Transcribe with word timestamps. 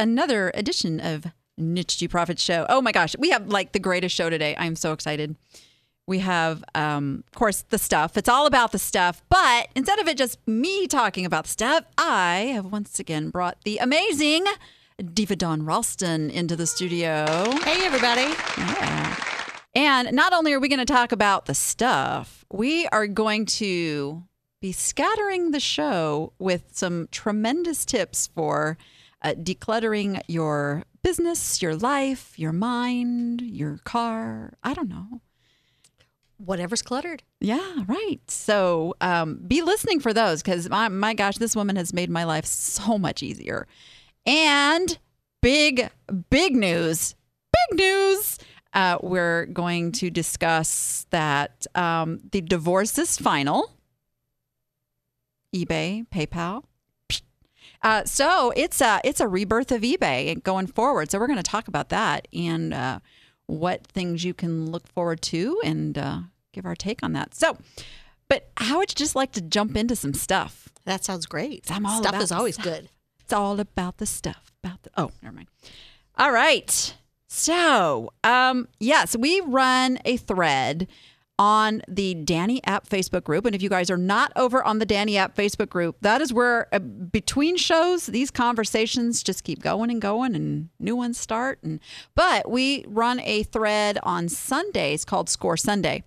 are 0.00 0.06
back 0.06 0.08
for 0.08 0.10
another 0.10 0.50
edition 0.54 1.00
of 1.00 1.26
Niche 1.56 2.04
Profit 2.08 2.38
Show. 2.38 2.66
Oh 2.68 2.80
my 2.80 2.92
gosh, 2.92 3.14
we 3.18 3.30
have 3.30 3.48
like 3.48 3.72
the 3.72 3.78
greatest 3.78 4.14
show 4.14 4.30
today. 4.30 4.54
I'm 4.58 4.76
so 4.76 4.92
excited. 4.92 5.36
We 6.06 6.20
have, 6.20 6.64
um, 6.74 7.24
of 7.28 7.38
course, 7.38 7.64
the 7.68 7.78
stuff. 7.78 8.16
It's 8.16 8.28
all 8.28 8.46
about 8.46 8.72
the 8.72 8.78
stuff. 8.78 9.22
But 9.28 9.68
instead 9.76 9.98
of 10.00 10.08
it 10.08 10.16
just 10.16 10.38
me 10.46 10.86
talking 10.86 11.24
about 11.24 11.44
the 11.44 11.50
stuff, 11.50 11.84
I 11.98 12.52
have 12.54 12.66
once 12.66 12.98
again 12.98 13.30
brought 13.30 13.58
the 13.64 13.78
amazing 13.78 14.46
Diva 15.14 15.36
Dawn 15.36 15.64
Ralston 15.64 16.30
into 16.30 16.56
the 16.56 16.66
studio. 16.66 17.26
Hey, 17.62 17.84
everybody. 17.84 18.34
Yeah. 18.58 19.16
And 19.74 20.12
not 20.12 20.32
only 20.32 20.52
are 20.52 20.60
we 20.60 20.68
going 20.68 20.84
to 20.84 20.84
talk 20.84 21.12
about 21.12 21.46
the 21.46 21.54
stuff, 21.54 22.44
we 22.52 22.86
are 22.88 23.06
going 23.06 23.46
to 23.46 24.24
be 24.60 24.72
scattering 24.72 25.52
the 25.52 25.60
show 25.60 26.32
with 26.38 26.64
some 26.72 27.08
tremendous 27.12 27.84
tips 27.84 28.26
for 28.34 28.76
uh, 29.22 29.34
decluttering 29.34 30.20
your 30.28 30.84
business, 31.02 31.60
your 31.62 31.74
life, 31.76 32.38
your 32.38 32.52
mind, 32.52 33.40
your 33.42 33.78
car. 33.84 34.54
I 34.62 34.74
don't 34.74 34.88
know. 34.88 35.20
Whatever's 36.38 36.82
cluttered. 36.82 37.22
Yeah, 37.40 37.84
right. 37.86 38.18
So 38.28 38.94
um, 39.00 39.40
be 39.46 39.60
listening 39.62 40.00
for 40.00 40.14
those 40.14 40.42
because 40.42 40.70
my, 40.70 40.88
my 40.88 41.12
gosh, 41.14 41.36
this 41.36 41.54
woman 41.54 41.76
has 41.76 41.92
made 41.92 42.08
my 42.08 42.24
life 42.24 42.46
so 42.46 42.96
much 42.96 43.22
easier. 43.22 43.66
And 44.24 44.98
big, 45.42 45.90
big 46.30 46.56
news, 46.56 47.14
big 47.52 47.78
news. 47.78 48.38
Uh, 48.72 48.98
we're 49.02 49.46
going 49.46 49.92
to 49.92 50.10
discuss 50.10 51.06
that 51.10 51.66
um, 51.74 52.20
the 52.30 52.40
divorce 52.40 52.96
is 52.98 53.18
final. 53.18 53.72
eBay, 55.54 56.06
PayPal. 56.08 56.62
Uh, 57.82 58.04
so 58.04 58.52
it's 58.56 58.80
a 58.80 59.00
it's 59.04 59.20
a 59.20 59.28
rebirth 59.28 59.72
of 59.72 59.82
eBay 59.82 60.42
going 60.42 60.66
forward. 60.66 61.10
So 61.10 61.18
we're 61.18 61.26
going 61.26 61.38
to 61.38 61.42
talk 61.42 61.68
about 61.68 61.88
that 61.88 62.28
and 62.32 62.74
uh, 62.74 63.00
what 63.46 63.86
things 63.86 64.24
you 64.24 64.34
can 64.34 64.70
look 64.70 64.86
forward 64.88 65.22
to 65.22 65.60
and 65.64 65.96
uh, 65.96 66.18
give 66.52 66.66
our 66.66 66.76
take 66.76 67.02
on 67.02 67.12
that. 67.14 67.34
So, 67.34 67.56
but 68.28 68.50
how 68.58 68.78
would 68.78 68.90
you 68.90 68.96
just 68.96 69.16
like 69.16 69.32
to 69.32 69.40
jump 69.40 69.76
into 69.76 69.96
some 69.96 70.14
stuff? 70.14 70.68
That 70.84 71.04
sounds 71.04 71.26
great. 71.26 71.70
I'm 71.70 71.86
all 71.86 72.00
Stuff 72.02 72.12
about 72.12 72.22
is 72.22 72.32
always 72.32 72.54
stuff. 72.54 72.64
good. 72.64 72.88
It's 73.20 73.32
all 73.32 73.58
about 73.60 73.98
the 73.98 74.06
stuff. 74.06 74.52
About 74.62 74.82
the 74.82 74.90
oh, 74.96 75.10
never 75.22 75.34
mind. 75.34 75.48
All 76.18 76.32
right. 76.32 76.94
So, 77.28 78.12
um, 78.24 78.68
yes, 78.78 79.16
we 79.16 79.40
run 79.40 79.98
a 80.04 80.16
thread 80.16 80.88
on 81.40 81.80
the 81.88 82.12
Danny 82.14 82.62
App 82.66 82.86
Facebook 82.86 83.24
group, 83.24 83.46
and 83.46 83.54
if 83.54 83.62
you 83.62 83.70
guys 83.70 83.90
are 83.90 83.96
not 83.96 84.30
over 84.36 84.62
on 84.62 84.78
the 84.78 84.84
Danny 84.84 85.16
App 85.16 85.34
Facebook 85.34 85.70
group, 85.70 85.96
that 86.02 86.20
is 86.20 86.34
where 86.34 86.68
uh, 86.70 86.78
between 86.78 87.56
shows 87.56 88.04
these 88.04 88.30
conversations 88.30 89.22
just 89.22 89.42
keep 89.42 89.62
going 89.62 89.90
and 89.90 90.02
going, 90.02 90.34
and 90.34 90.68
new 90.78 90.94
ones 90.94 91.18
start. 91.18 91.58
And 91.62 91.80
but 92.14 92.50
we 92.50 92.84
run 92.86 93.20
a 93.20 93.42
thread 93.44 93.98
on 94.02 94.28
Sundays 94.28 95.06
called 95.06 95.30
Score 95.30 95.56
Sunday. 95.56 96.04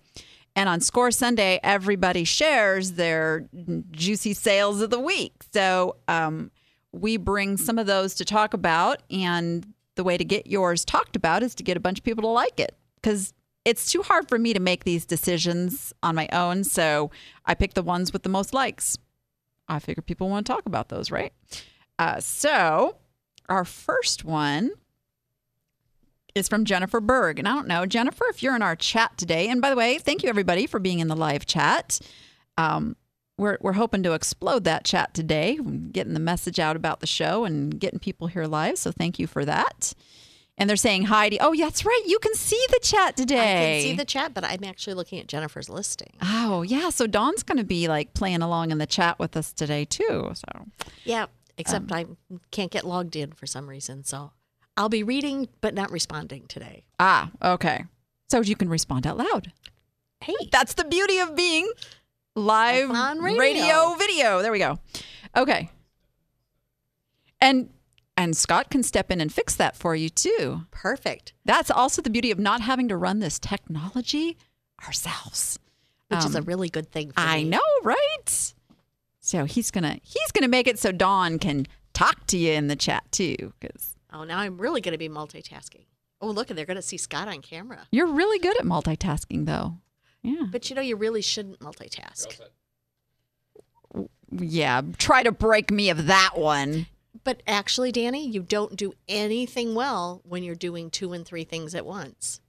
And 0.54 0.68
on 0.68 0.80
Score 0.80 1.10
Sunday, 1.10 1.58
everybody 1.64 2.22
shares 2.22 2.92
their 2.92 3.48
juicy 3.90 4.34
sales 4.34 4.80
of 4.80 4.90
the 4.90 5.00
week. 5.00 5.32
So 5.52 5.96
um, 6.06 6.52
we 6.92 7.16
bring 7.16 7.56
some 7.56 7.76
of 7.76 7.88
those 7.88 8.14
to 8.14 8.24
talk 8.24 8.54
about. 8.54 9.02
And 9.10 9.66
the 9.96 10.04
way 10.04 10.16
to 10.16 10.24
get 10.24 10.46
yours 10.46 10.84
talked 10.84 11.16
about 11.16 11.42
is 11.42 11.56
to 11.56 11.64
get 11.64 11.76
a 11.76 11.80
bunch 11.80 11.98
of 11.98 12.04
people 12.04 12.22
to 12.22 12.28
like 12.28 12.60
it 12.60 12.76
because 13.02 13.34
it's 13.64 13.90
too 13.90 14.02
hard 14.02 14.28
for 14.28 14.38
me 14.38 14.52
to 14.52 14.60
make 14.60 14.84
these 14.84 15.06
decisions 15.06 15.92
on 16.02 16.14
my 16.14 16.28
own. 16.32 16.64
So 16.64 17.10
I 17.46 17.54
pick 17.54 17.74
the 17.74 17.82
ones 17.82 18.12
with 18.12 18.22
the 18.22 18.28
most 18.28 18.52
likes. 18.52 18.98
I 19.68 19.78
figure 19.78 20.02
people 20.02 20.28
want 20.28 20.46
to 20.46 20.52
talk 20.52 20.66
about 20.66 20.88
those, 20.88 21.10
right? 21.10 21.32
Uh, 21.98 22.20
so 22.20 22.96
our 23.48 23.64
first 23.64 24.24
one 24.24 24.72
is 26.34 26.48
from 26.48 26.64
Jennifer 26.64 27.00
Berg. 27.00 27.38
And 27.38 27.48
I 27.48 27.54
don't 27.54 27.68
know, 27.68 27.86
Jennifer, 27.86 28.26
if 28.28 28.42
you're 28.42 28.56
in 28.56 28.62
our 28.62 28.76
chat 28.76 29.16
today, 29.16 29.48
and 29.48 29.62
by 29.62 29.70
the 29.70 29.76
way, 29.76 29.98
thank 29.98 30.22
you 30.22 30.28
everybody 30.28 30.66
for 30.66 30.80
being 30.80 30.98
in 30.98 31.08
the 31.08 31.16
live 31.16 31.46
chat. 31.46 32.00
Um, 32.58 32.96
we're, 33.38 33.58
we're 33.60 33.72
hoping 33.72 34.02
to 34.04 34.12
explode 34.12 34.64
that 34.64 34.84
chat 34.84 35.14
today, 35.14 35.58
getting 35.92 36.14
the 36.14 36.20
message 36.20 36.58
out 36.58 36.76
about 36.76 37.00
the 37.00 37.06
show 37.06 37.44
and 37.44 37.78
getting 37.78 37.98
people 37.98 38.26
here 38.26 38.44
live. 38.44 38.78
So 38.78 38.92
thank 38.92 39.18
you 39.18 39.26
for 39.26 39.44
that. 39.44 39.94
And 40.56 40.68
they're 40.70 40.76
saying 40.76 41.06
hi 41.06 41.30
to, 41.30 41.38
oh, 41.38 41.52
yeah, 41.52 41.64
that's 41.64 41.84
right. 41.84 42.02
You 42.06 42.18
can 42.20 42.32
see 42.34 42.64
the 42.70 42.78
chat 42.80 43.16
today. 43.16 43.38
I 43.40 43.80
can 43.80 43.82
see 43.90 43.96
the 43.96 44.04
chat, 44.04 44.34
but 44.34 44.44
I'm 44.44 44.62
actually 44.62 44.94
looking 44.94 45.18
at 45.18 45.26
Jennifer's 45.26 45.68
listing. 45.68 46.12
Oh, 46.22 46.62
yeah. 46.62 46.90
So 46.90 47.08
Dawn's 47.08 47.42
going 47.42 47.58
to 47.58 47.64
be 47.64 47.88
like 47.88 48.14
playing 48.14 48.40
along 48.40 48.70
in 48.70 48.78
the 48.78 48.86
chat 48.86 49.18
with 49.18 49.36
us 49.36 49.52
today, 49.52 49.84
too. 49.84 50.30
So, 50.34 50.66
Yeah, 51.04 51.26
except 51.58 51.90
I 51.90 52.06
can't 52.52 52.70
get 52.70 52.84
logged 52.84 53.16
in 53.16 53.32
for 53.32 53.46
some 53.46 53.68
reason. 53.68 54.04
So 54.04 54.30
I'll 54.76 54.88
be 54.88 55.02
reading, 55.02 55.48
but 55.60 55.74
not 55.74 55.90
responding 55.90 56.44
today. 56.46 56.84
ah, 57.00 57.30
okay. 57.42 57.84
So 58.30 58.40
you 58.40 58.54
can 58.56 58.68
respond 58.68 59.06
out 59.08 59.16
loud. 59.18 59.52
Hey, 60.20 60.34
That's 60.52 60.74
the 60.74 60.84
beauty 60.84 61.18
of 61.18 61.34
being 61.36 61.70
live 62.36 62.90
On 62.90 63.18
radio. 63.20 63.94
video. 63.98 64.40
There 64.40 64.52
we 64.52 64.58
go. 64.60 64.78
Okay. 65.36 65.68
And 67.40 67.70
and 68.16 68.36
Scott 68.36 68.70
can 68.70 68.82
step 68.82 69.10
in 69.10 69.20
and 69.20 69.32
fix 69.32 69.54
that 69.56 69.76
for 69.76 69.94
you 69.96 70.08
too. 70.08 70.62
perfect. 70.70 71.32
That's 71.44 71.70
also 71.70 72.00
the 72.02 72.10
beauty 72.10 72.30
of 72.30 72.38
not 72.38 72.60
having 72.60 72.88
to 72.88 72.96
run 72.96 73.18
this 73.20 73.38
technology 73.38 74.36
ourselves. 74.86 75.58
Which 76.08 76.24
is 76.24 76.34
a 76.34 76.38
Um, 76.38 76.44
really 76.44 76.68
good 76.68 76.92
thing 76.92 77.10
for 77.12 77.20
I 77.20 77.38
me. 77.38 77.44
know, 77.50 77.60
right? 77.82 78.54
So 79.20 79.44
he's 79.46 79.70
gonna 79.70 79.98
he's 80.02 80.30
gonna 80.32 80.48
make 80.48 80.66
it 80.68 80.78
so 80.78 80.92
Dawn 80.92 81.38
can 81.38 81.66
talk 81.94 82.26
to 82.28 82.36
you 82.36 82.52
in 82.52 82.68
the 82.68 82.76
chat 82.76 83.04
too, 83.10 83.52
because 83.58 83.96
Oh, 84.12 84.22
now 84.24 84.38
I'm 84.38 84.58
really 84.58 84.80
going 84.80 84.92
to 84.92 84.98
be 84.98 85.08
multitasking. 85.08 85.86
Oh, 86.20 86.28
look, 86.30 86.46
they're 86.46 86.64
going 86.66 86.76
to 86.76 86.82
see 86.82 86.96
Scott 86.98 87.26
on 87.26 87.40
camera. 87.42 87.88
you're 87.90 88.06
really 88.06 88.38
good 88.38 88.56
at 88.60 88.64
multitasking, 88.64 89.44
though. 89.46 89.78
Yeah, 90.22 90.44
But 90.52 90.70
you 90.70 90.76
know, 90.76 90.82
you 90.82 90.94
really 90.94 91.20
shouldn't 91.20 91.58
multitask. 91.58 92.38
yeah. 94.30 94.82
Try 94.98 95.22
to 95.24 95.32
break 95.32 95.70
me 95.70 95.90
of 95.90 96.06
that 96.06 96.32
one. 96.36 96.86
But 97.22 97.42
actually, 97.46 97.92
Danny, 97.92 98.28
you 98.28 98.42
don't 98.42 98.76
do 98.76 98.94
anything 99.08 99.74
well 99.74 100.20
when 100.24 100.42
you're 100.42 100.54
doing 100.54 100.90
two 100.90 101.12
and 101.12 101.24
three 101.24 101.44
things 101.44 101.74
at 101.74 101.86
once. 101.86 102.40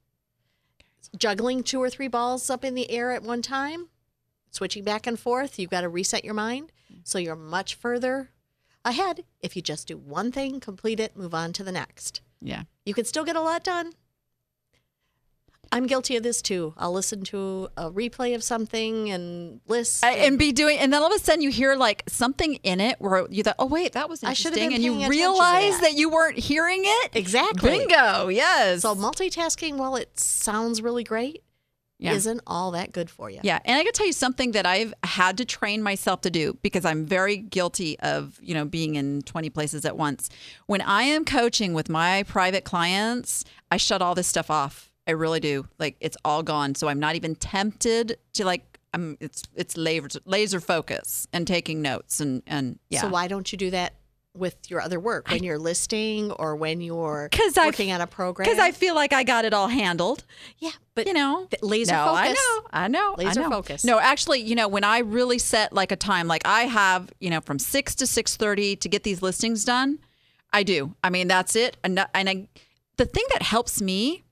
Juggling 1.15 1.63
two 1.63 1.81
or 1.81 1.89
three 1.89 2.07
balls 2.07 2.49
up 2.49 2.65
in 2.65 2.73
the 2.73 2.89
air 2.89 3.11
at 3.11 3.21
one 3.21 3.41
time, 3.41 3.89
switching 4.49 4.83
back 4.83 5.05
and 5.05 5.19
forth, 5.19 5.59
you've 5.59 5.69
got 5.69 5.81
to 5.81 5.89
reset 5.89 6.25
your 6.25 6.33
mind. 6.33 6.71
So 7.03 7.19
you're 7.19 7.35
much 7.35 7.75
further 7.75 8.31
ahead 8.83 9.23
if 9.41 9.55
you 9.55 9.61
just 9.61 9.87
do 9.87 9.97
one 9.97 10.31
thing, 10.31 10.59
complete 10.59 10.99
it, 10.99 11.15
move 11.15 11.33
on 11.33 11.53
to 11.53 11.63
the 11.63 11.71
next. 11.71 12.21
Yeah. 12.41 12.63
You 12.85 12.93
can 12.93 13.05
still 13.05 13.23
get 13.23 13.35
a 13.35 13.41
lot 13.41 13.63
done. 13.63 13.93
I'm 15.71 15.87
guilty 15.87 16.15
of 16.15 16.23
this 16.23 16.41
too. 16.41 16.73
I'll 16.77 16.91
listen 16.93 17.23
to 17.25 17.69
a 17.77 17.89
replay 17.91 18.35
of 18.35 18.43
something 18.43 19.09
and 19.09 19.61
list. 19.67 20.03
I- 20.03 20.11
and 20.13 20.37
be 20.39 20.51
doing, 20.51 20.77
and 20.79 20.91
then 20.93 21.01
all 21.01 21.07
of 21.13 21.15
a 21.15 21.23
sudden 21.23 21.41
you 21.41 21.49
hear 21.49 21.75
like 21.75 22.03
something 22.07 22.55
in 22.63 22.79
it 22.79 22.95
where 22.99 23.27
you 23.29 23.43
thought, 23.43 23.55
oh 23.59 23.65
wait, 23.65 23.93
that 23.93 24.09
was 24.09 24.23
I 24.23 24.33
should 24.33 24.53
have 24.53 24.57
interesting, 24.57 24.73
and 24.75 24.83
you 24.83 24.91
paying 24.91 25.03
attention 25.05 25.19
to 25.21 25.29
realize 25.31 25.73
that. 25.75 25.81
that. 25.81 25.93
you 25.93 26.09
weren't 26.09 26.37
hearing 26.39 26.81
it. 26.83 27.11
exactly. 27.15 27.69
Bingo! 27.71 28.27
Yes. 28.29 28.81
So 28.81 28.95
multitasking, 28.95 29.75
while 29.77 29.95
it 29.95 30.19
sounds 30.19 30.81
really 30.81 31.03
great, 31.03 31.43
Yeah. 31.97 32.11
isn't 32.13 32.41
all 32.45 32.71
that 32.71 32.91
good 32.91 33.09
for 33.09 33.29
you. 33.29 33.39
Yeah, 33.43 33.59
and 33.63 33.77
I 33.77 33.83
got 33.83 33.93
to 33.93 33.97
tell 33.97 34.07
you 34.07 34.11
something 34.13 34.51
that 34.51 34.65
I've 34.65 34.93
had 35.03 35.37
to 35.37 35.45
train 35.45 35.81
myself 35.81 36.21
to 36.21 36.29
do 36.29 36.57
because 36.61 36.83
I'm 36.83 37.05
very 37.05 37.37
guilty 37.37 37.97
of, 37.99 38.37
you 38.41 38.53
know, 38.53 38.65
being 38.65 38.95
in 38.95 39.21
20 39.21 39.49
places 39.49 39.85
at 39.85 39.95
once. 39.97 40.29
When 40.65 40.81
I 40.81 41.03
am 41.03 41.23
coaching 41.23 41.73
with 41.73 41.87
my 41.89 42.23
private 42.23 42.65
clients, 42.65 43.45
I 43.71 43.77
shut 43.77 44.01
all 44.01 44.13
this 44.13 44.27
stuff 44.27 44.51
off. 44.51 44.91
I 45.07 45.11
really 45.11 45.39
do. 45.39 45.67
Like 45.79 45.95
it's 45.99 46.17
all 46.25 46.43
gone, 46.43 46.75
so 46.75 46.87
I'm 46.87 46.99
not 46.99 47.15
even 47.15 47.35
tempted 47.35 48.17
to 48.33 48.45
like 48.45 48.79
I'm 48.93 49.17
it's 49.19 49.43
it's 49.55 49.77
laser 49.77 50.19
laser 50.25 50.59
focus 50.59 51.27
and 51.33 51.45
taking 51.47 51.81
notes 51.81 52.19
and 52.19 52.41
and 52.47 52.79
yeah. 52.89 53.01
So 53.01 53.09
why 53.09 53.27
don't 53.27 53.51
you 53.51 53.57
do 53.57 53.69
that 53.71 53.93
with 54.33 54.69
your 54.69 54.81
other 54.81 54.99
work 54.99 55.29
when 55.29 55.43
you're 55.45 55.57
listing 55.57 56.29
or 56.33 56.57
when 56.57 56.81
you're 56.81 57.29
'Cause 57.31 57.57
I- 57.57 57.67
working 57.67 57.91
on 57.93 58.01
a 58.01 58.07
program? 58.07 58.49
Cuz 58.49 58.59
I 58.59 58.71
feel 58.71 58.93
like 58.93 59.13
I 59.13 59.23
got 59.23 59.45
it 59.45 59.53
all 59.53 59.69
handled. 59.69 60.25
yeah, 60.57 60.71
but 60.93 61.07
you 61.07 61.13
know 61.13 61.47
laser 61.61 61.93
no, 61.93 62.05
focus. 62.05 62.19
I 62.19 62.33
know, 62.33 62.67
I 62.73 62.87
know, 62.89 63.15
Laser 63.17 63.39
I 63.41 63.43
know. 63.43 63.49
focus. 63.49 63.85
No, 63.85 63.97
actually, 63.99 64.41
you 64.41 64.55
know, 64.55 64.67
when 64.67 64.83
I 64.83 64.97
really 64.99 65.37
set 65.39 65.71
like 65.71 65.93
a 65.93 65.95
time, 65.95 66.27
like 66.27 66.41
I 66.45 66.63
have, 66.63 67.13
you 67.21 67.29
know, 67.29 67.39
from 67.39 67.59
six 67.59 67.95
to 67.95 68.05
six 68.07 68.35
thirty 68.35 68.75
to 68.75 68.89
get 68.89 69.03
these 69.03 69.21
listings 69.21 69.63
done, 69.63 69.99
I 70.51 70.63
do. 70.63 70.95
I 71.01 71.09
mean, 71.11 71.29
that's 71.29 71.55
it. 71.55 71.77
And 71.81 72.05
and 72.13 72.29
I, 72.29 72.47
the 72.97 73.05
thing 73.05 73.23
that 73.33 73.41
helps 73.41 73.79
me 73.81 74.23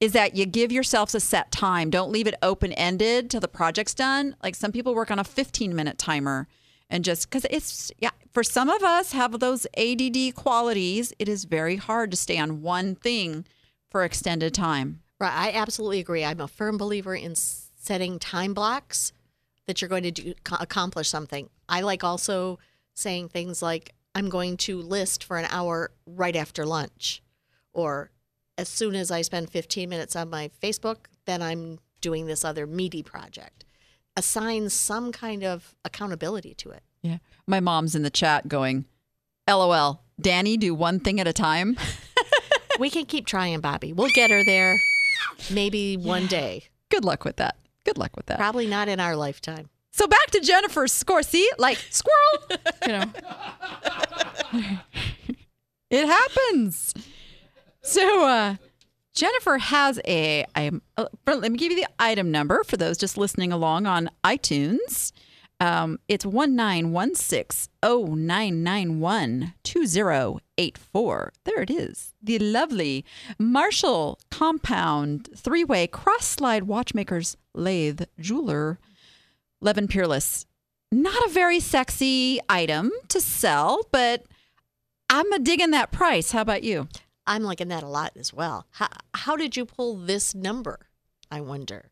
is 0.00 0.12
that 0.12 0.36
you 0.36 0.46
give 0.46 0.70
yourselves 0.70 1.14
a 1.14 1.20
set 1.20 1.50
time. 1.50 1.90
Don't 1.90 2.12
leave 2.12 2.26
it 2.26 2.34
open 2.42 2.72
ended 2.74 3.30
till 3.30 3.40
the 3.40 3.48
project's 3.48 3.94
done. 3.94 4.36
Like 4.42 4.54
some 4.54 4.72
people 4.72 4.94
work 4.94 5.10
on 5.10 5.18
a 5.18 5.24
fifteen 5.24 5.74
minute 5.74 5.98
timer, 5.98 6.46
and 6.88 7.04
just 7.04 7.28
because 7.28 7.46
it's 7.50 7.90
yeah, 7.98 8.10
for 8.32 8.42
some 8.42 8.68
of 8.68 8.82
us 8.82 9.12
have 9.12 9.40
those 9.40 9.66
ADD 9.76 10.34
qualities, 10.34 11.12
it 11.18 11.28
is 11.28 11.44
very 11.44 11.76
hard 11.76 12.10
to 12.10 12.16
stay 12.16 12.38
on 12.38 12.62
one 12.62 12.94
thing 12.94 13.44
for 13.90 14.04
extended 14.04 14.54
time. 14.54 15.00
Right, 15.18 15.32
I 15.32 15.52
absolutely 15.52 15.98
agree. 15.98 16.24
I'm 16.24 16.40
a 16.40 16.46
firm 16.46 16.76
believer 16.76 17.14
in 17.14 17.34
setting 17.34 18.18
time 18.18 18.54
blocks 18.54 19.12
that 19.66 19.80
you're 19.80 19.88
going 19.88 20.04
to 20.04 20.10
do, 20.10 20.34
accomplish 20.52 21.08
something. 21.08 21.48
I 21.68 21.80
like 21.80 22.04
also 22.04 22.58
saying 22.94 23.28
things 23.28 23.60
like, 23.60 23.94
I'm 24.14 24.28
going 24.28 24.56
to 24.58 24.80
list 24.80 25.24
for 25.24 25.36
an 25.36 25.46
hour 25.50 25.90
right 26.06 26.36
after 26.36 26.64
lunch. 26.64 27.22
Or 27.72 28.10
as 28.58 28.68
soon 28.68 28.96
as 28.96 29.10
I 29.10 29.22
spend 29.22 29.50
15 29.50 29.88
minutes 29.88 30.16
on 30.16 30.28
my 30.28 30.50
Facebook, 30.60 31.06
then 31.24 31.40
I'm 31.40 31.78
doing 32.00 32.26
this 32.26 32.44
other 32.44 32.66
meaty 32.66 33.02
project. 33.02 33.64
Assign 34.16 34.68
some 34.68 35.12
kind 35.12 35.44
of 35.44 35.76
accountability 35.84 36.54
to 36.54 36.70
it. 36.70 36.82
Yeah. 37.00 37.18
My 37.46 37.60
mom's 37.60 37.94
in 37.94 38.02
the 38.02 38.10
chat 38.10 38.48
going, 38.48 38.84
LOL, 39.48 40.02
Danny, 40.20 40.56
do 40.56 40.74
one 40.74 40.98
thing 40.98 41.20
at 41.20 41.28
a 41.28 41.32
time. 41.32 41.78
we 42.80 42.90
can 42.90 43.06
keep 43.06 43.26
trying, 43.26 43.60
Bobby. 43.60 43.92
We'll 43.92 44.10
get 44.14 44.30
her 44.30 44.44
there 44.44 44.76
maybe 45.50 45.96
one 45.96 46.26
day. 46.26 46.64
Good 46.90 47.04
luck 47.04 47.24
with 47.24 47.36
that. 47.36 47.56
Good 47.84 47.96
luck 47.96 48.16
with 48.16 48.26
that. 48.26 48.38
Probably 48.38 48.66
not 48.66 48.88
in 48.88 48.98
our 48.98 49.14
lifetime. 49.14 49.70
So 49.92 50.06
back 50.08 50.30
to 50.32 50.40
Jennifer's 50.40 50.92
score. 50.92 51.22
See, 51.22 51.48
like 51.58 51.78
squirrel, 51.90 52.60
you 52.86 52.92
know. 52.92 53.12
it 55.90 56.06
happens. 56.06 56.94
So 57.88 58.26
uh, 58.26 58.56
Jennifer 59.14 59.56
has 59.56 59.98
a. 60.06 60.44
I'm, 60.54 60.82
uh, 60.98 61.06
let 61.26 61.50
me 61.50 61.56
give 61.56 61.72
you 61.72 61.76
the 61.80 61.88
item 61.98 62.30
number 62.30 62.62
for 62.64 62.76
those 62.76 62.98
just 62.98 63.16
listening 63.16 63.50
along 63.50 63.86
on 63.86 64.10
iTunes. 64.22 65.10
Um, 65.58 65.98
it's 66.06 66.26
one 66.26 66.54
nine 66.54 66.92
one 66.92 67.14
six 67.14 67.70
oh 67.82 68.14
nine 68.14 68.62
nine 68.62 69.00
one 69.00 69.54
two 69.62 69.86
zero 69.86 70.38
eight 70.58 70.76
four. 70.76 71.32
There 71.44 71.62
it 71.62 71.70
is. 71.70 72.12
The 72.22 72.38
lovely 72.38 73.06
Marshall 73.38 74.18
Compound 74.30 75.30
three 75.34 75.64
way 75.64 75.86
cross 75.86 76.26
slide 76.26 76.64
watchmakers 76.64 77.38
lathe 77.54 78.02
jeweler 78.20 78.78
Levin 79.62 79.88
Peerless. 79.88 80.44
Not 80.92 81.26
a 81.26 81.30
very 81.30 81.58
sexy 81.58 82.38
item 82.50 82.90
to 83.08 83.18
sell, 83.18 83.80
but 83.90 84.26
I'm 85.08 85.32
a 85.32 85.38
digging 85.38 85.70
that 85.70 85.90
price. 85.90 86.32
How 86.32 86.42
about 86.42 86.64
you? 86.64 86.86
I'm 87.28 87.44
liking 87.44 87.68
that 87.68 87.82
a 87.84 87.88
lot 87.88 88.12
as 88.16 88.32
well. 88.32 88.66
How, 88.70 88.88
how 89.14 89.36
did 89.36 89.56
you 89.56 89.64
pull 89.64 89.96
this 89.96 90.34
number? 90.34 90.88
I 91.30 91.40
wonder. 91.42 91.90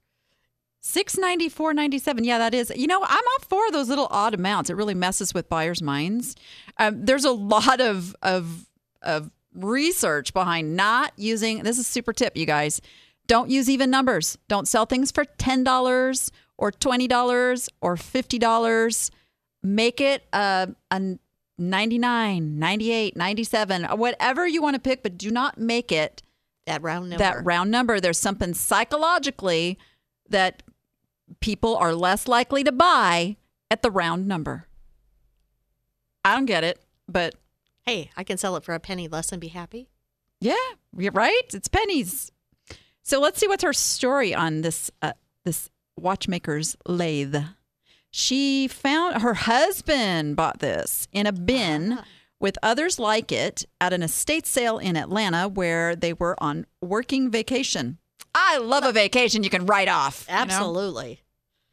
Six 0.80 1.18
ninety 1.18 1.48
four 1.48 1.74
ninety 1.74 1.98
seven. 1.98 2.24
Yeah, 2.24 2.38
that 2.38 2.54
is. 2.54 2.72
You 2.74 2.86
know, 2.86 3.02
I'm 3.02 3.24
all 3.32 3.44
for 3.48 3.70
those 3.72 3.88
little 3.88 4.06
odd 4.10 4.34
amounts. 4.34 4.70
It 4.70 4.76
really 4.76 4.94
messes 4.94 5.34
with 5.34 5.48
buyers' 5.48 5.82
minds. 5.82 6.36
Um, 6.78 7.04
there's 7.04 7.24
a 7.24 7.32
lot 7.32 7.80
of 7.80 8.14
of 8.22 8.66
of 9.02 9.30
research 9.52 10.32
behind 10.32 10.76
not 10.76 11.12
using. 11.16 11.64
This 11.64 11.78
is 11.78 11.86
super 11.86 12.12
tip, 12.12 12.36
you 12.36 12.46
guys. 12.46 12.80
Don't 13.26 13.50
use 13.50 13.68
even 13.68 13.90
numbers. 13.90 14.38
Don't 14.48 14.68
sell 14.68 14.86
things 14.86 15.10
for 15.10 15.24
ten 15.24 15.64
dollars 15.64 16.30
or 16.56 16.70
twenty 16.70 17.08
dollars 17.08 17.68
or 17.80 17.96
fifty 17.96 18.38
dollars. 18.38 19.10
Make 19.64 20.00
it 20.00 20.22
a 20.32 20.68
a 20.92 21.18
99, 21.58 22.58
98, 22.58 23.16
97, 23.16 23.84
whatever 23.84 24.46
you 24.46 24.62
want 24.62 24.74
to 24.74 24.80
pick, 24.80 25.02
but 25.02 25.16
do 25.16 25.30
not 25.30 25.58
make 25.58 25.90
it 25.90 26.22
that 26.66 26.82
round 26.82 27.10
number. 27.10 27.18
That 27.18 27.44
round 27.44 27.70
number. 27.70 28.00
There's 28.00 28.18
something 28.18 28.54
psychologically 28.54 29.78
that 30.28 30.62
people 31.40 31.76
are 31.76 31.94
less 31.94 32.28
likely 32.28 32.64
to 32.64 32.72
buy 32.72 33.36
at 33.70 33.82
the 33.82 33.90
round 33.90 34.26
number. 34.26 34.66
I 36.24 36.34
don't 36.34 36.46
get 36.46 36.64
it, 36.64 36.80
but 37.08 37.34
hey, 37.84 38.10
I 38.16 38.24
can 38.24 38.36
sell 38.36 38.56
it 38.56 38.64
for 38.64 38.74
a 38.74 38.80
penny 38.80 39.08
less 39.08 39.32
and 39.32 39.40
be 39.40 39.48
happy. 39.48 39.88
Yeah, 40.40 40.54
you're 40.96 41.12
right. 41.12 41.42
It's 41.54 41.68
pennies. 41.68 42.32
So 43.02 43.20
let's 43.20 43.38
see 43.38 43.46
what's 43.46 43.62
her 43.62 43.72
story 43.72 44.34
on 44.34 44.62
this 44.62 44.90
uh, 45.00 45.12
this 45.44 45.70
watchmaker's 45.96 46.76
lathe. 46.86 47.36
She 48.18 48.66
found 48.66 49.20
her 49.20 49.34
husband 49.34 50.36
bought 50.36 50.60
this 50.60 51.06
in 51.12 51.26
a 51.26 51.32
bin 51.32 51.92
uh-huh. 51.92 52.02
with 52.40 52.56
others 52.62 52.98
like 52.98 53.30
it 53.30 53.66
at 53.78 53.92
an 53.92 54.02
estate 54.02 54.46
sale 54.46 54.78
in 54.78 54.96
Atlanta 54.96 55.48
where 55.48 55.94
they 55.94 56.14
were 56.14 56.34
on 56.42 56.64
working 56.80 57.30
vacation. 57.30 57.98
I 58.34 58.56
love 58.56 58.84
a 58.84 58.92
vacation 58.92 59.42
you 59.42 59.50
can 59.50 59.66
write 59.66 59.88
off. 59.88 60.24
Absolutely. 60.30 61.20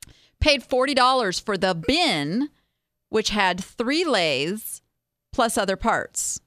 You 0.05 0.11
know? 0.11 0.13
Paid 0.41 0.67
$40 0.67 1.41
for 1.41 1.57
the 1.57 1.73
bin, 1.73 2.49
which 3.07 3.29
had 3.29 3.63
three 3.63 4.03
lathes 4.03 4.81
plus 5.31 5.57
other 5.57 5.77
parts. 5.77 6.41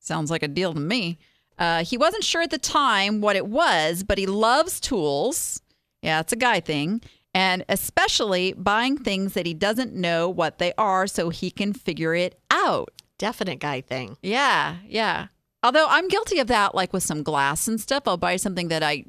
Sounds 0.00 0.32
like 0.32 0.42
a 0.42 0.48
deal 0.48 0.74
to 0.74 0.80
me. 0.80 1.20
Uh, 1.56 1.84
he 1.84 1.96
wasn't 1.96 2.24
sure 2.24 2.42
at 2.42 2.50
the 2.50 2.58
time 2.58 3.20
what 3.20 3.36
it 3.36 3.46
was, 3.46 4.02
but 4.02 4.18
he 4.18 4.26
loves 4.26 4.80
tools. 4.80 5.62
Yeah, 6.02 6.18
it's 6.18 6.32
a 6.32 6.36
guy 6.36 6.58
thing. 6.58 7.02
And 7.34 7.64
especially 7.68 8.52
buying 8.52 8.98
things 8.98 9.34
that 9.34 9.46
he 9.46 9.54
doesn't 9.54 9.94
know 9.94 10.28
what 10.28 10.58
they 10.58 10.72
are 10.76 11.06
so 11.06 11.30
he 11.30 11.50
can 11.50 11.72
figure 11.72 12.14
it 12.14 12.38
out. 12.50 12.90
Definite 13.18 13.58
guy 13.58 13.80
thing. 13.80 14.16
Yeah, 14.22 14.76
yeah. 14.86 15.28
Although 15.62 15.86
I'm 15.88 16.08
guilty 16.08 16.40
of 16.40 16.48
that, 16.48 16.74
like 16.74 16.92
with 16.92 17.02
some 17.02 17.22
glass 17.22 17.68
and 17.68 17.80
stuff. 17.80 18.02
I'll 18.06 18.16
buy 18.16 18.36
something 18.36 18.68
that 18.68 18.82
I 18.82 19.04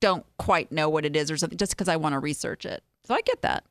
don't 0.00 0.26
quite 0.38 0.70
know 0.70 0.88
what 0.88 1.04
it 1.04 1.16
is 1.16 1.30
or 1.30 1.36
something 1.36 1.58
just 1.58 1.72
because 1.72 1.88
I 1.88 1.96
want 1.96 2.12
to 2.12 2.18
research 2.18 2.64
it. 2.66 2.82
So 3.04 3.14
I 3.14 3.22
get 3.22 3.42
that. 3.42 3.64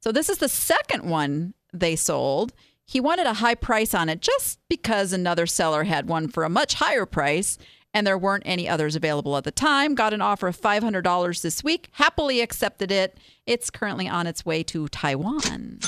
So 0.00 0.10
this 0.10 0.28
is 0.28 0.38
the 0.38 0.48
second 0.48 1.08
one 1.08 1.54
they 1.72 1.96
sold. 1.96 2.52
He 2.84 3.00
wanted 3.00 3.26
a 3.26 3.34
high 3.34 3.56
price 3.56 3.94
on 3.94 4.08
it 4.08 4.20
just 4.22 4.58
because 4.68 5.12
another 5.12 5.46
seller 5.46 5.84
had 5.84 6.08
one 6.08 6.28
for 6.28 6.44
a 6.44 6.48
much 6.48 6.74
higher 6.74 7.04
price 7.04 7.58
and 7.96 8.06
there 8.06 8.18
weren't 8.18 8.42
any 8.44 8.68
others 8.68 8.94
available 8.94 9.38
at 9.38 9.44
the 9.44 9.50
time. 9.50 9.94
Got 9.94 10.12
an 10.12 10.20
offer 10.20 10.48
of 10.48 10.60
$500 10.60 11.40
this 11.40 11.64
week. 11.64 11.88
Happily 11.92 12.42
accepted 12.42 12.92
it. 12.92 13.16
It's 13.46 13.70
currently 13.70 14.06
on 14.06 14.26
its 14.26 14.44
way 14.44 14.62
to 14.64 14.86
Taiwan. 14.88 15.78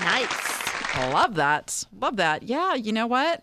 Nice. 0.00 0.98
Love 0.98 1.36
that. 1.36 1.84
Love 1.98 2.16
that. 2.16 2.42
Yeah, 2.42 2.74
you 2.74 2.92
know 2.92 3.06
what? 3.06 3.42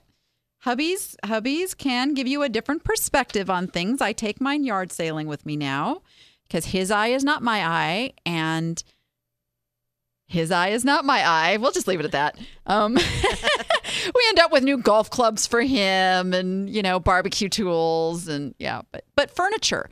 Hubbies, 0.63 1.15
hubbies 1.23 1.75
can 1.75 2.13
give 2.13 2.27
you 2.27 2.43
a 2.43 2.49
different 2.49 2.83
perspective 2.83 3.49
on 3.49 3.65
things. 3.65 3.99
I 3.99 4.13
take 4.13 4.39
mine 4.39 4.63
yard 4.63 4.91
sailing 4.91 5.25
with 5.25 5.43
me 5.43 5.57
now 5.57 6.03
because 6.47 6.65
his 6.65 6.91
eye 6.91 7.07
is 7.07 7.23
not 7.23 7.41
my 7.41 7.65
eye 7.65 8.13
and 8.27 8.83
his 10.27 10.51
eye 10.51 10.69
is 10.69 10.85
not 10.85 11.03
my 11.03 11.27
eye. 11.27 11.57
We'll 11.57 11.71
just 11.71 11.87
leave 11.87 11.99
it 11.99 12.05
at 12.05 12.11
that. 12.11 12.37
Um, 12.67 12.95
we 14.13 14.25
end 14.29 14.39
up 14.39 14.51
with 14.51 14.63
new 14.63 14.77
golf 14.77 15.09
clubs 15.09 15.45
for 15.47 15.61
him 15.61 16.33
and 16.33 16.69
you 16.69 16.81
know 16.81 16.99
barbecue 16.99 17.49
tools 17.49 18.27
and 18.27 18.55
yeah, 18.59 18.81
but 18.91 19.05
but 19.15 19.31
furniture 19.35 19.89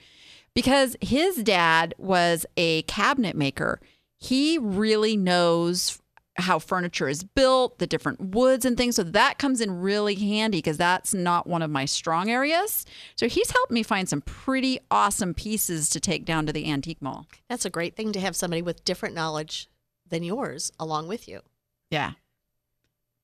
because 0.54 0.96
his 1.02 1.44
dad 1.44 1.94
was 1.98 2.46
a 2.58 2.82
cabinet 2.84 3.36
maker. 3.36 3.80
He 4.18 4.58
really 4.58 5.18
knows 5.18 6.02
how 6.38 6.60
furniture 6.60 7.08
is 7.08 7.24
built, 7.24 7.80
the 7.80 7.88
different 7.88 8.20
woods 8.20 8.66
and 8.66 8.76
things. 8.76 8.96
So 8.96 9.04
that 9.04 9.38
comes 9.38 9.62
in 9.62 9.80
really 9.80 10.16
handy 10.16 10.58
because 10.58 10.78
that's 10.78 11.14
not 11.14 11.48
one 11.48 11.62
of 11.62 11.70
my 11.70 11.86
strong 11.86 12.30
areas. 12.30 12.86
So 13.16 13.28
he's 13.28 13.52
helped 13.52 13.72
me 13.72 13.84
find 13.84 14.10
some 14.10 14.22
pretty 14.22 14.80
awesome 14.92 15.34
pieces 15.34 15.90
to 15.92 16.00
take 16.00 16.26
down 16.26 16.46
to 16.46 16.54
the 16.54 16.70
antique 16.70 17.02
mall. 17.02 17.28
That's 17.50 17.66
a 17.66 17.70
great 17.70 17.96
thing 17.96 18.12
to 18.14 18.20
have 18.20 18.36
somebody 18.36 18.62
with 18.62 18.84
different 18.84 19.16
knowledge 19.16 19.70
than 20.08 20.24
yours 20.24 20.72
along 20.80 21.08
with 21.08 21.28
you. 21.28 21.42
Yeah. 21.90 22.12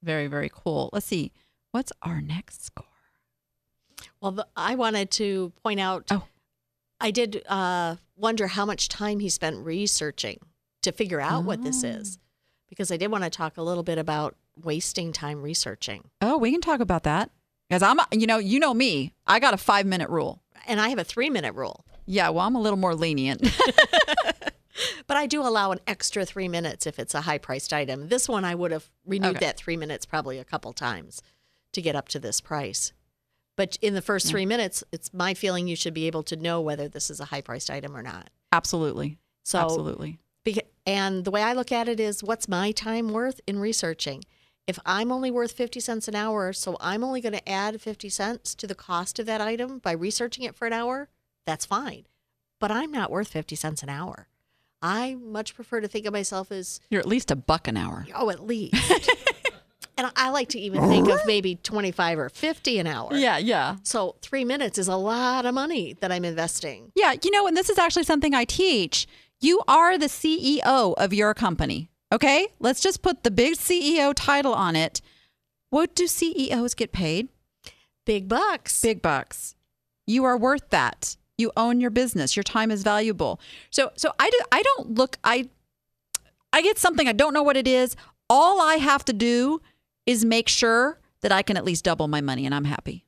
Very, 0.04 0.28
very 0.28 0.50
cool. 0.54 0.90
Let's 0.94 1.06
see. 1.06 1.32
What's 1.72 1.92
our 2.02 2.22
next 2.22 2.66
score? 2.66 2.86
Well, 4.22 4.32
the, 4.32 4.48
I 4.56 4.76
wanted 4.76 5.12
to 5.12 5.52
point 5.64 5.80
out 5.80 6.08
oh. 6.12 6.24
I 7.00 7.12
did 7.12 7.44
uh, 7.48 7.96
wonder 8.16 8.48
how 8.48 8.66
much 8.66 8.90
time 8.90 9.20
he 9.20 9.30
spent 9.30 9.58
researching 9.66 10.40
to 10.84 10.92
figure 10.92 11.22
out 11.22 11.44
oh. 11.44 11.46
what 11.46 11.64
this 11.64 11.84
is 11.84 12.18
oh 12.18 12.22
because 12.72 12.90
I 12.90 12.98
did 12.98 13.12
want 13.12 13.26
to 13.26 13.30
talk 13.30 13.58
a 13.58 13.62
little 13.62 13.84
bit 13.84 14.00
about 14.00 14.36
wasting 14.64 15.12
time 15.12 15.42
researching. 15.42 16.06
Oh, 16.22 16.38
we 16.38 16.52
can 16.52 16.62
talk 16.62 16.80
about 16.80 17.04
that. 17.04 17.30
Because 17.70 17.84
I'm, 17.84 18.00
you 18.12 18.26
know, 18.26 18.38
you 18.38 18.60
know 18.60 18.74
me, 18.74 19.14
I 19.28 19.40
got 19.40 19.54
a 19.54 19.58
five 19.58 19.86
minute 19.86 20.10
rule. 20.10 20.42
And 20.68 20.80
I 20.80 20.90
have 20.90 20.98
a 20.98 21.04
three 21.04 21.30
minute 21.30 21.54
rule. 21.54 21.86
Yeah, 22.06 22.30
well, 22.30 22.46
I'm 22.46 22.56
a 22.56 22.62
little 22.62 22.78
more 22.78 22.96
lenient. 22.96 23.42
but 25.08 25.18
I 25.18 25.28
do 25.28 25.42
allow 25.42 25.72
an 25.72 25.80
extra 25.88 26.26
three 26.26 26.48
minutes 26.48 26.86
if 26.86 27.00
it's 27.00 27.14
a 27.14 27.22
high 27.22 27.38
priced 27.38 27.74
item. 27.74 28.10
This 28.10 28.28
one, 28.28 28.46
I 28.46 28.56
would 28.56 28.72
have 28.72 28.90
renewed 29.06 29.38
okay. 29.38 29.46
that 29.46 29.58
three 29.58 29.78
minutes 29.78 30.06
probably 30.06 30.40
a 30.40 30.46
couple 30.46 30.74
times 30.74 31.22
to 31.74 31.82
get 31.82 31.96
up 31.96 32.08
to 32.10 32.20
this 32.20 32.42
price. 32.42 32.94
But 33.56 33.78
in 33.82 33.94
the 33.94 34.02
first 34.02 34.28
mm. 34.28 34.32
three 34.32 34.46
minutes, 34.46 34.84
it's 34.92 35.14
my 35.14 35.34
feeling 35.34 35.68
you 35.68 35.76
should 35.76 35.94
be 35.94 36.08
able 36.08 36.24
to 36.24 36.36
know 36.36 36.62
whether 36.62 36.88
this 36.88 37.10
is 37.10 37.20
a 37.20 37.26
high 37.26 37.42
priced 37.42 37.70
item 37.70 37.96
or 37.96 38.02
not. 38.02 38.30
Absolutely. 38.52 39.18
So, 39.44 39.60
absolutely. 39.60 40.20
And 40.86 41.26
the 41.26 41.32
way 41.32 41.44
I 41.44 41.54
look 41.54 41.72
at 41.72 41.88
it 41.88 42.00
is 42.00 42.24
what's 42.24 42.48
my 42.48 42.72
time 42.72 43.10
worth 43.10 43.40
in 43.46 43.60
researching? 43.60 44.24
If 44.68 44.80
I'm 44.86 45.12
only 45.12 45.32
worth 45.32 45.52
50 45.52 45.80
cents 45.80 46.08
an 46.08 46.16
hour, 46.16 46.54
so 46.54 46.78
I'm 46.80 47.04
only 47.04 47.22
going 47.22 47.34
to 47.34 47.50
add 47.50 47.82
50 47.82 48.10
cents 48.10 48.56
to 48.56 48.68
the 48.68 48.76
cost 48.76 49.20
of 49.20 49.26
that 49.26 49.42
item 49.42 49.80
by 49.80 49.92
researching 49.92 50.44
it 50.46 50.56
for 50.56 50.66
an 50.66 50.74
hour, 50.74 51.10
that's 51.46 51.66
fine. 51.66 52.06
But 52.60 52.72
I'm 52.72 52.92
not 52.92 53.12
worth 53.12 53.28
50 53.28 53.56
cents 53.56 53.84
an 53.84 53.90
hour. 53.90 54.28
I 54.82 55.16
much 55.16 55.56
prefer 55.56 55.82
to 55.82 55.88
think 55.88 56.06
of 56.06 56.14
myself 56.14 56.52
as 56.52 56.80
You're 56.90 57.00
at 57.00 57.06
least 57.08 57.32
a 57.32 57.36
buck 57.36 57.68
an 57.68 57.78
hour. 57.78 58.06
Oh, 58.16 58.30
at 58.30 58.46
least. 58.46 58.74
and 59.98 60.12
I 60.16 60.30
like 60.30 60.50
to 60.50 60.60
even 60.60 60.88
think 60.90 61.08
of 61.08 61.20
maybe 61.26 61.56
25 61.56 62.20
or 62.20 62.30
50 62.30 62.80
an 62.80 62.88
hour. 62.88 63.14
Yeah, 63.14 63.38
yeah. 63.38 63.78
So 63.84 64.16
3 64.22 64.44
minutes 64.46 64.78
is 64.78 64.88
a 64.88 64.96
lot 64.96 65.46
of 65.46 65.54
money 65.54 65.94
that 66.02 66.12
I'm 66.12 66.26
investing. 66.26 66.92
Yeah, 66.96 67.14
you 67.24 67.32
know, 67.32 67.48
and 67.48 67.56
this 67.56 67.70
is 67.70 67.78
actually 67.78 68.04
something 68.04 68.34
I 68.34 68.46
teach. 68.46 69.08
You 69.40 69.62
are 69.68 69.98
the 69.98 70.08
CEO 70.08 70.94
of 70.96 71.14
your 71.14 71.34
company. 71.34 71.90
Okay? 72.12 72.48
Let's 72.60 72.82
just 72.82 73.02
put 73.02 73.24
the 73.24 73.32
big 73.32 73.54
CEO 73.54 74.14
title 74.16 74.54
on 74.54 74.76
it. 74.76 75.02
What 75.70 75.96
do 75.96 76.08
CEOs 76.08 76.74
get 76.74 76.92
paid? 76.92 77.30
Big 78.06 78.28
bucks. 78.28 78.82
Big 78.82 79.02
bucks. 79.02 79.56
You 80.06 80.26
are 80.26 80.38
worth 80.38 80.70
that. 80.72 81.16
You 81.42 81.52
own 81.58 81.82
your 81.82 81.90
business. 81.90 82.36
Your 82.36 82.44
time 82.44 82.72
is 82.72 82.84
valuable. 82.84 83.40
So 83.70 83.92
so 83.98 84.14
I 84.20 84.30
do 84.30 84.40
I 84.52 84.62
don't 84.62 84.96
look 84.96 85.18
I 85.24 85.50
I 86.54 86.62
get 86.62 86.78
something 86.78 87.08
I 87.08 87.14
don't 87.14 87.34
know 87.34 87.44
what 87.44 87.58
it 87.58 87.68
is. 87.68 87.96
All 88.30 88.62
I 88.62 88.76
have 88.76 89.04
to 89.06 89.14
do 89.14 89.62
is 90.06 90.24
make 90.24 90.48
sure 90.48 91.00
that 91.22 91.32
I 91.32 91.42
can 91.42 91.58
at 91.58 91.66
least 91.66 91.84
double 91.84 92.08
my 92.08 92.22
money 92.22 92.46
and 92.46 92.56
I'm 92.56 92.66
happy. 92.66 93.06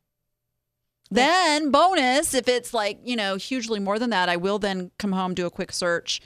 Then 1.10 1.70
bonus 1.70 2.34
if 2.34 2.48
it's 2.48 2.74
like, 2.74 3.00
you 3.04 3.16
know, 3.16 3.36
hugely 3.36 3.80
more 3.80 4.00
than 4.00 4.10
that, 4.10 4.30
I 4.30 4.38
will 4.38 4.60
then 4.60 4.92
come 4.98 5.12
home 5.12 5.34
do 5.34 5.46
a 5.46 5.52
quick 5.52 5.72
search 5.72 6.20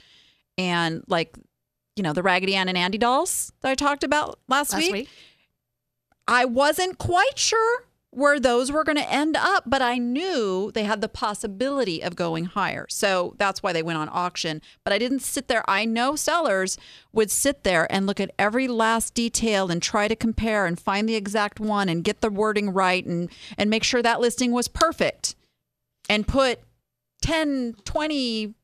and 0.56 1.04
like 1.06 1.36
you 1.96 2.02
know, 2.02 2.12
the 2.12 2.22
Raggedy 2.22 2.54
Ann 2.54 2.68
and 2.68 2.78
Andy 2.78 2.96
dolls 2.96 3.52
that 3.60 3.70
I 3.70 3.74
talked 3.74 4.04
about 4.04 4.38
last, 4.48 4.72
Last 4.72 4.82
week. 4.82 4.92
week. 4.92 5.08
I 6.28 6.44
wasn't 6.44 6.98
quite 6.98 7.36
sure 7.36 7.84
where 8.10 8.40
those 8.40 8.72
were 8.72 8.84
going 8.84 8.96
to 8.96 9.12
end 9.12 9.36
up, 9.36 9.64
but 9.66 9.82
I 9.82 9.98
knew 9.98 10.70
they 10.72 10.84
had 10.84 11.00
the 11.00 11.08
possibility 11.08 12.02
of 12.02 12.16
going 12.16 12.46
higher. 12.46 12.86
So 12.88 13.34
that's 13.36 13.62
why 13.62 13.72
they 13.72 13.82
went 13.82 13.98
on 13.98 14.08
auction. 14.10 14.62
But 14.82 14.94
I 14.94 14.98
didn't 14.98 15.20
sit 15.20 15.48
there. 15.48 15.62
I 15.68 15.84
know 15.84 16.16
sellers 16.16 16.78
would 17.12 17.30
sit 17.30 17.64
there 17.64 17.90
and 17.92 18.06
look 18.06 18.18
at 18.18 18.30
every 18.38 18.66
last 18.66 19.12
detail 19.12 19.70
and 19.70 19.82
try 19.82 20.08
to 20.08 20.16
compare 20.16 20.64
and 20.64 20.80
find 20.80 21.08
the 21.08 21.16
exact 21.16 21.60
one 21.60 21.88
and 21.88 22.02
get 22.02 22.22
the 22.22 22.30
wording 22.30 22.70
right 22.70 23.04
and, 23.04 23.30
and 23.58 23.68
make 23.68 23.84
sure 23.84 24.02
that 24.02 24.20
listing 24.20 24.52
was 24.52 24.68
perfect 24.68 25.34
and 26.08 26.26
put 26.26 26.60
10, 27.20 27.76
20, 27.84 28.54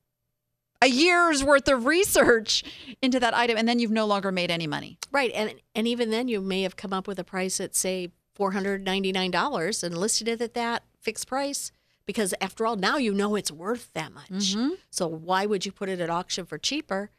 a 0.81 0.87
year's 0.87 1.43
worth 1.43 1.67
of 1.67 1.85
research 1.85 2.63
into 3.01 3.19
that 3.19 3.35
item. 3.35 3.57
And 3.57 3.67
then 3.67 3.77
you've 3.77 3.91
no 3.91 4.07
longer 4.07 4.31
made 4.31 4.49
any 4.49 4.67
money. 4.67 4.97
Right. 5.11 5.31
And 5.33 5.53
and 5.73 5.87
even 5.87 6.09
then 6.09 6.27
you 6.27 6.41
may 6.41 6.63
have 6.63 6.75
come 6.75 6.93
up 6.93 7.07
with 7.07 7.17
a 7.19 7.23
price 7.23 7.59
at 7.59 7.75
say 7.75 8.11
four 8.35 8.51
hundred 8.51 8.83
ninety 8.83 9.11
nine 9.11 9.31
dollars 9.31 9.83
and 9.83 9.97
listed 9.97 10.27
it 10.27 10.41
at 10.41 10.53
that 10.53 10.83
fixed 11.01 11.27
price. 11.27 11.71
Because 12.05 12.35
after 12.39 12.67
all, 12.67 12.75
now 12.75 12.97
you 12.97 13.13
know 13.15 13.33
it's 13.35 13.51
worth 13.51 13.91
that 13.93 14.13
much. 14.13 14.29
Mm-hmm. 14.29 14.69
So 14.91 15.07
why 15.07 15.47
would 15.47 15.65
you 15.65 15.71
put 15.71 15.89
it 15.89 15.99
at 15.99 16.09
auction 16.11 16.45
for 16.45 16.59
cheaper? 16.59 17.09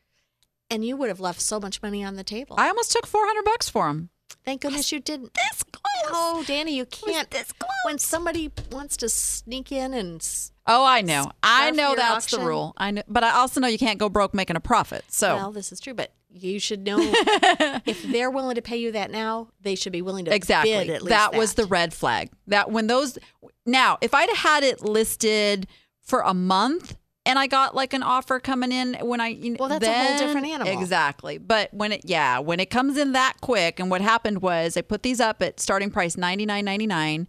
And 0.70 0.84
you 0.84 0.96
would 0.96 1.08
have 1.08 1.18
left 1.18 1.40
so 1.40 1.58
much 1.58 1.82
money 1.82 2.04
on 2.04 2.14
the 2.14 2.22
table. 2.22 2.54
I 2.58 2.68
almost 2.68 2.92
took 2.92 3.04
400 3.06 3.44
bucks 3.44 3.68
for 3.68 3.88
them. 3.88 4.10
Thank 4.44 4.60
goodness 4.62 4.92
you 4.92 5.00
didn't. 5.00 5.34
This 5.34 5.62
close. 5.64 5.82
Oh, 6.12 6.44
Danny, 6.46 6.76
you 6.76 6.86
can't. 6.86 7.28
this 7.30 7.50
close. 7.52 7.70
When 7.84 7.98
somebody 7.98 8.52
wants 8.70 8.96
to 8.98 9.08
sneak 9.08 9.72
in 9.72 9.92
and 9.94 10.20
s- 10.20 10.52
Oh, 10.68 10.84
I 10.84 11.00
know. 11.02 11.30
I 11.42 11.70
know 11.72 11.94
that's 11.96 12.30
the 12.30 12.38
rule. 12.40 12.72
I 12.76 12.90
know, 12.92 13.02
but 13.08 13.22
I 13.24 13.30
also 13.30 13.60
know 13.60 13.68
you 13.68 13.78
can't 13.78 13.98
go 13.98 14.08
broke 14.08 14.34
making 14.34 14.56
a 14.56 14.60
profit. 14.60 15.04
So 15.08 15.34
well, 15.36 15.52
this 15.52 15.72
is 15.72 15.80
true, 15.80 15.94
but 15.94 16.12
you 16.42 16.58
should 16.60 16.84
know 16.84 16.98
if 17.00 18.02
they're 18.02 18.30
willing 18.30 18.56
to 18.56 18.62
pay 18.62 18.76
you 18.76 18.92
that 18.92 19.10
now, 19.10 19.48
they 19.60 19.74
should 19.74 19.92
be 19.92 20.02
willing 20.02 20.24
to 20.26 20.34
exactly, 20.34 20.72
bid 20.72 20.90
at 20.90 21.02
least 21.02 21.08
that 21.10 21.34
was 21.34 21.54
the 21.54 21.66
red 21.66 21.92
flag. 21.92 22.30
That 22.46 22.70
when 22.70 22.86
those 22.86 23.18
now, 23.64 23.98
if 24.00 24.14
I'd 24.14 24.30
had 24.30 24.62
it 24.62 24.82
listed 24.82 25.66
for 26.02 26.20
a 26.20 26.34
month 26.34 26.96
and 27.26 27.38
I 27.38 27.48
got 27.48 27.74
like 27.74 27.92
an 27.92 28.02
offer 28.02 28.38
coming 28.38 28.70
in 28.70 28.94
when 29.02 29.20
I 29.20 29.28
you 29.28 29.50
know, 29.50 29.56
Well, 29.58 29.68
that's 29.68 29.84
a 29.84 29.92
whole 29.92 30.18
different 30.18 30.46
animal. 30.46 30.72
Exactly, 30.80 31.38
but 31.38 31.74
when 31.74 31.92
it 31.92 32.02
yeah 32.04 32.38
when 32.38 32.60
it 32.60 32.70
comes 32.70 32.96
in 32.96 33.12
that 33.12 33.34
quick, 33.40 33.80
and 33.80 33.90
what 33.90 34.00
happened 34.00 34.40
was 34.42 34.76
I 34.76 34.82
put 34.82 35.02
these 35.02 35.20
up 35.20 35.42
at 35.42 35.60
starting 35.60 35.90
price 35.90 36.16
ninety 36.16 36.46
nine 36.46 36.64
ninety 36.64 36.86
nine, 36.86 37.26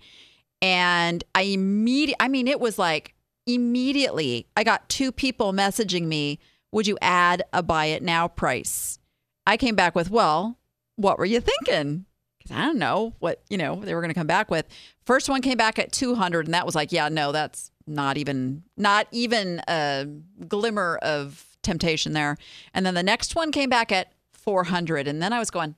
and 0.62 1.24
I 1.34 1.42
immediately 1.42 2.16
I 2.20 2.28
mean 2.28 2.48
it 2.48 2.60
was 2.60 2.78
like 2.78 3.16
immediately 3.48 4.48
I 4.56 4.64
got 4.64 4.88
two 4.88 5.12
people 5.12 5.52
messaging 5.52 6.06
me, 6.06 6.40
would 6.72 6.88
you 6.88 6.98
add 7.02 7.44
a 7.54 7.64
buy 7.64 7.86
it 7.86 8.04
now 8.04 8.28
price? 8.28 9.00
I 9.46 9.58
came 9.58 9.76
back 9.76 9.96
with, 9.96 10.12
well, 10.12 10.58
what 10.96 11.18
were 11.18 11.26
you 11.26 11.40
thinking? 11.40 12.06
Because 12.38 12.56
I 12.56 12.66
don't 12.66 12.78
know 12.78 13.14
what, 13.20 13.42
you 13.50 13.58
know, 13.58 13.76
they 13.78 13.96
were 13.96 14.02
going 14.02 14.14
to 14.14 14.20
come 14.20 14.28
back 14.28 14.52
with. 14.52 14.66
First 15.06 15.30
one 15.30 15.42
came 15.42 15.58
back 15.58 15.80
at 15.80 15.92
200 15.92 16.46
and 16.46 16.54
that 16.54 16.66
was 16.66 16.76
like, 16.76 16.92
yeah, 16.92 17.10
no, 17.10 17.32
that's 17.32 17.72
not 17.86 18.18
even, 18.18 18.64
not 18.76 19.08
even 19.12 19.62
a 19.68 20.08
glimmer 20.48 21.00
of 21.02 21.46
temptation 21.64 22.14
there. 22.14 22.38
And 22.74 22.86
then 22.86 22.94
the 22.94 23.04
next 23.04 23.36
one 23.36 23.52
came 23.52 23.70
back 23.70 23.92
at 23.92 24.12
400 24.34 25.08
and 25.08 25.22
then 25.22 25.34
I 25.34 25.40
was 25.40 25.50
going, 25.50 25.76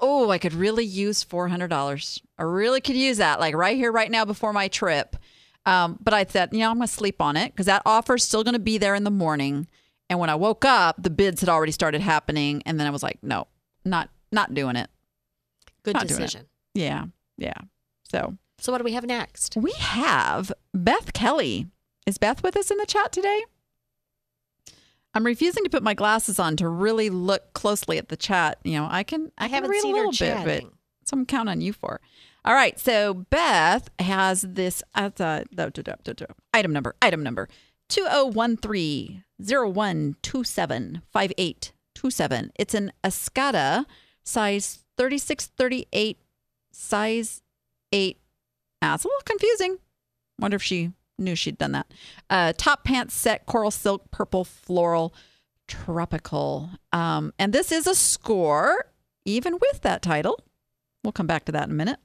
oh, 0.00 0.30
I 0.30 0.38
could 0.38 0.54
really 0.54 0.84
use 0.84 1.24
$400. 1.24 2.20
I 2.38 2.42
really 2.42 2.80
could 2.80 2.96
use 2.96 3.18
that 3.18 3.40
like 3.40 3.54
right 3.54 3.76
here, 3.76 3.92
right 3.92 4.10
now 4.10 4.24
before 4.24 4.52
my 4.52 4.68
trip. 4.68 5.16
Um, 5.64 5.98
but 6.02 6.12
I 6.12 6.24
said, 6.24 6.50
you 6.52 6.60
know, 6.60 6.70
I'm 6.70 6.76
going 6.76 6.88
to 6.88 6.92
sleep 6.92 7.20
on 7.20 7.36
it 7.36 7.52
because 7.52 7.66
that 7.66 7.82
offer 7.86 8.16
is 8.16 8.24
still 8.24 8.42
going 8.42 8.54
to 8.54 8.58
be 8.60 8.78
there 8.78 8.94
in 8.94 9.04
the 9.04 9.10
morning. 9.10 9.68
And 10.10 10.18
when 10.18 10.28
I 10.28 10.34
woke 10.34 10.64
up, 10.64 11.00
the 11.02 11.10
bids 11.10 11.40
had 11.40 11.48
already 11.48 11.72
started 11.72 12.00
happening, 12.00 12.62
and 12.66 12.78
then 12.78 12.86
I 12.86 12.90
was 12.90 13.02
like, 13.02 13.18
no, 13.22 13.46
not 13.84 14.10
not 14.30 14.52
doing 14.54 14.76
it. 14.76 14.90
good 15.84 15.94
not 15.94 16.06
doing 16.08 16.20
it. 16.20 16.24
decision. 16.24 16.46
Yeah, 16.74 17.04
yeah. 17.38 17.54
So 18.10 18.36
So 18.58 18.72
what 18.72 18.78
do 18.78 18.84
we 18.84 18.92
have 18.92 19.06
next? 19.06 19.56
we 19.56 19.72
have 19.78 20.52
Beth 20.74 21.12
Kelly. 21.12 21.68
Is 22.06 22.18
Beth 22.18 22.42
with 22.42 22.56
us 22.56 22.70
in 22.70 22.78
the 22.78 22.86
chat 22.86 23.12
today? 23.12 23.44
I'm 25.14 25.24
refusing 25.26 25.62
to 25.64 25.70
put 25.70 25.82
my 25.82 25.94
glasses 25.94 26.38
on 26.38 26.56
to 26.56 26.68
really 26.68 27.10
look 27.10 27.52
closely 27.52 27.98
at 27.98 28.08
the 28.08 28.16
chat. 28.16 28.58
You 28.64 28.78
know, 28.78 28.88
I 28.90 29.02
can 29.02 29.30
I, 29.38 29.44
I 29.44 29.48
can 29.48 29.54
haven't 29.54 29.70
read 29.70 29.82
seen 29.82 29.94
a 29.94 29.98
her 29.98 30.06
little 30.08 30.44
bit, 30.44 30.62
but 30.62 30.72
so 31.04 31.16
I'm 31.16 31.26
counting 31.26 31.52
on 31.52 31.60
you 31.60 31.72
for. 31.72 32.00
All 32.44 32.54
right, 32.54 32.78
so 32.78 33.14
Beth 33.14 33.88
has 34.00 34.42
this 34.42 34.82
da. 34.94 35.42
item 36.52 36.72
number. 36.72 36.96
Item 37.00 37.22
number 37.22 37.48
two 37.88 38.04
zero 38.04 38.26
one 38.26 38.56
three 38.56 39.22
zero 39.42 39.68
one 39.68 40.16
two 40.22 40.42
seven 40.42 41.02
five 41.12 41.32
eight 41.38 41.72
two 41.94 42.10
seven. 42.10 42.50
It's 42.56 42.74
an 42.74 42.92
Escada 43.04 43.84
size 44.24 44.84
thirty 44.96 45.18
six 45.18 45.46
thirty 45.46 45.86
eight 45.92 46.18
size 46.72 47.42
eight. 47.92 48.18
Ah, 48.80 48.94
it's 48.94 49.04
a 49.04 49.08
little 49.08 49.22
confusing. 49.24 49.78
Wonder 50.40 50.56
if 50.56 50.62
she 50.62 50.90
knew 51.18 51.36
she'd 51.36 51.58
done 51.58 51.72
that. 51.72 51.86
Uh, 52.28 52.52
top 52.56 52.82
pants 52.82 53.14
set, 53.14 53.46
coral 53.46 53.70
silk, 53.70 54.10
purple 54.10 54.44
floral, 54.44 55.14
tropical. 55.68 56.70
Um, 56.92 57.32
and 57.38 57.52
this 57.52 57.70
is 57.70 57.86
a 57.86 57.94
score, 57.94 58.86
even 59.24 59.54
with 59.54 59.82
that 59.82 60.02
title. 60.02 60.40
We'll 61.02 61.12
come 61.12 61.26
back 61.26 61.44
to 61.46 61.52
that 61.52 61.64
in 61.64 61.70
a 61.70 61.74
minute. 61.74 61.98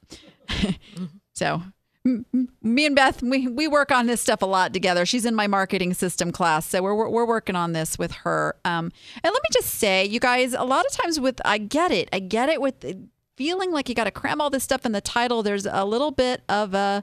so, 1.34 1.62
m- 2.04 2.26
m- 2.34 2.48
me 2.62 2.86
and 2.86 2.96
Beth, 2.96 3.22
we, 3.22 3.46
we 3.46 3.68
work 3.68 3.92
on 3.92 4.06
this 4.06 4.20
stuff 4.20 4.42
a 4.42 4.46
lot 4.46 4.72
together. 4.72 5.06
She's 5.06 5.24
in 5.24 5.34
my 5.34 5.46
marketing 5.46 5.94
system 5.94 6.32
class, 6.32 6.66
so 6.66 6.82
we're 6.82 6.94
we're, 6.94 7.08
we're 7.08 7.26
working 7.26 7.56
on 7.56 7.72
this 7.72 7.98
with 7.98 8.12
her. 8.12 8.56
Um, 8.64 8.90
and 9.22 9.24
let 9.24 9.32
me 9.34 9.48
just 9.52 9.74
say, 9.74 10.04
you 10.04 10.20
guys, 10.20 10.52
a 10.52 10.64
lot 10.64 10.84
of 10.86 10.92
times 10.92 11.20
with 11.20 11.40
I 11.44 11.58
get 11.58 11.92
it, 11.92 12.08
I 12.12 12.18
get 12.18 12.48
it 12.48 12.60
with 12.60 12.84
feeling 13.36 13.70
like 13.70 13.88
you 13.88 13.94
got 13.94 14.04
to 14.04 14.10
cram 14.10 14.40
all 14.40 14.50
this 14.50 14.64
stuff 14.64 14.84
in 14.84 14.92
the 14.92 15.00
title. 15.00 15.42
There's 15.42 15.66
a 15.66 15.84
little 15.84 16.10
bit 16.10 16.42
of 16.48 16.74
a 16.74 17.02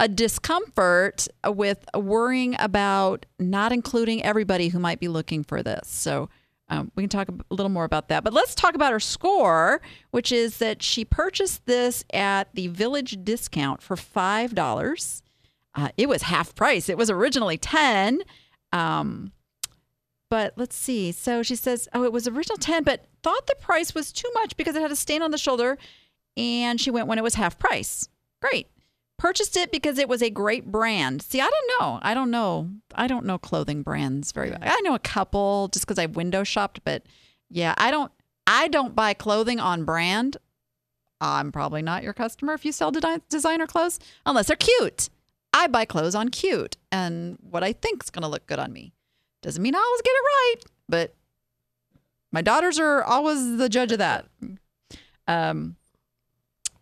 a 0.00 0.06
discomfort 0.08 1.26
with 1.44 1.84
worrying 1.94 2.54
about 2.60 3.26
not 3.38 3.72
including 3.72 4.22
everybody 4.22 4.68
who 4.68 4.78
might 4.78 5.00
be 5.00 5.08
looking 5.08 5.42
for 5.42 5.60
this. 5.62 5.88
So 5.88 6.28
um, 6.68 6.90
we 6.94 7.02
can 7.02 7.10
talk 7.10 7.28
a 7.28 7.54
little 7.54 7.70
more 7.70 7.84
about 7.84 8.08
that. 8.08 8.24
But 8.24 8.32
let's 8.32 8.54
talk 8.54 8.74
about 8.74 8.92
her 8.92 9.00
score, 9.00 9.80
which 10.10 10.30
is 10.32 10.58
that 10.58 10.82
she 10.82 11.04
purchased 11.04 11.66
this 11.66 12.04
at 12.12 12.54
the 12.54 12.68
Village 12.68 13.18
discount 13.24 13.82
for 13.82 13.96
five 13.96 14.54
dollars. 14.54 15.22
Uh, 15.74 15.88
it 15.96 16.08
was 16.08 16.22
half 16.22 16.54
price. 16.54 16.88
It 16.88 16.98
was 16.98 17.10
originally 17.10 17.56
ten. 17.56 18.20
Um, 18.72 19.32
but 20.30 20.52
let's 20.56 20.76
see. 20.76 21.12
So 21.12 21.42
she 21.42 21.56
says, 21.56 21.88
oh, 21.94 22.04
it 22.04 22.12
was 22.12 22.28
original 22.28 22.58
10, 22.58 22.84
but 22.84 23.06
thought 23.22 23.46
the 23.46 23.56
price 23.58 23.94
was 23.94 24.12
too 24.12 24.30
much 24.34 24.56
because 24.56 24.76
it 24.76 24.82
had 24.82 24.92
a 24.92 24.96
stain 24.96 25.22
on 25.22 25.30
the 25.30 25.38
shoulder. 25.38 25.78
And 26.36 26.80
she 26.80 26.90
went 26.90 27.06
when 27.06 27.18
it 27.18 27.24
was 27.24 27.34
half 27.34 27.58
price. 27.58 28.08
Great. 28.42 28.68
Purchased 29.18 29.56
it 29.56 29.72
because 29.72 29.98
it 29.98 30.08
was 30.08 30.22
a 30.22 30.30
great 30.30 30.70
brand. 30.70 31.22
See, 31.22 31.40
I 31.40 31.50
don't 31.50 31.80
know. 31.80 31.98
I 32.02 32.14
don't 32.14 32.30
know. 32.30 32.70
I 32.94 33.08
don't 33.08 33.26
know 33.26 33.36
clothing 33.36 33.82
brands 33.82 34.30
very 34.32 34.50
well. 34.50 34.60
I 34.62 34.80
know 34.82 34.94
a 34.94 35.00
couple 35.00 35.68
just 35.72 35.86
because 35.86 35.98
I 35.98 36.06
window 36.06 36.44
shopped, 36.44 36.80
but 36.84 37.02
yeah, 37.50 37.74
I 37.78 37.90
don't. 37.90 38.12
I 38.46 38.68
don't 38.68 38.94
buy 38.94 39.12
clothing 39.14 39.60
on 39.60 39.84
brand. 39.84 40.38
I'm 41.20 41.52
probably 41.52 41.82
not 41.82 42.02
your 42.02 42.12
customer 42.12 42.54
if 42.54 42.64
you 42.64 42.72
sell 42.72 42.90
de- 42.90 43.20
designer 43.28 43.66
clothes, 43.66 43.98
unless 44.24 44.46
they're 44.46 44.56
cute. 44.56 45.10
I 45.52 45.66
buy 45.66 45.84
clothes 45.84 46.14
on 46.14 46.28
cute 46.28 46.76
and 46.92 47.36
what 47.40 47.64
I 47.64 47.72
think 47.72 48.04
is 48.04 48.10
going 48.10 48.22
to 48.22 48.28
look 48.28 48.46
good 48.46 48.58
on 48.58 48.72
me. 48.72 48.92
Doesn't 49.42 49.62
mean 49.62 49.74
I 49.74 49.78
always 49.78 50.02
get 50.02 50.10
it 50.10 50.14
right, 50.14 50.54
but 50.88 51.14
my 52.30 52.42
daughters 52.42 52.78
are 52.78 53.02
always 53.02 53.56
the 53.56 53.68
judge 53.68 53.92
of 53.92 53.98
that. 53.98 54.26
Um, 55.26 55.76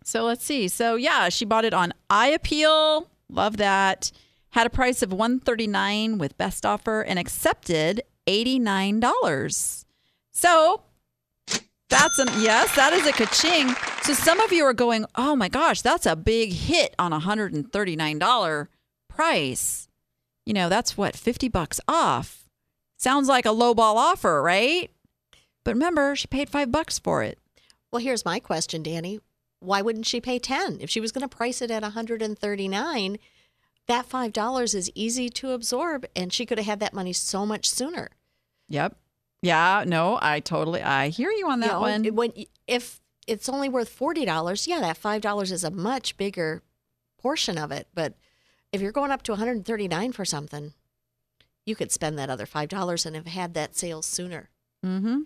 so 0.07 0.23
let's 0.23 0.45
see. 0.45 0.69
So 0.69 0.95
yeah, 0.95 1.27
she 1.27 1.43
bought 1.43 1.65
it 1.65 1.73
on 1.73 1.93
Eye 2.09 2.29
Appeal. 2.29 3.09
Love 3.29 3.57
that. 3.57 4.11
Had 4.51 4.65
a 4.65 4.69
price 4.69 5.01
of 5.01 5.11
139 5.11 6.17
with 6.17 6.37
best 6.37 6.65
offer 6.65 7.01
and 7.01 7.19
accepted 7.19 8.01
$89. 8.25 9.85
So 10.31 10.83
that's 11.89 12.19
an 12.19 12.29
yes, 12.39 12.73
that 12.77 12.93
is 12.93 13.05
a 13.05 13.11
ka-ching. 13.11 13.75
So 14.03 14.13
some 14.13 14.39
of 14.39 14.53
you 14.53 14.63
are 14.63 14.73
going, 14.73 15.05
"Oh 15.15 15.35
my 15.35 15.49
gosh, 15.49 15.81
that's 15.81 16.05
a 16.05 16.15
big 16.15 16.53
hit 16.53 16.95
on 16.97 17.11
a 17.11 17.19
$139 17.19 18.69
price." 19.09 19.89
You 20.45 20.53
know, 20.53 20.69
that's 20.69 20.97
what 20.97 21.17
50 21.17 21.49
bucks 21.49 21.81
off. 21.85 22.45
Sounds 22.95 23.27
like 23.27 23.45
a 23.45 23.49
lowball 23.49 23.95
offer, 23.95 24.41
right? 24.41 24.89
But 25.65 25.73
remember, 25.73 26.15
she 26.15 26.27
paid 26.27 26.49
5 26.49 26.71
bucks 26.71 26.97
for 26.97 27.23
it. 27.23 27.37
Well, 27.91 28.01
here's 28.01 28.23
my 28.23 28.39
question, 28.39 28.81
Danny. 28.83 29.19
Why 29.59 29.81
wouldn't 29.81 30.05
she 30.05 30.21
pay 30.21 30.39
10? 30.39 30.77
If 30.81 30.89
she 30.89 30.99
was 30.99 31.11
going 31.11 31.27
to 31.27 31.35
price 31.35 31.61
it 31.61 31.71
at 31.71 31.81
139, 31.83 33.17
that 33.87 34.09
$5 34.09 34.75
is 34.75 34.91
easy 34.95 35.29
to 35.29 35.51
absorb 35.51 36.05
and 36.15 36.31
she 36.31 36.45
could 36.45 36.57
have 36.57 36.67
had 36.67 36.79
that 36.79 36.93
money 36.93 37.13
so 37.13 37.45
much 37.45 37.69
sooner. 37.69 38.09
Yep. 38.69 38.97
Yeah. 39.41 39.83
No, 39.87 40.19
I 40.21 40.39
totally. 40.41 40.81
I 40.81 41.09
hear 41.09 41.31
you 41.31 41.49
on 41.49 41.59
that 41.61 41.67
You 41.67 41.71
know, 41.73 41.79
one. 41.79 42.15
when 42.15 42.33
if 42.67 42.99
it's 43.27 43.49
only 43.49 43.69
worth 43.69 43.97
$40, 43.97 44.67
yeah, 44.67 44.79
that 44.79 44.99
$5 45.01 45.51
is 45.51 45.63
a 45.63 45.71
much 45.71 46.17
bigger 46.17 46.63
portion 47.17 47.57
of 47.57 47.71
it, 47.71 47.87
but 47.93 48.13
if 48.71 48.81
you're 48.81 48.91
going 48.91 49.11
up 49.11 49.23
to 49.23 49.31
139 49.33 50.11
for 50.11 50.25
something, 50.25 50.73
you 51.65 51.75
could 51.75 51.91
spend 51.91 52.17
that 52.19 52.29
other 52.29 52.45
$5 52.45 53.05
and 53.05 53.15
have 53.15 53.25
had 53.27 53.53
that 53.53 53.75
sale 53.75 54.01
sooner. 54.01 54.49
Mm-hmm. 54.85 55.21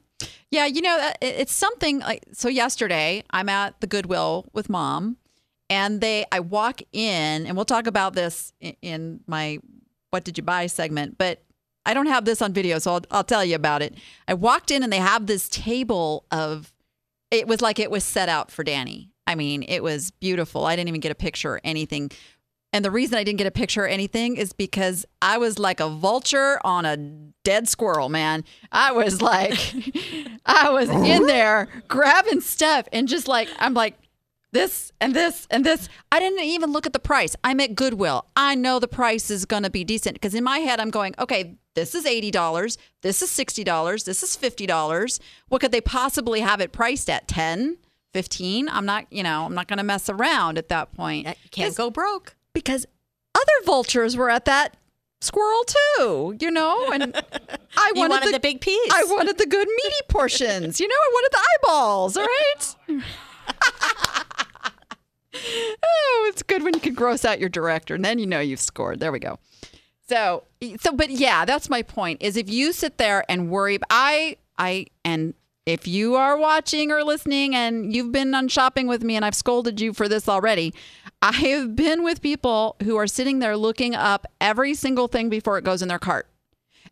Yeah, 0.50 0.66
you 0.66 0.82
know, 0.82 1.12
it's 1.22 1.54
something 1.54 2.00
like 2.00 2.24
so. 2.34 2.50
Yesterday, 2.50 3.24
I'm 3.32 3.50
at 3.50 3.80
the 3.82 3.88
Goodwill 3.88 4.48
with 4.54 4.70
mom, 4.70 5.18
and 5.70 6.02
they, 6.02 6.26
I 6.32 6.40
walk 6.40 6.82
in, 6.92 7.46
and 7.46 7.56
we'll 7.56 7.66
talk 7.66 7.88
about 7.88 8.14
this 8.14 8.54
in 8.82 9.22
my 9.28 9.60
"What 10.10 10.24
Did 10.24 10.38
You 10.38 10.44
Buy" 10.44 10.68
segment, 10.68 11.18
but 11.18 11.44
I 11.86 11.94
don't 11.94 12.08
have 12.08 12.26
this 12.26 12.42
on 12.42 12.54
video, 12.54 12.80
so 12.80 12.96
I'll, 12.96 13.02
I'll 13.12 13.24
tell 13.24 13.44
you 13.46 13.56
about 13.56 13.82
it. 13.82 13.96
I 14.28 14.34
walked 14.34 14.72
in, 14.72 14.84
and 14.84 14.92
they 14.92 14.98
have 14.98 15.28
this 15.28 15.50
table 15.50 16.26
of. 16.32 16.74
It 17.32 17.48
was 17.48 17.62
like 17.62 17.80
it 17.80 17.90
was 17.90 18.04
set 18.04 18.28
out 18.28 18.52
for 18.52 18.64
Danny. 18.64 19.10
I 19.26 19.36
mean, 19.36 19.64
it 19.64 19.82
was 19.82 20.12
beautiful. 20.12 20.66
I 20.66 20.76
didn't 20.76 20.90
even 20.90 21.00
get 21.00 21.14
a 21.14 21.16
picture 21.16 21.54
or 21.54 21.62
anything. 21.64 22.12
And 22.74 22.86
the 22.86 22.92
reason 22.92 23.18
I 23.18 23.24
didn't 23.24 23.38
get 23.38 23.48
a 23.48 23.52
picture 23.52 23.84
or 23.84 23.88
anything 23.88 24.38
is 24.38 24.54
because 24.54 25.06
I 25.22 25.38
was 25.38 25.60
like 25.60 25.80
a 25.80 25.90
vulture 25.90 26.60
on 26.64 26.86
a 26.86 26.96
dead 27.44 27.68
squirrel, 27.68 28.08
man. 28.08 28.46
I 28.72 28.94
was 28.94 29.22
like, 29.22 29.58
I 30.46 30.70
was 30.70 30.90
in 30.90 31.26
there 31.26 31.68
grabbing 31.90 32.42
stuff 32.42 32.88
and 32.94 33.08
just 33.08 33.28
like, 33.28 33.50
I'm 33.60 33.74
like, 33.74 33.96
this 34.54 34.92
and 35.00 35.14
this 35.14 35.48
and 35.50 35.66
this. 35.66 35.90
I 36.12 36.20
didn't 36.20 36.40
even 36.42 36.72
look 36.72 36.86
at 36.86 36.94
the 36.94 37.00
price. 37.00 37.36
I'm 37.44 37.60
at 37.60 37.76
Goodwill. 37.76 38.26
I 38.36 38.56
know 38.56 38.80
the 38.80 38.88
price 38.88 39.30
is 39.30 39.46
going 39.46 39.64
to 39.64 39.70
be 39.70 39.84
decent 39.84 40.16
because 40.16 40.36
in 40.36 40.44
my 40.44 40.60
head, 40.60 40.80
I'm 40.80 40.92
going, 40.92 41.16
okay, 41.20 41.56
this 41.74 41.96
is 41.96 42.06
$80. 42.06 42.78
This 43.02 43.22
is 43.22 43.30
$60. 43.30 44.04
This 44.04 44.24
is 44.24 44.36
$50. 44.36 45.20
What 45.48 45.62
could 45.62 45.72
they 45.72 45.82
possibly 45.82 46.42
have 46.42 46.60
it 46.60 46.72
priced 46.72 47.10
at? 47.10 47.28
10? 47.28 47.78
15? 48.14 48.68
I'm 48.68 48.86
not, 48.86 49.08
you 49.10 49.24
know, 49.24 49.46
I'm 49.46 49.56
not 49.56 49.68
going 49.68 49.78
to 49.78 49.84
mess 49.84 50.10
around 50.10 50.58
at 50.58 50.68
that 50.70 50.94
point. 50.94 51.28
You 51.28 51.50
can't 51.50 51.76
go 51.76 51.90
broke. 51.90 52.36
Because 52.54 52.86
other 53.36 53.66
vultures 53.66 54.16
were 54.16 54.30
at 54.30 54.46
that 54.46 54.78
squirrel 55.22 55.64
too, 55.66 56.38
you 56.40 56.52
know, 56.52 56.92
and 56.92 57.04
I 57.78 57.92
wanted, 57.96 58.10
wanted 58.10 58.34
the, 58.34 58.40
big 58.40 58.62
piece. 58.62 58.92
I 58.94 59.04
wanted 59.06 59.38
the 59.38 59.46
good 59.46 59.68
meaty 59.68 60.02
portions, 60.10 60.80
you 60.80 60.88
know, 60.88 60.96
I 60.96 61.10
wanted 61.14 61.32
the 61.32 61.40
eyeballs, 61.54 62.18
all 62.18 62.24
right? 62.24 62.76
oh, 65.84 66.26
it's 66.30 66.44
good 66.44 66.64
when 66.64 66.74
you 66.74 66.80
can 66.80 66.94
gross 66.94 67.24
out 67.24 67.40
your 67.40 67.50
director 67.50 67.96
and 67.96 68.04
then 68.04 68.20
you 68.20 68.28
know 68.28 68.40
you've 68.40 68.60
scored. 68.60 69.00
There 69.00 69.12
we 69.12 69.20
go. 69.20 69.40
So, 70.08 70.44
so, 70.80 70.92
but 70.92 71.10
yeah, 71.10 71.46
that's 71.46 71.70
my 71.70 71.84
point. 71.84 72.22
Is 72.22 72.36
if 72.36 72.50
you 72.50 72.74
sit 72.74 72.98
there 72.98 73.24
and 73.30 73.50
worry, 73.50 73.80
I, 73.90 74.36
I, 74.58 74.88
and 75.06 75.34
if 75.66 75.88
you 75.88 76.16
are 76.16 76.38
watching 76.38 76.92
or 76.92 77.04
listening 77.04 77.56
and 77.56 77.96
you've 77.96 78.12
been 78.12 78.34
on 78.34 78.48
shopping 78.48 78.88
with 78.88 79.04
me 79.04 79.16
and 79.16 79.24
I've 79.24 79.36
scolded 79.36 79.80
you 79.80 79.94
for 79.94 80.08
this 80.08 80.28
already, 80.28 80.74
I 81.22 81.32
have 81.34 81.76
been 81.76 82.04
with 82.04 82.22
people 82.22 82.76
who 82.84 82.96
are 82.98 83.08
sitting 83.08 83.40
there 83.40 83.56
looking 83.56 83.94
up 83.94 84.26
every 84.40 84.74
single 84.74 85.08
thing 85.08 85.30
before 85.30 85.58
it 85.58 85.64
goes 85.64 85.82
in 85.82 85.88
their 85.88 86.00
cart. 86.00 86.28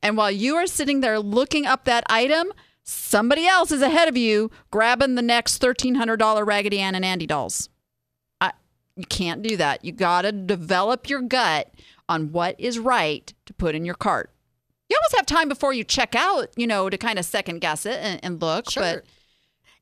And 0.03 0.15
while 0.15 0.31
you 0.31 0.55
are 0.55 0.67
sitting 0.67 1.01
there 1.01 1.19
looking 1.19 1.65
up 1.65 1.85
that 1.85 2.03
item, 2.09 2.53
somebody 2.83 3.47
else 3.47 3.71
is 3.71 3.81
ahead 3.81 4.07
of 4.07 4.15
you 4.15 4.51
grabbing 4.71 5.15
the 5.15 5.21
next 5.21 5.61
$1,300 5.61 6.45
Raggedy 6.45 6.79
Ann 6.79 6.95
and 6.95 7.03
Andy 7.03 7.25
dolls. 7.25 7.69
I, 8.39 8.51
you 8.95 9.05
can't 9.05 9.41
do 9.41 9.57
that. 9.57 9.83
You 9.83 9.91
got 9.91 10.21
to 10.21 10.31
develop 10.31 11.09
your 11.09 11.21
gut 11.21 11.73
on 12.07 12.31
what 12.31 12.55
is 12.59 12.77
right 12.77 13.33
to 13.45 13.53
put 13.53 13.75
in 13.75 13.83
your 13.83 13.95
cart. 13.95 14.31
You 14.89 14.97
almost 14.97 15.15
have 15.17 15.25
time 15.25 15.47
before 15.49 15.71
you 15.73 15.83
check 15.83 16.15
out, 16.15 16.49
you 16.55 16.65
know, 16.67 16.89
to 16.89 16.97
kind 16.97 17.19
of 17.19 17.25
second 17.25 17.59
guess 17.59 17.85
it 17.85 17.97
and, 18.01 18.19
and 18.23 18.41
look. 18.41 18.69
Sure. 18.69 18.81
But 18.83 19.03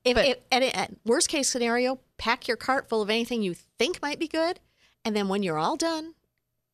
If, 0.04 0.14
but- 0.14 0.26
if 0.26 0.38
and 0.52 0.64
it- 0.64 0.98
worst 1.04 1.28
case 1.28 1.48
scenario, 1.48 1.98
pack 2.18 2.46
your 2.48 2.56
cart 2.56 2.88
full 2.88 3.02
of 3.02 3.10
anything 3.10 3.42
you 3.42 3.54
think 3.78 4.00
might 4.02 4.18
be 4.18 4.28
good, 4.28 4.60
and 5.04 5.16
then 5.16 5.28
when 5.28 5.42
you're 5.42 5.58
all 5.58 5.76
done, 5.76 6.14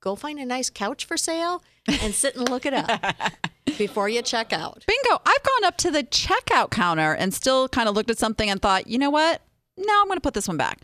go 0.00 0.16
find 0.16 0.38
a 0.38 0.44
nice 0.44 0.68
couch 0.70 1.04
for 1.04 1.16
sale 1.16 1.62
and 1.86 2.14
sit 2.14 2.34
and 2.36 2.48
look 2.50 2.66
it 2.66 2.74
up 2.74 3.14
before 3.78 4.08
you 4.08 4.20
check 4.22 4.52
out. 4.52 4.84
bingo, 4.86 5.22
I've 5.24 5.42
gone 5.42 5.64
up 5.64 5.76
to 5.78 5.90
the 5.90 6.02
checkout 6.02 6.70
counter 6.70 7.12
and 7.14 7.32
still 7.32 7.68
kind 7.68 7.88
of 7.88 7.94
looked 7.94 8.10
at 8.10 8.18
something 8.18 8.48
and 8.50 8.60
thought, 8.60 8.86
you 8.86 8.98
know 8.98 9.10
what? 9.10 9.42
No, 9.76 10.00
I'm 10.00 10.06
going 10.06 10.16
to 10.16 10.20
put 10.20 10.34
this 10.34 10.48
one 10.48 10.56
back. 10.56 10.80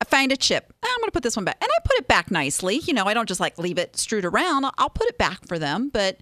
I 0.00 0.04
find 0.04 0.30
a 0.30 0.36
chip. 0.36 0.72
"Ah, 0.82 0.88
I'm 0.90 1.00
going 1.00 1.08
to 1.08 1.12
put 1.12 1.22
this 1.24 1.34
one 1.36 1.44
back. 1.44 1.56
And 1.60 1.68
I 1.70 1.78
put 1.84 1.96
it 1.96 2.06
back 2.08 2.30
nicely. 2.30 2.76
You 2.84 2.92
know, 2.94 3.04
I 3.06 3.14
don't 3.14 3.28
just 3.28 3.40
like 3.40 3.58
leave 3.58 3.78
it 3.78 3.96
strewed 3.96 4.24
around. 4.24 4.64
I'll 4.78 4.90
put 4.90 5.08
it 5.08 5.18
back 5.18 5.46
for 5.48 5.58
them, 5.58 5.88
but 5.92 6.18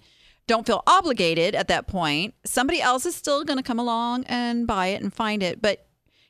don't 0.47 0.65
feel 0.65 0.81
obligated 0.87 1.55
at 1.55 1.67
that 1.67 1.87
point. 1.87 2.33
Somebody 2.45 2.81
else 2.81 3.05
is 3.05 3.15
still 3.15 3.43
going 3.43 3.57
to 3.57 3.63
come 3.63 3.79
along 3.79 4.23
and 4.27 4.65
buy 4.65 4.87
it 4.87 5.01
and 5.01 5.13
find 5.13 5.43
it. 5.43 5.61
But 5.61 5.85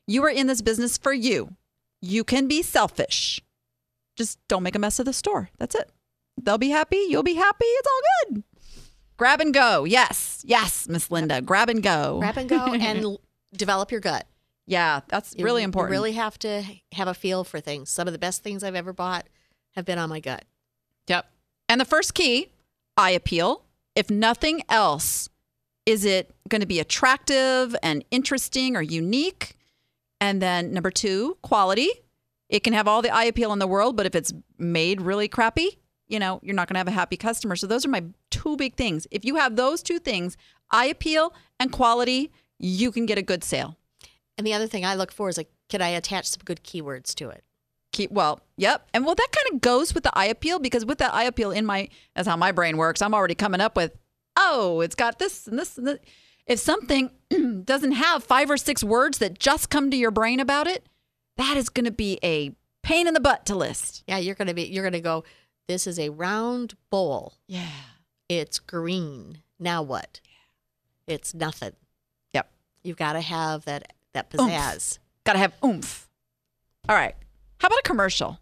you 0.08 0.24
are 0.26 0.30
in 0.30 0.48
this 0.48 0.62
business 0.62 0.98
for 0.98 1.14
you. 1.14 1.54
You 2.02 2.24
can 2.24 2.48
be 2.48 2.62
selfish. 2.62 3.40
Just 4.16 4.40
don't 4.48 4.64
make 4.64 4.76
a 4.76 4.80
mess 4.80 5.00
of 5.00 5.06
the 5.06 5.14
store. 5.14 5.50
That's 5.60 5.76
it. 5.76 5.92
They'll 6.42 6.58
be 6.58 6.70
happy. 6.70 7.06
You'll 7.10 7.24
be 7.24 7.36
happy. 7.36 7.66
It's 7.66 7.88
all 7.88 8.34
good. 8.34 8.44
Grab 9.18 9.42
and 9.42 9.54
go. 9.54 9.84
Yes. 9.84 10.44
Yes, 10.46 10.88
Miss 10.88 11.10
Linda. 11.12 11.42
Grab 11.42 11.70
and 11.70 11.82
go. 11.82 12.20
Grab 12.20 12.38
and 12.38 12.50
go 12.50 12.66
and 12.74 13.18
develop 13.56 13.92
your 13.92 14.02
gut. 14.02 14.28
Yeah, 14.68 15.02
that's 15.08 15.34
You- 15.38 15.46
really 15.46 15.64
important. 15.64 15.92
You 15.94 16.00
really 16.00 16.12
have 16.14 16.38
to 16.40 16.64
have 16.92 17.08
a 17.08 17.14
feel 17.14 17.44
for 17.44 17.60
things. 17.60 17.90
Some 17.90 18.08
of 18.08 18.14
the 18.14 18.20
best 18.20 18.44
things 18.44 18.64
I've 18.64 18.76
ever 18.76 18.94
bought 18.94 19.28
have 19.76 19.86
been 19.86 19.98
on 19.98 20.10
my 20.10 20.20
gut. 20.20 20.44
Yep. 21.08 21.26
And 21.70 21.80
the 21.82 21.86
first 21.86 22.14
key, 22.14 22.52
eye 22.98 23.12
appeal. 23.12 23.64
If 23.98 24.12
nothing 24.12 24.62
else, 24.70 25.28
is 25.88 26.06
it 26.06 26.30
going 26.50 26.62
to 26.62 26.68
be 26.68 26.80
attractive 26.80 27.76
and 27.82 28.06
interesting 28.12 28.76
or 28.76 28.82
unique? 28.84 29.58
And 30.22 30.40
then 30.40 30.72
number 30.72 30.92
two, 30.92 31.40
quality. 31.42 31.90
It 32.48 32.60
can 32.64 32.74
have 32.74 32.88
all 32.88 33.02
the 33.02 33.10
eye 33.10 33.24
appeal 33.24 33.52
in 33.54 33.58
the 33.58 33.66
world, 33.66 33.98
but 33.98 34.06
if 34.06 34.14
it's 34.14 34.32
made 34.60 35.02
really 35.02 35.28
crappy, 35.28 35.80
you 36.08 36.20
know, 36.20 36.40
you're 36.44 36.54
not 36.54 36.68
going 36.68 36.76
to 36.76 36.80
have 36.80 36.88
a 36.88 36.92
happy 36.92 37.18
customer. 37.18 37.56
So 37.56 37.66
those 37.66 37.88
are 37.88 37.90
my 37.90 38.04
two 38.30 38.56
big 38.56 38.76
things. 38.76 39.08
If 39.10 39.26
you 39.26 39.38
have 39.38 39.56
those 39.56 39.82
two 39.82 39.98
things, 39.98 40.38
eye 40.70 40.86
appeal 40.86 41.34
and 41.60 41.72
quality, 41.72 42.32
you 42.60 42.92
can 42.92 43.08
get 43.08 43.18
a 43.18 43.24
good 43.24 43.44
sale. 43.44 43.78
And 44.38 44.46
the 44.46 44.54
other 44.54 44.68
thing 44.68 44.86
I 44.86 44.94
look 44.94 45.12
for 45.12 45.28
is 45.28 45.38
like, 45.38 45.50
can 45.70 45.82
I 45.82 45.90
attach 45.90 46.28
some 46.28 46.44
good 46.46 46.64
keywords 46.64 47.16
to 47.16 47.30
it? 47.30 47.44
Keep 47.98 48.12
well 48.12 48.40
yep 48.58 48.88
and 48.94 49.06
well 49.06 49.16
that 49.16 49.28
kind 49.32 49.54
of 49.56 49.62
goes 49.62 49.94
with 49.94 50.04
the 50.04 50.12
eye 50.18 50.26
appeal 50.26 50.60
because 50.60 50.86
with 50.86 51.00
that 51.00 51.14
eye 51.14 51.24
appeal 51.24 51.52
in 51.52 51.66
my 51.66 51.90
that's 52.16 52.28
how 52.28 52.38
my 52.38 52.52
brain 52.52 52.78
works 52.78 53.02
i'm 53.02 53.14
already 53.14 53.36
coming 53.36 53.60
up 53.62 53.76
with 53.76 53.92
oh 54.38 54.82
it's 54.82 54.96
got 54.96 55.18
this 55.20 55.48
and 55.48 55.58
this 55.58 55.78
and 55.78 55.88
this. 55.88 56.00
if 56.46 56.60
something 56.60 57.10
doesn't 57.66 57.94
have 57.94 58.24
five 58.24 58.50
or 58.50 58.58
six 58.58 58.84
words 58.84 59.18
that 59.18 59.40
just 59.40 59.70
come 59.70 59.90
to 59.92 59.98
your 59.98 60.12
brain 60.12 60.40
about 60.40 60.68
it 60.68 60.86
that 61.38 61.58
is 61.58 61.70
going 61.70 61.86
to 61.86 61.92
be 61.92 62.20
a 62.24 62.52
pain 62.84 63.08
in 63.08 63.14
the 63.14 63.20
butt 63.20 63.46
to 63.46 63.56
list 63.56 64.04
Yeah, 64.08 64.18
you're 64.18 64.36
gonna 64.36 64.54
be 64.54 64.64
you're 64.64 64.84
gonna 64.84 65.02
go, 65.02 65.24
this 65.68 65.86
is 65.88 66.00
a 66.00 66.10
round 66.10 66.76
bowl. 66.90 67.34
yeah 67.48 67.68
It's 68.30 68.60
green. 68.60 69.40
Now 69.60 69.82
what? 69.82 70.22
yeah. 70.24 71.14
It's 71.16 71.34
nothing. 71.34 71.74
yep 72.34 72.50
You've 72.84 72.98
got 72.98 73.14
to 73.14 73.22
have 73.22 73.66
that 73.66 73.94
that 74.14 74.30
pizzazz. 74.30 75.00
gotta 75.26 75.40
have 75.40 75.54
oomph 75.64 76.08
all 76.90 76.96
right 76.96 77.16
how 77.60 77.68
about 77.68 77.80
a 77.80 77.84
commercial 77.84 78.40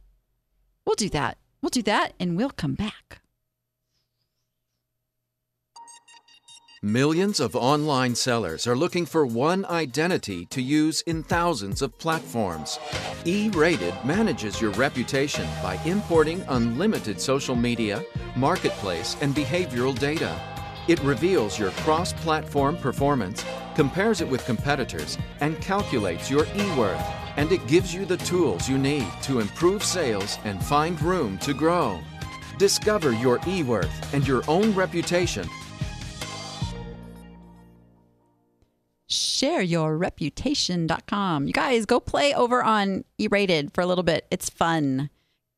we'll 0.86 0.96
do 0.96 1.10
that 1.10 1.38
we'll 1.62 1.70
do 1.70 1.82
that 1.82 2.14
and 2.20 2.38
we'll 2.38 2.50
come 2.50 2.76
back 2.76 3.22
Millions 6.86 7.40
of 7.40 7.56
online 7.56 8.14
sellers 8.14 8.68
are 8.68 8.76
looking 8.76 9.08
for 9.08 9.26
one 9.26 9.66
identity 9.66 10.46
to 10.52 10.62
use 10.62 11.02
in 11.08 11.24
thousands 11.24 11.82
of 11.82 11.98
platforms. 11.98 12.78
E 13.26 13.50
Rated 13.50 13.96
manages 14.06 14.62
your 14.62 14.70
reputation 14.74 15.48
by 15.64 15.80
importing 15.86 16.46
unlimited 16.48 17.20
social 17.20 17.56
media, 17.56 18.06
marketplace, 18.36 19.18
and 19.22 19.34
behavioral 19.34 19.98
data. 19.98 20.40
It 20.88 21.02
reveals 21.02 21.58
your 21.58 21.72
cross 21.72 22.14
platform 22.14 22.78
performance, 22.78 23.44
compares 23.76 24.22
it 24.22 24.30
with 24.30 24.46
competitors, 24.46 25.18
and 25.42 25.60
calculates 25.62 26.30
your 26.30 26.46
e 26.56 26.78
worth. 26.78 27.04
And 27.38 27.52
it 27.52 27.66
gives 27.68 27.94
you 27.94 28.06
the 28.06 28.18
tools 28.18 28.70
you 28.70 28.78
need 28.78 29.08
to 29.24 29.40
improve 29.40 29.84
sales 29.84 30.38
and 30.44 30.64
find 30.64 31.02
room 31.02 31.38
to 31.40 31.54
grow. 31.54 32.00
Discover 32.58 33.14
your 33.14 33.40
e 33.48 33.64
worth 33.64 34.14
and 34.14 34.28
your 34.28 34.44
own 34.48 34.74
reputation 34.74 35.48
shareyourreputation.com. 39.10 41.48
You 41.48 41.54
guys 41.54 41.86
go 41.86 42.00
play 42.00 42.34
over 42.34 42.64
on 42.64 43.04
E-rated 43.18 43.74
for 43.74 43.82
a 43.82 43.86
little 43.86 44.04
bit. 44.04 44.26
It's 44.32 44.50
fun. 44.50 45.10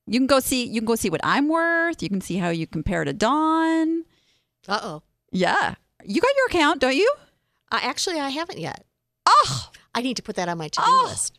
You 0.06 0.20
can 0.20 0.28
go 0.28 0.40
see 0.40 0.66
you 0.66 0.82
can 0.82 0.86
go 0.86 0.96
see 0.96 1.10
what 1.10 1.22
I'm 1.24 1.50
worth. 1.50 2.02
You 2.02 2.10
can 2.10 2.22
see 2.22 2.38
how 2.38 2.50
you 2.50 2.66
compare 2.68 3.04
to 3.04 3.13
Dawn. 3.13 4.06
Uh 4.68 4.80
oh. 4.82 5.04
Yeah. 5.32 5.76
You 6.04 6.22
got 6.22 6.32
your 6.38 6.46
account, 6.48 6.80
don't 6.82 6.96
you? 6.96 7.12
Uh, 7.72 7.80
actually, 7.82 8.20
I 8.20 8.30
haven't 8.30 8.60
yet. 8.60 8.86
Oh, 9.26 9.70
I 9.94 10.02
need 10.02 10.16
to 10.18 10.24
put 10.24 10.36
that 10.38 10.48
on 10.50 10.58
my 10.58 10.68
to 10.70 10.80
do 10.80 10.84
Oh. 10.86 11.08
list. 11.10 11.38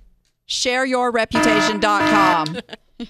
shareyourreputation.com. 0.48 2.58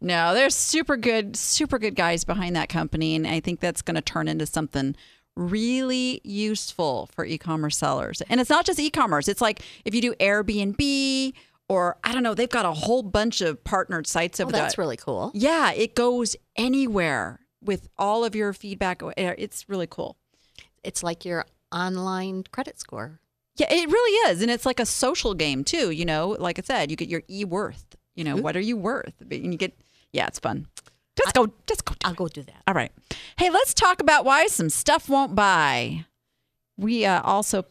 no, 0.00 0.34
they're 0.34 0.50
super 0.50 0.96
good, 0.96 1.36
super 1.36 1.78
good 1.78 1.94
guys 1.94 2.24
behind 2.24 2.56
that 2.56 2.68
company. 2.68 3.14
And 3.14 3.26
I 3.26 3.40
think 3.40 3.60
that's 3.60 3.82
going 3.82 3.94
to 3.94 4.00
turn 4.00 4.28
into 4.28 4.46
something 4.46 4.96
really 5.36 6.20
useful 6.24 7.08
for 7.14 7.24
e 7.24 7.38
commerce 7.38 7.76
sellers. 7.78 8.20
And 8.28 8.40
it's 8.40 8.50
not 8.50 8.66
just 8.66 8.78
e 8.80 8.90
commerce, 8.90 9.28
it's 9.28 9.40
like 9.40 9.62
if 9.84 9.94
you 9.94 10.00
do 10.02 10.14
Airbnb 10.14 11.32
or 11.68 11.96
I 12.04 12.12
don't 12.12 12.22
know, 12.22 12.34
they've 12.34 12.48
got 12.50 12.66
a 12.66 12.72
whole 12.72 13.02
bunch 13.02 13.40
of 13.40 13.62
partnered 13.64 14.06
sites 14.06 14.40
Oh, 14.40 14.44
over 14.44 14.52
that's 14.52 14.76
there. 14.76 14.82
really 14.82 14.96
cool. 14.96 15.30
Yeah, 15.34 15.72
it 15.72 15.94
goes 15.94 16.36
anywhere 16.56 17.38
with 17.62 17.88
all 17.98 18.24
of 18.24 18.34
your 18.34 18.52
feedback. 18.52 19.02
It's 19.16 19.68
really 19.68 19.86
cool. 19.86 20.16
It's 20.82 21.02
like 21.02 21.24
your 21.24 21.46
online 21.70 22.44
credit 22.50 22.78
score. 22.78 23.20
Yeah, 23.56 23.72
it 23.72 23.88
really 23.88 24.30
is. 24.30 24.42
And 24.42 24.50
it's 24.50 24.66
like 24.66 24.80
a 24.80 24.86
social 24.86 25.34
game 25.34 25.64
too, 25.64 25.90
you 25.90 26.04
know, 26.04 26.36
like 26.38 26.58
I 26.58 26.62
said, 26.62 26.90
you 26.90 26.96
get 26.96 27.08
your 27.08 27.22
e 27.28 27.44
worth. 27.44 27.96
You 28.14 28.24
know, 28.24 28.36
what 28.36 28.56
are 28.56 28.60
you 28.60 28.76
worth? 28.76 29.14
And 29.20 29.52
you 29.52 29.58
get 29.58 29.76
yeah, 30.12 30.26
it's 30.26 30.38
fun. 30.38 30.66
Just 31.16 31.34
go 31.34 31.52
just 31.66 31.84
go 31.84 31.94
I'll 32.04 32.12
it. 32.12 32.16
go 32.16 32.28
do 32.28 32.42
that. 32.42 32.62
All 32.66 32.74
right. 32.74 32.92
Hey, 33.38 33.50
let's 33.50 33.74
talk 33.74 34.00
about 34.00 34.24
why 34.24 34.46
some 34.46 34.70
stuff 34.70 35.08
won't 35.08 35.34
buy. 35.34 36.06
We 36.76 37.04
uh, 37.04 37.22
also 37.22 37.64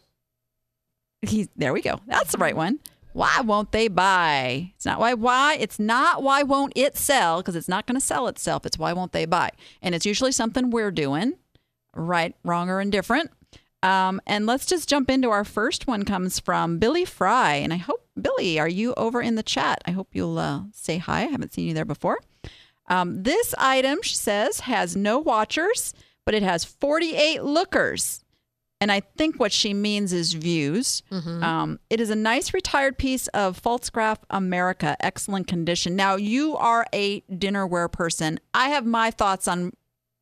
he 1.22 1.48
there 1.56 1.72
we 1.72 1.82
go. 1.82 2.00
That's 2.06 2.32
the 2.32 2.38
right 2.38 2.56
one. 2.56 2.78
Why 3.12 3.40
won't 3.40 3.72
they 3.72 3.88
buy? 3.88 4.72
It's 4.76 4.86
not 4.86 4.98
why 4.98 5.14
why 5.14 5.56
it's 5.60 5.78
not 5.78 6.22
why 6.22 6.42
won't 6.42 6.72
it 6.76 6.96
sell 6.96 7.40
because 7.40 7.56
it's 7.56 7.68
not 7.68 7.86
going 7.86 7.98
to 7.98 8.04
sell 8.04 8.28
itself. 8.28 8.64
It's 8.64 8.78
why 8.78 8.92
won't 8.92 9.12
they 9.12 9.26
buy? 9.26 9.50
And 9.82 9.94
it's 9.94 10.06
usually 10.06 10.32
something 10.32 10.70
we're 10.70 10.90
doing, 10.90 11.34
right, 11.94 12.34
wrong 12.44 12.70
or 12.70 12.80
indifferent. 12.80 13.30
Um, 13.82 14.20
and 14.26 14.46
let's 14.46 14.66
just 14.66 14.88
jump 14.88 15.10
into 15.10 15.30
our 15.30 15.44
first 15.44 15.86
one 15.86 16.04
comes 16.04 16.38
from 16.38 16.78
Billy 16.78 17.04
Fry. 17.04 17.54
And 17.54 17.72
I 17.72 17.76
hope, 17.76 18.06
Billy, 18.20 18.58
are 18.58 18.68
you 18.68 18.94
over 18.94 19.20
in 19.20 19.34
the 19.34 19.42
chat? 19.42 19.82
I 19.84 19.90
hope 19.90 20.08
you'll 20.12 20.38
uh, 20.38 20.62
say 20.72 20.98
hi. 20.98 21.22
I 21.22 21.26
haven't 21.26 21.52
seen 21.52 21.66
you 21.66 21.74
there 21.74 21.84
before. 21.84 22.20
Um, 22.88 23.22
this 23.22 23.54
item, 23.58 23.98
she 24.02 24.14
says, 24.14 24.60
has 24.60 24.94
no 24.94 25.18
watchers, 25.18 25.94
but 26.24 26.34
it 26.34 26.42
has 26.42 26.64
48 26.64 27.42
lookers. 27.42 28.21
And 28.82 28.90
I 28.90 28.98
think 29.16 29.38
what 29.38 29.52
she 29.52 29.74
means 29.74 30.12
is 30.12 30.32
views. 30.32 31.04
Um, 31.44 31.78
it 31.88 32.00
is 32.00 32.10
a 32.10 32.16
nice 32.16 32.52
retired 32.52 32.98
piece 32.98 33.28
of 33.28 33.62
Pfaltzgraff 33.62 34.18
America, 34.28 34.96
excellent 34.98 35.46
condition. 35.46 35.94
Now, 35.94 36.16
you 36.16 36.56
are 36.56 36.84
a 36.92 37.20
dinnerware 37.30 37.92
person. 37.92 38.40
I 38.52 38.70
have 38.70 38.84
my 38.84 39.12
thoughts 39.12 39.46
on 39.46 39.72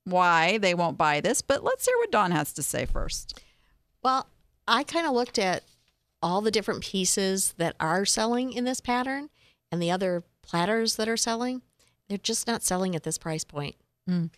why 0.04 0.58
they 0.58 0.74
won't 0.74 0.98
buy 0.98 1.22
this, 1.22 1.40
but 1.40 1.64
let's 1.64 1.86
hear 1.86 1.96
what 1.96 2.12
Dawn 2.12 2.32
has 2.32 2.52
to 2.52 2.62
say 2.62 2.84
first. 2.84 3.40
Well, 4.02 4.28
I 4.68 4.84
kind 4.84 5.06
of 5.06 5.14
looked 5.14 5.38
at 5.38 5.64
all 6.22 6.42
the 6.42 6.50
different 6.50 6.82
pieces 6.82 7.54
that 7.56 7.76
are 7.80 8.04
selling 8.04 8.52
in 8.52 8.64
this 8.64 8.82
pattern 8.82 9.30
and 9.72 9.80
the 9.80 9.90
other 9.90 10.22
platters 10.42 10.96
that 10.96 11.08
are 11.08 11.16
selling. 11.16 11.62
They're 12.10 12.18
just 12.18 12.46
not 12.46 12.62
selling 12.62 12.94
at 12.94 13.04
this 13.04 13.16
price 13.16 13.44
point. 13.44 13.76
Mm. 14.06 14.28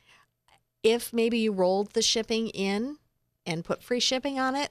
If 0.84 1.12
maybe 1.12 1.38
you 1.38 1.50
rolled 1.50 1.94
the 1.94 2.02
shipping 2.02 2.50
in 2.50 2.98
and 3.46 3.64
put 3.64 3.82
free 3.82 4.00
shipping 4.00 4.38
on 4.38 4.54
it, 4.54 4.70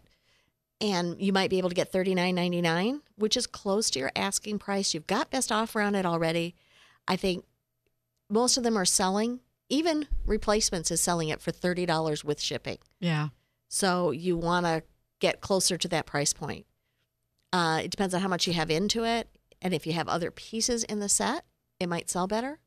and 0.79 1.21
you 1.21 1.31
might 1.31 1.49
be 1.49 1.57
able 1.57 1.69
to 1.69 1.75
get 1.75 1.91
$39.99, 1.91 3.01
which 3.15 3.37
is 3.37 3.45
close 3.47 3.89
to 3.91 3.99
your 3.99 4.11
asking 4.15 4.59
price. 4.59 4.93
You've 4.93 5.07
got 5.07 5.29
best 5.29 5.51
offer 5.51 5.81
on 5.81 5.95
it 5.95 6.05
already. 6.05 6.55
I 7.07 7.15
think 7.15 7.45
most 8.29 8.57
of 8.57 8.63
them 8.63 8.77
are 8.77 8.85
selling, 8.85 9.41
even 9.69 10.07
replacements 10.25 10.91
is 10.91 11.01
selling 11.01 11.29
it 11.29 11.41
for 11.41 11.51
$30 11.51 12.23
with 12.23 12.41
shipping. 12.41 12.77
Yeah. 12.99 13.29
So 13.67 14.11
you 14.11 14.37
want 14.37 14.65
to 14.65 14.83
get 15.19 15.41
closer 15.41 15.77
to 15.77 15.87
that 15.89 16.05
price 16.05 16.33
point. 16.33 16.65
Uh, 17.53 17.81
it 17.83 17.91
depends 17.91 18.13
on 18.13 18.21
how 18.21 18.27
much 18.27 18.47
you 18.47 18.53
have 18.53 18.71
into 18.71 19.03
it. 19.05 19.29
And 19.61 19.73
if 19.73 19.85
you 19.85 19.93
have 19.93 20.07
other 20.07 20.31
pieces 20.31 20.83
in 20.83 20.99
the 20.99 21.09
set, 21.09 21.45
it 21.79 21.87
might 21.87 22.09
sell 22.09 22.27
better. 22.27 22.59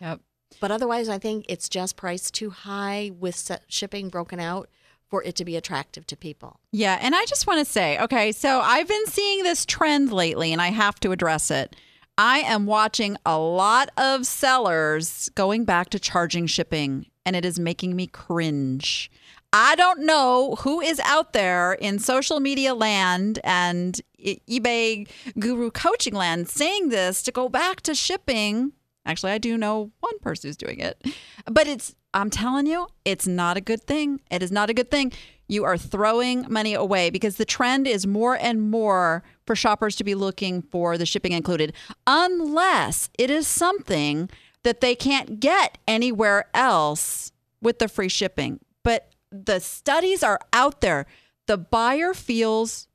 Yep. 0.00 0.20
But 0.60 0.70
otherwise, 0.70 1.08
I 1.08 1.18
think 1.18 1.44
it's 1.48 1.68
just 1.68 1.96
priced 1.96 2.34
too 2.34 2.50
high 2.50 3.10
with 3.18 3.34
set 3.34 3.64
shipping 3.68 4.08
broken 4.08 4.40
out 4.40 4.68
for 5.08 5.22
it 5.22 5.34
to 5.36 5.44
be 5.44 5.56
attractive 5.56 6.06
to 6.06 6.16
people. 6.16 6.60
Yeah, 6.72 6.98
and 7.00 7.14
I 7.14 7.24
just 7.24 7.46
want 7.46 7.64
to 7.64 7.70
say, 7.70 7.98
okay, 7.98 8.32
so 8.32 8.60
I've 8.60 8.88
been 8.88 9.06
seeing 9.06 9.42
this 9.42 9.64
trend 9.64 10.12
lately 10.12 10.52
and 10.52 10.60
I 10.60 10.68
have 10.68 11.00
to 11.00 11.12
address 11.12 11.50
it. 11.50 11.74
I 12.18 12.40
am 12.40 12.66
watching 12.66 13.16
a 13.24 13.38
lot 13.38 13.90
of 13.96 14.26
sellers 14.26 15.30
going 15.34 15.64
back 15.64 15.90
to 15.90 15.98
charging 15.98 16.46
shipping 16.46 17.06
and 17.24 17.36
it 17.36 17.44
is 17.44 17.58
making 17.58 17.94
me 17.94 18.06
cringe. 18.06 19.10
I 19.52 19.76
don't 19.76 20.00
know 20.00 20.56
who 20.60 20.80
is 20.80 21.00
out 21.00 21.32
there 21.32 21.72
in 21.74 21.98
social 21.98 22.38
media 22.38 22.74
land 22.74 23.38
and 23.44 23.98
eBay 24.20 25.08
guru 25.38 25.70
coaching 25.70 26.14
land 26.14 26.48
saying 26.48 26.90
this 26.90 27.22
to 27.22 27.32
go 27.32 27.48
back 27.48 27.80
to 27.82 27.94
shipping. 27.94 28.72
Actually, 29.06 29.32
I 29.32 29.38
do 29.38 29.56
know 29.56 29.90
one 30.00 30.18
person 30.18 30.48
who's 30.48 30.56
doing 30.56 30.80
it. 30.80 31.02
But 31.46 31.66
it's 31.66 31.94
I'm 32.14 32.30
telling 32.30 32.66
you, 32.66 32.88
it's 33.04 33.26
not 33.26 33.56
a 33.56 33.60
good 33.60 33.82
thing. 33.82 34.20
It 34.30 34.42
is 34.42 34.50
not 34.50 34.70
a 34.70 34.74
good 34.74 34.90
thing. 34.90 35.12
You 35.46 35.64
are 35.64 35.78
throwing 35.78 36.46
money 36.48 36.74
away 36.74 37.10
because 37.10 37.36
the 37.36 37.44
trend 37.44 37.86
is 37.86 38.06
more 38.06 38.36
and 38.36 38.70
more 38.70 39.22
for 39.46 39.54
shoppers 39.54 39.96
to 39.96 40.04
be 40.04 40.14
looking 40.14 40.62
for 40.62 40.98
the 40.98 41.06
shipping 41.06 41.32
included, 41.32 41.72
unless 42.06 43.10
it 43.18 43.30
is 43.30 43.46
something 43.46 44.28
that 44.62 44.80
they 44.80 44.94
can't 44.94 45.40
get 45.40 45.78
anywhere 45.86 46.46
else 46.52 47.32
with 47.62 47.78
the 47.78 47.88
free 47.88 48.08
shipping. 48.08 48.60
But 48.82 49.14
the 49.30 49.60
studies 49.60 50.22
are 50.22 50.40
out 50.52 50.80
there. 50.80 51.06
The 51.46 51.58
buyer 51.58 52.14
feels 52.14 52.88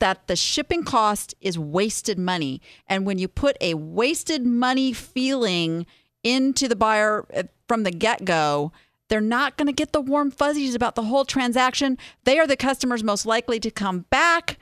that 0.00 0.26
the 0.26 0.36
shipping 0.36 0.82
cost 0.82 1.34
is 1.40 1.58
wasted 1.58 2.18
money. 2.18 2.60
And 2.86 3.04
when 3.04 3.18
you 3.18 3.28
put 3.28 3.56
a 3.60 3.74
wasted 3.74 4.46
money 4.46 4.92
feeling 4.92 5.86
into 6.22 6.68
the 6.68 6.76
buyer 6.76 7.26
from 7.70 7.84
the 7.84 7.92
get 7.92 8.24
go, 8.24 8.72
they're 9.08 9.20
not 9.20 9.56
going 9.56 9.68
to 9.68 9.72
get 9.72 9.92
the 9.92 10.00
warm 10.00 10.32
fuzzies 10.32 10.74
about 10.74 10.96
the 10.96 11.04
whole 11.04 11.24
transaction. 11.24 11.98
They 12.24 12.36
are 12.40 12.48
the 12.48 12.56
customers 12.56 13.04
most 13.04 13.24
likely 13.26 13.60
to 13.60 13.70
come 13.70 14.06
back 14.10 14.58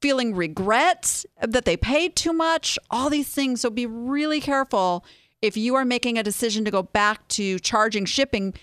feeling 0.00 0.34
regret 0.34 1.24
that 1.40 1.64
they 1.64 1.76
paid 1.76 2.16
too 2.16 2.32
much, 2.32 2.80
all 2.90 3.10
these 3.10 3.28
things. 3.28 3.60
So 3.60 3.70
be 3.70 3.86
really 3.86 4.40
careful 4.40 5.04
if 5.40 5.56
you 5.56 5.76
are 5.76 5.84
making 5.84 6.18
a 6.18 6.24
decision 6.24 6.64
to 6.64 6.72
go 6.72 6.82
back 6.82 7.28
to 7.28 7.60
charging 7.60 8.06
shipping 8.06 8.54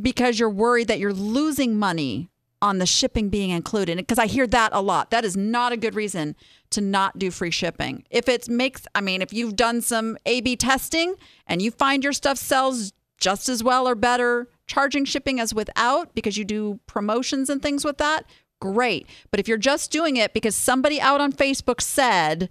because 0.00 0.38
you're 0.38 0.48
worried 0.48 0.86
that 0.86 1.00
you're 1.00 1.12
losing 1.12 1.76
money 1.76 2.30
on 2.62 2.78
the 2.78 2.86
shipping 2.86 3.28
being 3.28 3.50
included 3.50 3.96
because 3.96 4.20
I 4.20 4.26
hear 4.26 4.46
that 4.46 4.70
a 4.72 4.80
lot. 4.80 5.10
That 5.10 5.24
is 5.24 5.36
not 5.36 5.72
a 5.72 5.76
good 5.76 5.96
reason 5.96 6.36
to 6.70 6.80
not 6.80 7.18
do 7.18 7.30
free 7.30 7.50
shipping. 7.50 8.04
If 8.08 8.28
it 8.28 8.48
makes 8.48 8.86
I 8.94 9.00
mean 9.00 9.20
if 9.20 9.32
you've 9.32 9.56
done 9.56 9.82
some 9.82 10.16
A/B 10.26 10.56
testing 10.56 11.16
and 11.46 11.60
you 11.60 11.70
find 11.70 12.02
your 12.02 12.12
stuff 12.12 12.38
sells 12.38 12.92
just 13.18 13.48
as 13.48 13.62
well 13.62 13.88
or 13.88 13.94
better 13.94 14.48
charging 14.66 15.04
shipping 15.04 15.40
as 15.40 15.54
without 15.54 16.14
because 16.14 16.36
you 16.36 16.44
do 16.44 16.80
promotions 16.86 17.48
and 17.48 17.62
things 17.62 17.84
with 17.84 17.98
that, 17.98 18.24
great. 18.60 19.06
But 19.30 19.40
if 19.40 19.48
you're 19.48 19.58
just 19.58 19.90
doing 19.90 20.16
it 20.16 20.32
because 20.32 20.56
somebody 20.56 21.00
out 21.00 21.20
on 21.20 21.32
Facebook 21.32 21.80
said 21.80 22.50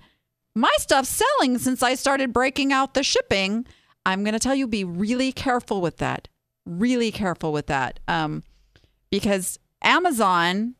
my 0.56 0.72
stuff's 0.78 1.10
selling 1.10 1.58
since 1.58 1.84
I 1.84 1.96
started 1.96 2.32
breaking 2.32 2.72
out 2.72 2.94
the 2.94 3.04
shipping, 3.04 3.66
I'm 4.06 4.24
going 4.24 4.34
to 4.34 4.40
tell 4.40 4.56
you 4.56 4.68
be 4.68 4.84
really 4.84 5.32
careful 5.32 5.82
with 5.82 5.98
that. 5.98 6.28
Really 6.66 7.12
careful 7.12 7.52
with 7.52 7.68
that. 7.68 8.00
Um, 8.08 8.44
because 9.10 9.60
Amazon 9.84 10.76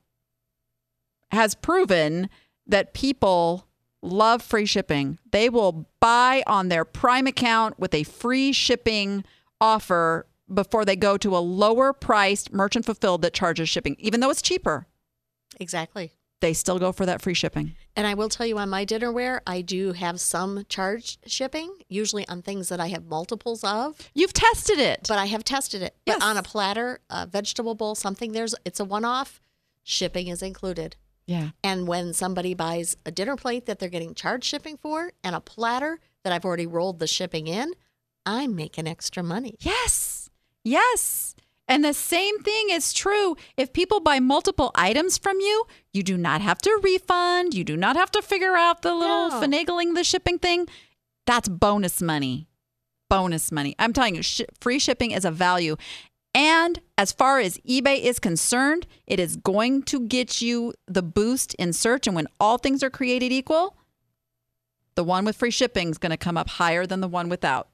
has 1.32 1.56
proven 1.56 2.30
that 2.68 2.94
people 2.94 3.68
love 4.02 4.42
free 4.42 4.66
shipping. 4.66 5.20
They 5.32 5.50
will 5.50 5.88
buy 6.00 6.44
on 6.48 6.70
their 6.70 6.86
Prime 6.86 7.28
account 7.28 7.80
with 7.80 7.94
a 7.94 8.04
free 8.04 8.52
shipping 8.52 9.24
offer 9.62 10.28
before 10.54 10.86
they 10.86 10.96
go 10.96 11.18
to 11.18 11.36
a 11.36 11.40
lower 11.40 11.92
priced 11.94 12.54
merchant 12.54 12.86
fulfilled 12.86 13.22
that 13.24 13.34
charges 13.34 13.68
shipping, 13.70 13.96
even 14.00 14.20
though 14.20 14.30
it's 14.30 14.42
cheaper. 14.42 14.88
Exactly. 15.60 16.12
They 16.42 16.54
still 16.54 16.78
go 16.78 16.92
for 16.92 17.06
that 17.06 17.22
free 17.22 17.34
shipping. 17.34 17.76
And 17.96 18.06
I 18.06 18.14
will 18.14 18.30
tell 18.30 18.46
you 18.46 18.58
on 18.60 18.70
my 18.70 18.86
dinnerware, 18.86 19.40
I 19.48 19.62
do 19.62 19.94
have 19.94 20.20
some 20.20 20.66
charged 20.68 21.20
shipping, 21.32 21.74
usually 21.88 22.28
on 22.28 22.42
things 22.42 22.70
that 22.70 22.80
I 22.80 22.88
have 22.90 23.06
multiples 23.06 23.64
of. 23.64 24.12
You've 24.14 24.34
tested 24.34 24.78
it. 24.78 25.06
But 25.08 25.18
I 25.18 25.26
have 25.26 25.44
tested 25.46 25.82
it. 25.82 25.96
Yes. 26.06 26.18
But 26.20 26.26
on 26.26 26.38
a 26.38 26.44
platter, 26.44 27.00
a 27.10 27.26
vegetable 27.26 27.74
bowl, 27.74 27.96
something 27.96 28.34
there's 28.34 28.54
it's 28.66 28.82
a 28.82 28.86
one-off, 28.86 29.42
shipping 29.82 30.28
is 30.28 30.44
included. 30.44 30.98
yeah. 31.26 31.52
And 31.64 31.88
when 31.88 32.14
somebody 32.14 32.54
buys 32.54 32.98
a 33.06 33.12
dinner 33.12 33.38
plate 33.38 33.66
that 33.66 33.80
they're 33.80 33.90
getting 33.90 34.14
charged 34.14 34.44
shipping 34.44 34.78
for 34.78 35.14
and 35.24 35.36
a 35.36 35.40
platter 35.40 36.00
that 36.24 36.34
I've 36.34 36.46
already 36.46 36.68
rolled 36.68 37.00
the 37.00 37.08
shipping 37.08 37.48
in, 37.48 37.72
I'm 38.26 38.56
making 38.56 38.88
extra 38.88 39.22
money. 39.24 39.56
Yes. 39.60 40.30
Yes. 40.64 41.36
And 41.68 41.84
the 41.84 41.94
same 41.94 42.40
thing 42.44 42.70
is 42.70 42.94
true 42.94 43.36
if 43.58 43.74
people 43.74 44.00
buy 44.00 44.20
multiple 44.20 44.72
items 44.76 45.18
from 45.18 45.40
you, 45.40 45.66
you 45.94 46.04
do 46.04 46.18
not 46.18 46.42
have 46.42 46.60
to 46.60 46.80
refund. 46.84 47.54
You 47.54 47.64
do 47.64 47.76
not 47.76 47.96
have 47.96 48.12
to 48.12 48.22
figure 48.22 48.56
out 48.56 48.82
the 48.82 48.94
little 48.94 49.30
No. 49.30 49.42
finagling 49.42 49.96
the 49.96 50.04
shipping 50.04 50.38
thing. 50.40 50.68
That's 51.26 51.48
bonus 51.50 52.02
money. 52.02 52.48
Bonus 53.10 53.52
money. 53.52 53.76
I'm 53.80 53.94
telling 53.94 54.16
you, 54.16 54.22
sh- 54.24 54.42
free 54.60 54.78
shipping 54.80 55.12
is 55.12 55.26
a 55.26 55.32
value. 55.32 55.76
And 56.36 56.82
as 56.98 57.12
far 57.12 57.40
as 57.40 57.58
eBay 57.60 58.00
is 58.02 58.20
concerned, 58.20 58.86
it 59.08 59.20
is 59.20 59.36
going 59.38 59.84
to 59.84 60.02
get 60.02 60.42
you 60.42 60.74
the 60.88 61.02
boost 61.02 61.54
in 61.56 61.74
search. 61.74 62.06
And 62.08 62.16
when 62.16 62.28
all 62.40 62.58
things 62.58 62.84
are 62.84 62.90
created 62.90 63.32
equal, 63.32 63.76
the 64.96 65.04
one 65.04 65.26
with 65.26 65.38
free 65.38 65.52
shipping 65.52 65.90
is 65.90 65.98
going 65.98 66.10
to 66.12 66.18
come 66.18 66.38
up 66.38 66.50
higher 66.50 66.86
than 66.86 67.00
the 67.02 67.08
one 67.08 67.30
without. 67.30 67.70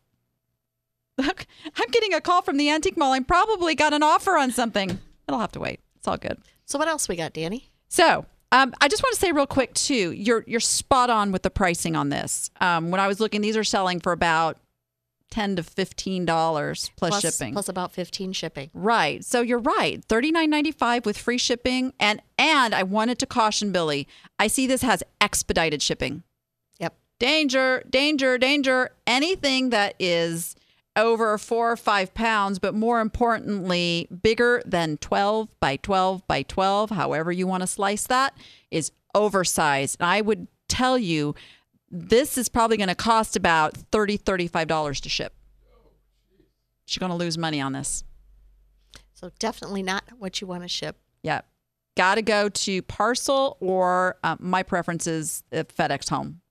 Look, 1.25 1.45
I'm 1.75 1.89
getting 1.91 2.13
a 2.13 2.21
call 2.21 2.41
from 2.41 2.57
the 2.57 2.69
antique 2.69 2.97
mall. 2.97 3.13
I 3.13 3.19
probably 3.19 3.75
got 3.75 3.93
an 3.93 4.03
offer 4.03 4.37
on 4.37 4.51
something. 4.51 4.99
It'll 5.27 5.39
have 5.39 5.51
to 5.53 5.59
wait. 5.59 5.79
It's 5.97 6.07
all 6.07 6.17
good. 6.17 6.37
So 6.65 6.79
what 6.79 6.87
else 6.87 7.07
we 7.07 7.15
got, 7.15 7.33
Danny? 7.33 7.69
So 7.87 8.25
um, 8.51 8.73
I 8.81 8.87
just 8.87 9.03
want 9.03 9.13
to 9.13 9.19
say 9.19 9.31
real 9.31 9.47
quick 9.47 9.73
too, 9.73 10.11
you're 10.11 10.43
you're 10.47 10.59
spot 10.59 11.09
on 11.09 11.31
with 11.31 11.43
the 11.43 11.49
pricing 11.49 11.95
on 11.95 12.09
this. 12.09 12.49
Um, 12.59 12.91
when 12.91 12.99
I 12.99 13.07
was 13.07 13.19
looking, 13.19 13.41
these 13.41 13.55
are 13.57 13.63
selling 13.63 13.99
for 13.99 14.11
about 14.11 14.57
ten 15.29 15.55
to 15.55 15.63
fifteen 15.63 16.25
dollars 16.25 16.91
plus, 16.97 17.21
Plus- 17.21 17.21
shipping. 17.37 17.53
Plus 17.53 17.69
about 17.69 17.91
15 17.93 18.33
shipping. 18.33 18.69
Right. 18.73 19.23
So 19.23 19.41
you're 19.41 19.59
right. 19.59 20.03
Thirty 20.03 20.31
nine 20.31 20.49
ninety 20.49 20.71
five 20.71 21.05
with 21.05 21.17
free 21.17 21.37
shipping, 21.37 21.93
and 21.99 22.21
and 22.37 22.73
I 22.75 22.83
wanted 22.83 23.19
to 23.19 23.25
caution 23.25 23.71
Billy. 23.71 24.07
I 24.39 24.47
see 24.47 24.67
this 24.67 24.81
has 24.81 25.03
expedited 25.21 25.81
shipping. 25.81 26.23
Yep. 26.79 26.95
Danger, 27.19 27.83
danger, 27.89 28.37
danger. 28.37 28.91
Anything 29.07 29.69
that 29.69 29.95
is 29.99 30.55
over 30.95 31.37
four 31.37 31.71
or 31.71 31.77
five 31.77 32.13
pounds, 32.13 32.59
but 32.59 32.73
more 32.73 32.99
importantly, 32.99 34.07
bigger 34.21 34.61
than 34.65 34.97
12 34.97 35.47
by 35.59 35.77
12 35.77 36.27
by 36.27 36.43
12, 36.43 36.89
however 36.89 37.31
you 37.31 37.47
want 37.47 37.61
to 37.61 37.67
slice 37.67 38.07
that, 38.07 38.37
is 38.69 38.91
oversized. 39.15 39.97
And 39.99 40.09
I 40.09 40.21
would 40.21 40.47
tell 40.67 40.97
you 40.97 41.35
this 41.89 42.37
is 42.37 42.49
probably 42.49 42.77
going 42.77 42.89
to 42.89 42.95
cost 42.95 43.35
about 43.35 43.73
$30, 43.91 44.21
$35 44.21 45.01
to 45.01 45.09
ship. 45.09 45.33
She's 46.85 46.97
going 46.97 47.11
to 47.11 47.15
lose 47.15 47.37
money 47.37 47.61
on 47.61 47.73
this. 47.73 48.03
So 49.13 49.31
definitely 49.39 49.83
not 49.83 50.03
what 50.17 50.41
you 50.41 50.47
want 50.47 50.63
to 50.63 50.67
ship. 50.67 50.97
Yeah. 51.21 51.41
Got 51.95 52.15
to 52.15 52.21
go 52.21 52.49
to 52.49 52.81
parcel 52.83 53.57
or 53.59 54.17
uh, 54.23 54.37
my 54.39 54.63
preference 54.63 55.07
is 55.07 55.43
uh, 55.53 55.63
FedEx 55.63 56.09
home. 56.09 56.41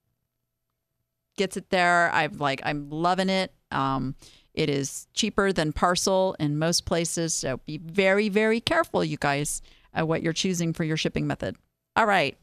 Gets 1.37 1.57
it 1.57 1.69
there. 1.69 2.11
I'm 2.13 2.37
like 2.37 2.61
I'm 2.63 2.89
loving 2.89 3.29
it. 3.29 3.51
Um, 3.71 4.15
it 4.53 4.69
is 4.69 5.07
cheaper 5.13 5.53
than 5.53 5.71
parcel 5.73 6.35
in 6.39 6.59
most 6.59 6.85
places, 6.85 7.33
so 7.33 7.57
be 7.65 7.77
very 7.77 8.29
very 8.29 8.59
careful, 8.59 9.03
you 9.03 9.17
guys, 9.17 9.61
uh, 9.97 10.05
what 10.05 10.21
you're 10.21 10.33
choosing 10.33 10.73
for 10.73 10.83
your 10.83 10.97
shipping 10.97 11.27
method. 11.27 11.55
All 11.95 12.05
right. 12.05 12.37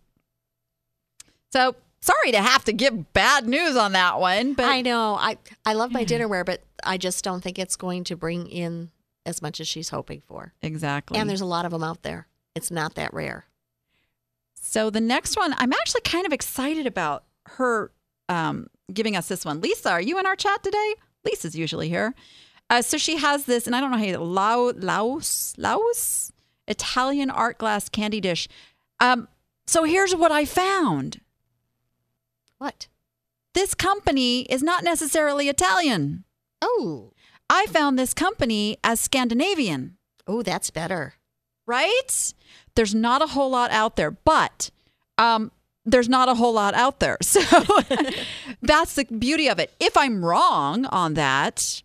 So 1.52 1.74
sorry 2.00 2.32
to 2.32 2.40
have 2.40 2.64
to 2.64 2.72
give 2.72 3.12
bad 3.12 3.46
news 3.46 3.76
on 3.76 3.92
that 3.92 4.20
one, 4.20 4.54
but 4.54 4.66
I 4.66 4.82
know. 4.82 5.14
I 5.14 5.36
I 5.64 5.74
love 5.74 5.90
my 5.92 6.04
dinnerware, 6.04 6.44
but 6.44 6.62
I 6.84 6.96
just 6.98 7.24
don't 7.24 7.42
think 7.42 7.58
it's 7.58 7.76
going 7.76 8.04
to 8.04 8.16
bring 8.16 8.46
in 8.46 8.90
as 9.26 9.42
much 9.42 9.60
as 9.60 9.68
she's 9.68 9.90
hoping 9.90 10.22
for. 10.26 10.54
exactly. 10.62 11.18
And 11.18 11.28
there's 11.28 11.42
a 11.42 11.46
lot 11.46 11.64
of 11.66 11.72
them 11.72 11.84
out 11.84 12.02
there. 12.02 12.28
It's 12.54 12.70
not 12.70 12.94
that 12.94 13.12
rare. 13.12 13.44
So 14.54 14.90
the 14.90 15.00
next 15.00 15.36
one, 15.36 15.54
I'm 15.58 15.72
actually 15.72 16.00
kind 16.02 16.26
of 16.26 16.32
excited 16.32 16.86
about 16.86 17.24
her 17.46 17.90
um, 18.28 18.68
giving 18.92 19.16
us 19.16 19.28
this 19.28 19.44
one. 19.44 19.60
Lisa, 19.60 19.90
are 19.90 20.00
you 20.00 20.18
in 20.18 20.26
our 20.26 20.36
chat 20.36 20.62
today? 20.62 20.94
Lisa's 21.28 21.54
usually 21.54 21.88
here. 21.88 22.14
Uh, 22.70 22.82
so 22.82 22.98
she 22.98 23.16
has 23.16 23.44
this, 23.44 23.66
and 23.66 23.74
I 23.74 23.80
don't 23.80 23.90
know 23.90 23.98
how 23.98 24.04
you 24.04 24.18
Lau, 24.18 24.72
Laos, 24.76 25.54
Laos, 25.56 26.32
Italian 26.66 27.30
art 27.30 27.58
glass 27.58 27.88
candy 27.88 28.20
dish. 28.20 28.48
Um, 29.00 29.28
so 29.66 29.84
here's 29.84 30.14
what 30.14 30.32
I 30.32 30.44
found. 30.44 31.20
What? 32.58 32.88
This 33.54 33.74
company 33.74 34.42
is 34.42 34.62
not 34.62 34.84
necessarily 34.84 35.48
Italian. 35.48 36.24
Oh, 36.60 37.12
I 37.48 37.66
found 37.66 37.98
this 37.98 38.12
company 38.14 38.76
as 38.84 39.00
Scandinavian. 39.00 39.96
oh, 40.26 40.42
that's 40.42 40.70
better. 40.70 41.14
right? 41.66 42.34
There's 42.74 42.94
not 42.94 43.22
a 43.22 43.28
whole 43.28 43.50
lot 43.50 43.70
out 43.70 43.96
there, 43.96 44.10
but 44.10 44.70
um, 45.16 45.52
there's 45.90 46.08
not 46.08 46.28
a 46.28 46.34
whole 46.34 46.52
lot 46.52 46.74
out 46.74 47.00
there. 47.00 47.16
So 47.28 47.40
that's 48.62 48.94
the 48.94 49.04
beauty 49.04 49.48
of 49.48 49.58
it. 49.58 49.72
If 49.78 49.96
I'm 49.96 50.24
wrong 50.24 50.86
on 50.86 51.14
that, 51.14 51.82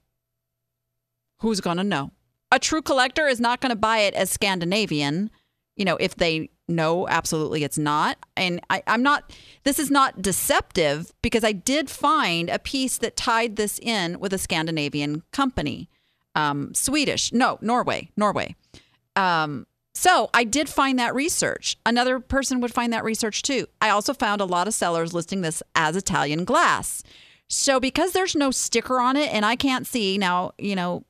who's 1.40 1.62
going 1.62 1.78
to 1.78 1.84
know? 1.84 2.12
A 2.52 2.60
true 2.60 2.82
collector 2.82 3.28
is 3.28 3.40
not 3.40 3.62
going 3.62 3.72
to 3.72 3.76
buy 3.76 4.00
it 4.00 4.14
as 4.14 4.30
Scandinavian, 4.30 5.30
you 5.76 5.86
know, 5.86 5.98
if 5.98 6.16
they 6.16 6.50
know 6.68 7.08
absolutely 7.08 7.64
it's 7.64 7.78
not. 7.78 8.18
And 8.38 8.62
I, 8.70 8.84
I'm 8.88 9.04
not, 9.04 9.36
this 9.64 9.80
is 9.80 9.92
not 9.92 10.22
deceptive 10.22 11.12
because 11.22 11.44
I 11.44 11.52
did 11.52 11.90
find 11.90 12.50
a 12.50 12.60
piece 12.60 12.98
that 13.00 13.16
tied 13.16 13.56
this 13.58 13.80
in 13.80 14.20
with 14.20 14.34
a 14.34 14.38
Scandinavian 14.38 15.24
company. 15.32 15.90
Um, 16.36 16.74
Swedish, 16.74 17.32
no, 17.34 17.60
Norway, 17.62 18.10
Norway. 18.16 18.56
Um, 19.16 19.68
so 19.94 20.30
I 20.34 20.44
did 20.44 20.70
find 20.70 20.98
that 21.00 21.14
research. 21.14 21.78
Another 21.86 22.20
person 22.20 22.60
would 22.62 22.74
find 22.74 22.92
that 22.94 23.04
research 23.04 23.42
too. 23.42 23.68
I 23.80 23.90
also 23.90 24.14
found 24.14 24.42
a 24.42 24.46
lot 24.46 24.68
of 24.68 24.74
sellers 24.74 25.14
listing 25.14 25.42
this 25.42 25.62
as 25.76 25.96
Italian 25.96 26.46
glass. 26.46 27.04
So 27.48 27.80
because 27.80 28.14
there's 28.14 28.36
no 28.36 28.52
sticker 28.52 29.00
on 29.00 29.16
it 29.16 29.32
and 29.32 29.46
I 29.46 29.56
can't 29.56 29.86
see 29.86 30.18
now, 30.18 30.54
you 30.58 30.76
know, 30.76 31.06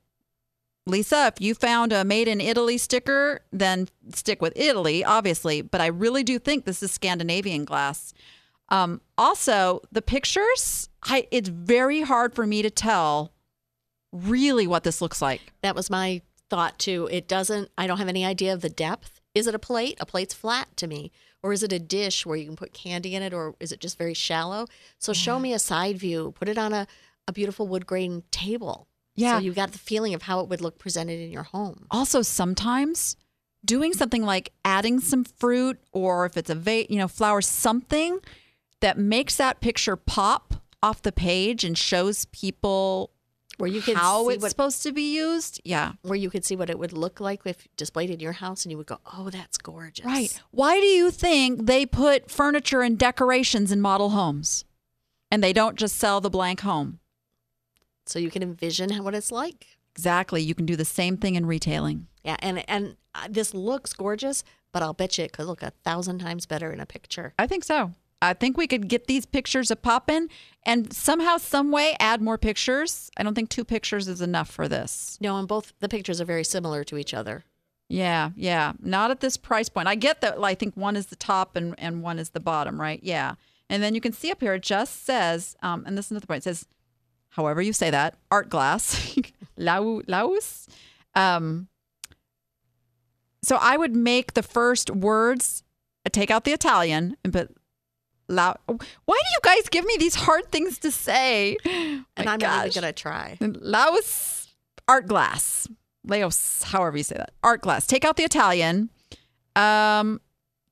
Lisa, 0.86 1.32
if 1.34 1.40
you 1.40 1.54
found 1.54 1.94
a 1.94 2.04
made 2.04 2.28
in 2.28 2.42
Italy 2.42 2.76
sticker, 2.76 3.40
then 3.50 3.88
stick 4.12 4.42
with 4.42 4.52
Italy, 4.54 5.02
obviously. 5.02 5.62
But 5.62 5.80
I 5.80 5.86
really 5.86 6.22
do 6.22 6.38
think 6.38 6.66
this 6.66 6.82
is 6.82 6.90
Scandinavian 6.90 7.64
glass. 7.64 8.12
Um, 8.68 9.00
also, 9.16 9.80
the 9.92 10.02
pictures, 10.02 10.90
I, 11.02 11.26
it's 11.30 11.48
very 11.48 12.02
hard 12.02 12.34
for 12.34 12.46
me 12.46 12.60
to 12.60 12.70
tell 12.70 13.32
really 14.12 14.66
what 14.66 14.84
this 14.84 15.00
looks 15.00 15.22
like. 15.22 15.40
That 15.62 15.74
was 15.74 15.88
my 15.88 16.20
thought 16.54 16.78
too. 16.78 17.08
It 17.10 17.26
doesn't, 17.26 17.68
I 17.76 17.88
don't 17.88 17.98
have 17.98 18.08
any 18.08 18.24
idea 18.24 18.52
of 18.52 18.60
the 18.60 18.68
depth. 18.68 19.20
Is 19.34 19.48
it 19.48 19.54
a 19.56 19.58
plate? 19.58 19.96
A 19.98 20.06
plate's 20.06 20.34
flat 20.34 20.68
to 20.76 20.86
me. 20.86 21.10
Or 21.42 21.52
is 21.52 21.64
it 21.64 21.72
a 21.72 21.80
dish 21.80 22.24
where 22.24 22.36
you 22.36 22.46
can 22.46 22.54
put 22.54 22.72
candy 22.72 23.16
in 23.16 23.22
it? 23.22 23.34
Or 23.34 23.54
is 23.58 23.72
it 23.72 23.80
just 23.80 23.98
very 23.98 24.14
shallow? 24.14 24.66
So 24.98 25.12
show 25.12 25.40
me 25.40 25.52
a 25.52 25.58
side 25.58 25.98
view. 25.98 26.32
Put 26.38 26.48
it 26.48 26.56
on 26.56 26.72
a, 26.72 26.86
a 27.26 27.32
beautiful 27.32 27.66
wood 27.66 27.86
grain 27.86 28.22
table. 28.30 28.86
Yeah. 29.16 29.38
So 29.38 29.44
you 29.44 29.52
got 29.52 29.72
the 29.72 29.78
feeling 29.78 30.14
of 30.14 30.22
how 30.22 30.40
it 30.40 30.48
would 30.48 30.60
look 30.60 30.78
presented 30.78 31.18
in 31.20 31.32
your 31.32 31.42
home. 31.42 31.86
also 31.90 32.22
sometimes 32.22 33.16
doing 33.64 33.92
something 33.92 34.22
like 34.24 34.52
adding 34.64 35.00
some 35.00 35.24
fruit 35.24 35.78
or 35.92 36.26
if 36.26 36.36
it's 36.36 36.50
a 36.50 36.54
va- 36.54 36.90
you 36.90 36.98
know 36.98 37.08
flower 37.08 37.40
something 37.40 38.20
that 38.80 38.98
makes 38.98 39.36
that 39.36 39.60
picture 39.60 39.96
pop 39.96 40.54
off 40.82 41.02
the 41.02 41.12
page 41.12 41.64
and 41.64 41.76
shows 41.78 42.26
people 42.26 43.10
Where 43.58 43.70
you 43.70 43.80
can 43.82 43.96
how 43.96 44.28
it's 44.30 44.42
what, 44.42 44.50
supposed 44.50 44.82
to 44.82 44.92
be 44.92 45.14
used 45.14 45.60
yeah 45.64 45.92
where 46.02 46.16
you 46.18 46.30
could 46.30 46.44
see 46.44 46.56
what 46.56 46.70
it 46.70 46.78
would 46.78 46.92
look 46.92 47.20
like 47.20 47.40
if 47.44 47.68
displayed 47.76 48.10
in 48.10 48.20
your 48.20 48.32
house 48.32 48.64
and 48.64 48.72
you 48.72 48.76
would 48.78 48.86
go, 48.86 48.98
Oh, 49.16 49.30
that's 49.30 49.56
gorgeous. 49.58 50.04
right 50.04 50.40
why 50.50 50.80
do 50.80 50.86
you 50.86 51.10
think 51.10 51.66
they 51.66 51.86
put 51.86 52.30
furniture 52.30 52.82
and 52.82 52.98
decorations 52.98 53.70
in 53.72 53.80
model 53.80 54.10
homes 54.10 54.64
and 55.30 55.42
they 55.42 55.52
don't 55.52 55.76
just 55.76 55.96
sell 55.96 56.20
the 56.20 56.30
blank 56.30 56.60
home 56.60 56.98
So 58.06 58.18
you 58.18 58.30
can 58.30 58.42
envision 58.42 59.02
what 59.04 59.14
it's 59.14 59.32
like. 59.32 59.66
exactly 59.94 60.42
you 60.42 60.54
can 60.54 60.66
do 60.66 60.76
the 60.76 60.84
same 60.84 61.16
thing 61.16 61.34
in 61.36 61.46
retailing 61.46 62.08
Yeah, 62.24 62.36
and 62.40 62.68
and 62.68 62.96
uh, 63.14 63.28
this 63.30 63.54
looks 63.54 63.92
gorgeous, 63.92 64.42
but 64.72 64.82
I'll 64.82 64.92
bet 64.92 65.18
you 65.18 65.24
it 65.24 65.32
could 65.32 65.46
look 65.46 65.62
a 65.62 65.70
thousand 65.84 66.18
times 66.18 66.46
better 66.46 66.72
in 66.72 66.80
a 66.80 66.86
picture. 66.86 67.32
I 67.38 67.46
think 67.46 67.62
so. 67.62 67.92
I 68.28 68.34
think 68.34 68.56
we 68.56 68.66
could 68.66 68.88
get 68.88 69.06
these 69.06 69.26
pictures 69.26 69.70
a 69.70 69.76
poppin' 69.76 70.28
and 70.64 70.92
somehow, 70.92 71.36
some 71.36 71.70
way, 71.70 71.96
add 72.00 72.22
more 72.22 72.38
pictures. 72.38 73.10
I 73.16 73.22
don't 73.22 73.34
think 73.34 73.50
two 73.50 73.64
pictures 73.64 74.08
is 74.08 74.20
enough 74.20 74.50
for 74.50 74.68
this. 74.68 75.18
No, 75.20 75.36
and 75.36 75.46
both 75.46 75.72
the 75.80 75.88
pictures 75.88 76.20
are 76.20 76.24
very 76.24 76.44
similar 76.44 76.84
to 76.84 76.96
each 76.96 77.12
other. 77.12 77.44
Yeah, 77.88 78.30
yeah. 78.34 78.72
Not 78.80 79.10
at 79.10 79.20
this 79.20 79.36
price 79.36 79.68
point. 79.68 79.88
I 79.88 79.94
get 79.94 80.20
that. 80.22 80.42
I 80.42 80.54
think 80.54 80.74
one 80.76 80.96
is 80.96 81.06
the 81.06 81.16
top 81.16 81.54
and, 81.54 81.74
and 81.78 82.02
one 82.02 82.18
is 82.18 82.30
the 82.30 82.40
bottom, 82.40 82.80
right? 82.80 83.00
Yeah. 83.02 83.34
And 83.68 83.82
then 83.82 83.94
you 83.94 84.00
can 84.00 84.12
see 84.12 84.30
up 84.30 84.40
here, 84.40 84.54
it 84.54 84.62
just 84.62 85.04
says, 85.04 85.56
um, 85.62 85.84
and 85.86 85.96
this 85.96 86.06
is 86.06 86.10
another 86.12 86.26
point, 86.26 86.38
it 86.38 86.44
says, 86.44 86.66
however 87.30 87.60
you 87.60 87.72
say 87.72 87.90
that, 87.90 88.16
art 88.30 88.48
glass, 88.48 89.16
Lau, 89.56 90.02
Laos. 90.06 90.66
Um, 91.14 91.68
so 93.42 93.58
I 93.60 93.76
would 93.76 93.94
make 93.94 94.34
the 94.34 94.42
first 94.42 94.90
words, 94.90 95.62
take 96.10 96.30
out 96.30 96.44
the 96.44 96.52
Italian 96.52 97.16
and 97.24 97.32
put 97.32 97.54
Lau. 98.28 98.56
Why 98.66 98.76
do 98.76 99.12
you 99.12 99.38
guys 99.42 99.68
give 99.68 99.84
me 99.84 99.96
these 99.98 100.14
hard 100.14 100.50
things 100.50 100.78
to 100.78 100.90
say? 100.90 101.56
And 101.64 102.04
My 102.24 102.32
I'm 102.32 102.38
not 102.38 102.66
even 102.66 102.82
gonna 102.82 102.92
try. 102.92 103.36
Laos 103.40 104.54
art 104.88 105.06
glass. 105.06 105.68
Laos, 106.06 106.62
however 106.64 106.96
you 106.96 107.02
say 107.02 107.16
that. 107.16 107.32
Art 107.42 107.62
glass. 107.62 107.86
Take 107.86 108.04
out 108.04 108.16
the 108.16 108.24
Italian. 108.24 108.90
Um, 109.56 110.20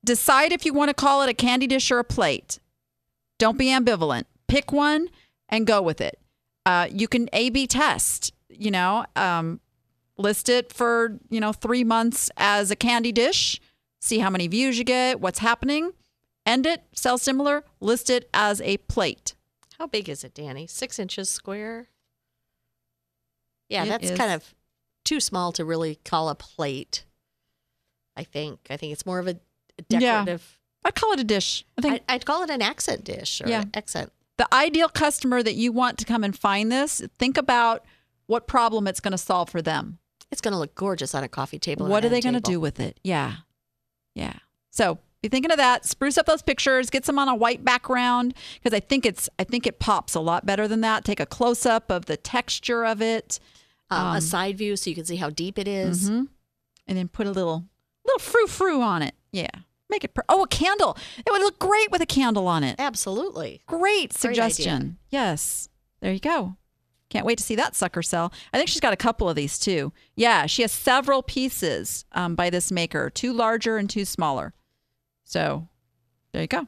decide 0.05 0.53
if 0.53 0.67
you 0.67 0.73
want 0.75 0.89
to 0.89 0.95
call 0.95 1.23
it 1.23 1.29
a 1.29 1.35
candy 1.35 1.67
dish 1.67 1.91
or 1.91 1.99
a 1.99 2.05
plate. 2.05 2.59
Don't 3.39 3.59
be 3.59 3.67
ambivalent. 3.67 4.25
Pick 4.49 4.73
one 4.73 5.09
and 5.49 5.67
go 5.67 5.81
with 5.81 6.01
it. 6.01 6.19
Uh, 6.67 6.89
you 6.91 7.09
can 7.09 7.29
A 7.33 7.51
B 7.51 7.67
test, 7.67 8.33
you 8.49 8.71
know, 8.71 9.05
um, 9.17 9.61
list 10.19 10.49
it 10.49 10.73
for, 10.73 11.19
you 11.31 11.41
know, 11.41 11.53
three 11.53 11.83
months 11.83 12.31
as 12.37 12.71
a 12.71 12.77
candy 12.77 13.13
dish, 13.13 13.61
see 14.01 14.19
how 14.19 14.31
many 14.31 14.47
views 14.47 14.79
you 14.79 14.85
get, 14.85 15.21
what's 15.21 15.41
happening. 15.41 15.93
End 16.45 16.67
it, 16.67 16.83
sell 16.93 17.19
similar, 17.19 17.65
list 17.81 18.11
it 18.11 18.29
as 18.35 18.61
a 18.63 18.77
plate. 18.79 19.35
How 19.79 19.87
big 19.87 20.09
is 20.09 20.25
it, 20.25 20.35
Danny? 20.35 20.67
Six 20.67 20.99
inches 20.99 21.29
square. 21.29 21.89
Yeah, 23.69 23.85
It 23.85 23.89
that's 23.89 24.11
is. 24.11 24.19
kind 24.19 24.33
of 24.33 24.55
too 25.05 25.21
small 25.21 25.53
to 25.53 25.65
really 25.65 25.97
call 26.05 26.29
a 26.29 26.35
plate. 26.35 27.05
I 28.17 28.25
think. 28.25 28.61
I 28.71 28.77
think 28.77 28.93
it's 28.93 29.07
more 29.07 29.19
of 29.19 29.27
a 29.27 29.37
decorative. 29.89 30.59
Yeah. 30.85 30.89
I'd 30.89 30.95
call 30.95 31.13
it 31.13 31.21
a 31.21 31.25
dish. 31.25 31.65
I 31.79 31.81
think 31.81 32.03
I, 32.09 32.15
I'd 32.15 32.27
call 32.27 32.43
it 32.43 32.51
an 32.51 32.61
accent 32.61 33.05
dish 33.05 33.41
or 33.41 33.49
Yeah. 33.49 33.63
an 33.63 33.71
accent. 33.75 34.13
the 34.39 34.53
ideal 34.53 34.89
customer 34.89 35.43
that 35.43 35.55
you 35.55 35.71
want 35.73 35.99
to 35.99 36.05
come 36.05 36.25
and 36.25 36.37
find 36.37 36.71
this, 36.73 37.01
think 37.19 37.39
about 37.39 37.85
what 38.27 38.47
problem 38.47 38.87
it's 38.89 38.99
going 39.01 39.13
to 39.13 39.19
solve 39.19 39.49
for 39.51 39.63
them. 39.63 39.99
It's 40.31 40.41
going 40.41 40.53
to 40.53 40.59
look 40.59 40.75
gorgeous 40.75 41.15
on 41.15 41.23
a 41.23 41.29
coffee 41.29 41.59
table. 41.59 41.87
What 41.87 42.05
are 42.05 42.09
they 42.09 42.21
going 42.21 42.35
to 42.35 42.41
do 42.41 42.59
with 42.59 42.81
it? 42.81 42.99
Yeah. 43.05 43.37
Yeah. 44.15 44.35
So 44.71 44.99
be 45.23 45.29
thinking 45.29 45.51
of 45.51 45.57
that. 45.57 45.87
Spruce 45.87 46.19
up 46.19 46.27
those 46.27 46.43
pictures. 46.43 46.91
Get 46.91 47.05
some 47.07 47.19
on 47.19 47.29
a 47.29 47.35
white 47.35 47.65
background 47.65 48.35
because 48.63 48.77
I 48.77 48.81
think 48.81 49.07
it's 49.07 49.29
I 49.39 49.45
think 49.45 49.67
it 49.67 49.79
pops 49.79 50.15
a 50.15 50.21
lot 50.21 50.45
better 50.45 50.67
than 50.69 50.81
that. 50.83 51.05
Take 51.05 51.21
a 51.21 51.27
close 51.27 51.65
up 51.65 51.91
of 51.91 52.07
the 52.07 52.17
texture 52.17 52.85
of 52.85 53.01
it, 53.01 53.39
Um, 53.91 54.17
a 54.17 54.21
side 54.21 54.59
view 54.59 54.77
so 54.77 54.91
you 54.91 54.97
can 54.97 55.05
see 55.05 55.17
how 55.17 55.31
deep 55.31 55.59
it 55.59 55.69
is. 55.69 56.11
Mhm. 56.11 56.29
and 56.89 56.99
then 56.99 57.07
put 57.09 57.27
a 57.27 57.31
little 57.31 57.65
little 58.05 58.19
frou 58.19 58.47
frou 58.49 58.83
on 58.83 59.03
it. 59.03 59.15
Yeah. 59.31 59.49
Make 59.89 60.03
it. 60.05 60.15
Per- 60.15 60.25
oh, 60.29 60.43
a 60.43 60.49
candle. 60.49 60.97
It 61.19 61.31
would 61.31 61.41
look 61.43 61.59
great 61.59 61.91
with 61.93 62.01
a 62.03 62.07
candle 62.07 62.49
on 62.49 62.65
it. 62.65 62.77
Absolutely. 62.79 63.63
Great 63.67 63.79
Great 63.79 64.13
suggestion. 64.15 64.99
yes. 65.11 65.69
There 66.01 66.13
you 66.13 66.19
go. 66.19 66.57
Can't 67.11 67.27
wait 67.27 67.37
to 67.39 67.45
see 67.45 67.55
that 67.57 67.77
sucker 67.77 68.03
sell. 68.03 68.33
I 68.53 68.57
think 68.57 68.69
she's 68.71 68.81
got 68.81 68.95
a 68.95 68.97
couple 68.97 69.29
of 69.29 69.37
these 69.37 69.59
too. 69.59 69.93
Yeah, 70.17 70.47
she 70.47 70.63
has 70.63 70.73
several 70.73 71.23
pieces 71.23 72.05
um, 72.13 72.35
by 72.35 72.49
this 72.51 72.73
maker, 72.73 73.11
two 73.11 73.33
larger 73.35 73.77
and 73.77 73.89
two 73.89 74.05
smaller. 74.07 74.55
So 75.33 75.67
there 76.33 76.43
you 76.43 76.47
go. 76.49 76.67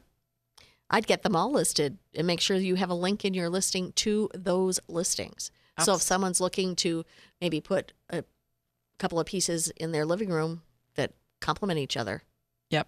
I'd 0.89 1.05
get 1.05 1.21
them 1.21 1.35
all 1.35 1.51
listed 1.51 1.99
and 2.15 2.25
make 2.25 2.41
sure 2.41 2.57
you 2.57 2.73
have 2.75 2.89
a 2.89 2.95
link 2.95 3.23
in 3.23 3.35
your 3.35 3.47
listing 3.47 3.91
to 3.97 4.27
those 4.33 4.79
listings. 4.87 5.51
So 5.83 5.93
if 5.95 6.01
someone's 6.01 6.41
looking 6.41 6.75
to 6.77 7.05
maybe 7.39 7.61
put 7.61 7.93
a 8.09 8.23
couple 8.97 9.19
of 9.19 9.27
pieces 9.27 9.67
in 9.77 9.91
their 9.91 10.03
living 10.05 10.29
room 10.29 10.63
that 10.95 11.11
complement 11.41 11.79
each 11.79 11.95
other, 11.95 12.23
Yep. 12.71 12.87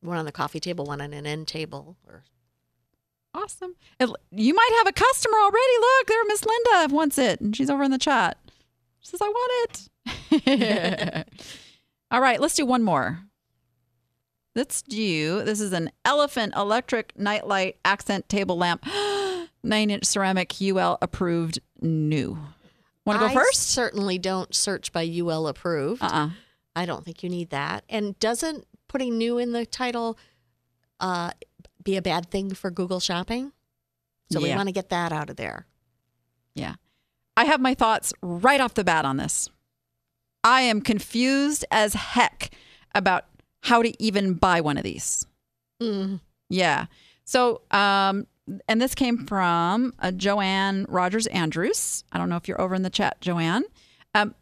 one 0.00 0.16
on 0.16 0.24
the 0.24 0.32
coffee 0.32 0.60
table, 0.60 0.86
one 0.86 1.02
on 1.02 1.12
an 1.12 1.26
end 1.26 1.48
table, 1.48 1.98
or 2.06 2.24
Awesome. 3.34 3.74
You 4.30 4.54
might 4.54 4.70
have 4.78 4.86
a 4.88 4.92
customer 4.92 5.36
already. 5.38 5.78
Look, 5.80 6.06
there, 6.08 6.24
Miss 6.24 6.44
Linda 6.44 6.94
wants 6.94 7.18
it, 7.18 7.40
and 7.40 7.54
she's 7.54 7.68
over 7.70 7.82
in 7.82 7.90
the 7.92 7.98
chat. 7.98 8.38
She 9.00 9.10
says, 9.10 9.20
"I 9.22 9.28
want 9.28 9.90
it." 10.32 11.26
All 12.10 12.20
right, 12.20 12.40
let's 12.40 12.54
do 12.54 12.66
one 12.66 12.82
more. 12.82 13.20
Let's 14.54 14.82
do. 14.82 15.42
This 15.44 15.60
is 15.60 15.72
an 15.72 15.90
elephant 16.04 16.54
electric 16.56 17.16
nightlight 17.18 17.76
accent 17.84 18.28
table 18.28 18.56
lamp, 18.56 18.84
nine 19.62 19.90
inch 19.90 20.04
ceramic 20.04 20.54
UL 20.60 20.98
approved 21.00 21.60
new. 21.80 22.38
Want 23.06 23.20
to 23.20 23.26
go 23.26 23.30
I 23.30 23.34
first? 23.34 23.68
Certainly 23.70 24.18
don't 24.18 24.54
search 24.54 24.92
by 24.92 25.02
UL 25.04 25.46
approved. 25.46 26.02
Uh 26.02 26.06
uh 26.12 26.30
I 26.76 26.86
don't 26.86 27.04
think 27.04 27.22
you 27.22 27.28
need 27.28 27.50
that. 27.50 27.84
And 27.88 28.18
doesn't 28.18 28.66
putting 28.88 29.18
new 29.18 29.38
in 29.38 29.52
the 29.52 29.66
title 29.66 30.18
uh, 31.00 31.32
be 31.82 31.96
a 31.96 32.02
bad 32.02 32.30
thing 32.30 32.54
for 32.54 32.70
Google 32.70 33.00
Shopping? 33.00 33.52
So 34.32 34.40
we 34.40 34.54
want 34.54 34.68
to 34.68 34.72
get 34.72 34.90
that 34.90 35.12
out 35.12 35.30
of 35.30 35.36
there. 35.36 35.66
Yeah. 36.54 36.74
I 37.36 37.44
have 37.46 37.60
my 37.60 37.74
thoughts 37.74 38.12
right 38.22 38.60
off 38.60 38.74
the 38.74 38.84
bat 38.84 39.04
on 39.04 39.16
this. 39.16 39.48
I 40.44 40.62
am 40.62 40.80
confused 40.80 41.64
as 41.70 41.94
heck 41.94 42.50
about 42.94 43.24
how 43.62 43.82
to 43.82 44.02
even 44.02 44.34
buy 44.34 44.60
one 44.60 44.76
of 44.76 44.84
these. 44.84 45.26
Mm. 45.82 46.20
Yeah. 46.48 46.86
So, 47.24 47.62
um, 47.70 48.26
and 48.68 48.80
this 48.80 48.94
came 48.94 49.26
from 49.26 49.94
uh, 50.00 50.10
Joanne 50.10 50.86
Rogers 50.88 51.26
Andrews. 51.28 52.04
I 52.10 52.18
don't 52.18 52.28
know 52.28 52.36
if 52.36 52.48
you're 52.48 52.60
over 52.60 52.74
in 52.74 52.82
the 52.82 52.90
chat, 52.90 53.20
Joanne. 53.20 53.64
Um, 54.14 54.34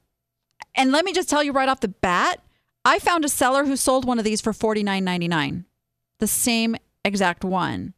and 0.74 0.92
let 0.92 1.04
me 1.04 1.12
just 1.12 1.28
tell 1.28 1.42
you 1.42 1.52
right 1.52 1.68
off 1.68 1.80
the 1.80 1.88
bat, 1.88 2.40
I 2.84 2.98
found 2.98 3.24
a 3.24 3.28
seller 3.28 3.64
who 3.64 3.76
sold 3.76 4.06
one 4.06 4.18
of 4.18 4.24
these 4.24 4.40
for 4.40 4.52
forty 4.52 4.82
nine 4.82 5.04
ninety 5.04 5.28
nine, 5.28 5.66
the 6.20 6.26
same 6.26 6.76
exact 7.04 7.44
one. 7.44 7.94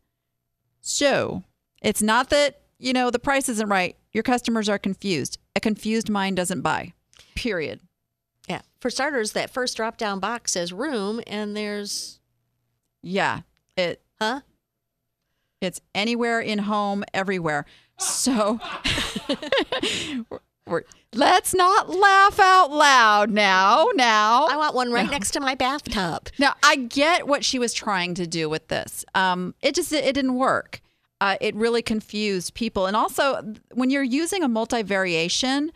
So 0.80 1.44
it's 1.82 2.02
not 2.02 2.30
that 2.30 2.62
you 2.78 2.92
know 2.92 3.10
the 3.10 3.18
price 3.18 3.48
isn't 3.48 3.68
right. 3.68 3.96
Your 4.12 4.24
customers 4.24 4.68
are 4.68 4.78
confused. 4.78 5.38
A 5.54 5.60
confused 5.60 6.08
mind 6.08 6.36
doesn't 6.36 6.62
buy. 6.62 6.94
Period. 7.36 7.80
For 8.80 8.88
starters, 8.90 9.32
that 9.32 9.50
first 9.50 9.76
drop 9.76 9.96
down 9.98 10.20
box 10.20 10.52
says 10.52 10.72
room, 10.72 11.20
and 11.26 11.56
there's, 11.56 12.18
Yeah. 13.02 13.40
It 13.76 14.02
huh? 14.20 14.40
It's 15.60 15.80
anywhere 15.94 16.40
in 16.40 16.60
home, 16.60 17.04
everywhere. 17.12 17.66
So 17.98 18.58
we're, 19.28 20.38
we're- 20.66 20.84
let's 21.14 21.54
not 21.54 21.90
laugh 21.90 22.38
out 22.40 22.70
loud 22.72 23.30
now. 23.30 23.88
Now, 23.94 24.46
I 24.46 24.56
want 24.56 24.74
one 24.74 24.90
right 24.92 25.10
next 25.10 25.32
to 25.32 25.40
my 25.40 25.54
bathtub. 25.54 26.28
now 26.38 26.54
I 26.62 26.76
get 26.76 27.26
what 27.26 27.44
she 27.44 27.58
was 27.58 27.74
trying 27.74 28.14
to 28.14 28.26
do 28.26 28.48
with 28.48 28.68
this. 28.68 29.04
Um, 29.14 29.54
it 29.60 29.74
just 29.74 29.92
it 29.92 30.14
didn't 30.14 30.34
work. 30.36 30.80
Uh, 31.20 31.36
it 31.42 31.54
really 31.54 31.82
confused 31.82 32.54
people, 32.54 32.86
and 32.86 32.96
also 32.96 33.54
when 33.74 33.90
you're 33.90 34.02
using 34.02 34.42
a 34.42 34.48
multi-variation, 34.48 35.70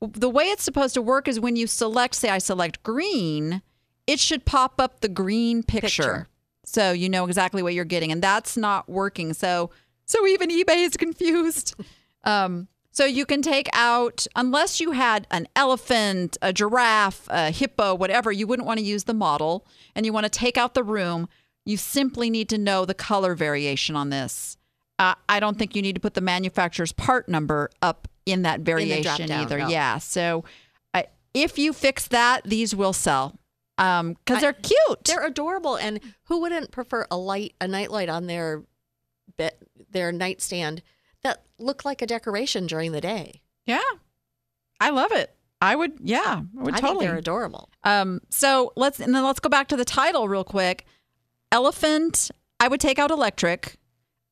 the 0.00 0.30
way 0.30 0.44
it's 0.44 0.62
supposed 0.62 0.94
to 0.94 1.02
work 1.02 1.28
is 1.28 1.38
when 1.38 1.56
you 1.56 1.66
select, 1.66 2.14
say, 2.14 2.30
I 2.30 2.38
select 2.38 2.82
green, 2.82 3.62
it 4.06 4.18
should 4.18 4.44
pop 4.44 4.80
up 4.80 5.00
the 5.00 5.08
green 5.08 5.62
picture. 5.62 5.86
Picture. 5.86 6.28
So 6.64 6.92
you 6.92 7.08
know 7.08 7.24
exactly 7.26 7.62
what 7.62 7.74
you're 7.74 7.84
getting, 7.84 8.12
and 8.12 8.22
that's 8.22 8.56
not 8.56 8.88
working. 8.88 9.32
So 9.32 9.70
so 10.06 10.26
even 10.26 10.50
eBay 10.50 10.84
is 10.84 10.96
confused. 10.98 11.74
Um, 12.24 12.68
so 12.92 13.04
you 13.04 13.24
can 13.24 13.42
take 13.42 13.68
out 13.72 14.26
unless 14.34 14.80
you 14.80 14.90
had 14.90 15.26
an 15.30 15.46
elephant, 15.54 16.36
a 16.42 16.52
giraffe, 16.52 17.28
a 17.30 17.50
hippo, 17.50 17.94
whatever. 17.94 18.32
You 18.32 18.46
wouldn't 18.46 18.66
want 18.66 18.78
to 18.80 18.84
use 18.84 19.04
the 19.04 19.14
model, 19.14 19.66
and 19.94 20.04
you 20.04 20.12
want 20.12 20.24
to 20.24 20.30
take 20.30 20.58
out 20.58 20.74
the 20.74 20.82
room. 20.82 21.28
You 21.64 21.76
simply 21.76 22.30
need 22.30 22.48
to 22.48 22.58
know 22.58 22.84
the 22.84 22.94
color 22.94 23.34
variation 23.34 23.94
on 23.94 24.10
this. 24.10 24.56
Uh, 24.98 25.14
I 25.28 25.40
don't 25.40 25.58
think 25.58 25.76
you 25.76 25.82
need 25.82 25.94
to 25.94 26.00
put 26.00 26.14
the 26.14 26.20
manufacturer's 26.20 26.92
part 26.92 27.28
number 27.28 27.70
up 27.80 28.08
in 28.30 28.42
that 28.42 28.60
variation 28.60 29.02
drop-down, 29.02 29.42
either. 29.42 29.58
no. 29.58 29.68
Yeah. 29.68 29.98
So 29.98 30.44
uh, 30.94 31.02
if 31.34 31.58
you 31.58 31.72
fix 31.72 32.08
that, 32.08 32.44
these 32.44 32.74
will 32.74 32.92
sell 32.92 33.38
because 33.76 34.14
I- 34.28 34.40
they're 34.40 34.52
cute. 34.52 35.04
They're 35.04 35.24
adorable, 35.26 35.76
and 35.76 36.00
who 36.24 36.40
wouldn't 36.40 36.70
prefer 36.70 37.06
a 37.10 37.16
light, 37.16 37.54
a 37.60 37.66
nightlight 37.68 38.08
on 38.08 38.26
their 38.26 38.62
bed, 39.36 39.54
their 39.90 40.12
nightstand 40.12 40.82
that 41.22 41.42
look 41.58 41.84
like 41.84 42.02
a 42.02 42.06
decoration 42.06 42.66
during 42.66 42.92
the 42.92 43.00
day? 43.00 43.42
Yeah. 43.66 43.80
I 44.80 44.90
love 44.90 45.12
it. 45.12 45.34
I 45.62 45.76
would, 45.76 45.98
yeah, 46.02 46.40
I 46.58 46.62
would 46.62 46.74
I 46.74 46.80
totally. 46.80 47.00
think 47.00 47.10
they're 47.10 47.18
adorable. 47.18 47.68
um, 47.84 48.20
so 48.30 48.72
let's, 48.76 48.98
and 48.98 49.14
then 49.14 49.22
let's 49.24 49.40
go 49.40 49.50
back 49.50 49.68
to 49.68 49.76
the 49.76 49.84
title 49.84 50.26
real 50.26 50.42
quick. 50.44 50.86
Elephant, 51.52 52.30
I 52.58 52.68
would 52.68 52.80
take 52.80 52.98
out 52.98 53.10
electric. 53.10 53.76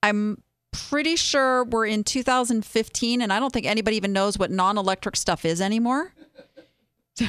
I'm 0.02 0.42
pretty 0.72 1.16
sure 1.16 1.64
we're 1.64 1.87
in 1.87 2.04
2015, 2.04 3.20
and 3.22 3.33
I 3.33 3.40
don't 3.40 3.52
think 3.52 3.66
anybody 3.66 3.96
even 3.96 4.12
knows 4.12 4.38
what 4.38 4.50
non 4.50 4.78
electric 4.78 5.16
stuff 5.16 5.44
is 5.44 5.61
anymore. 5.61 6.12
So 7.18 7.26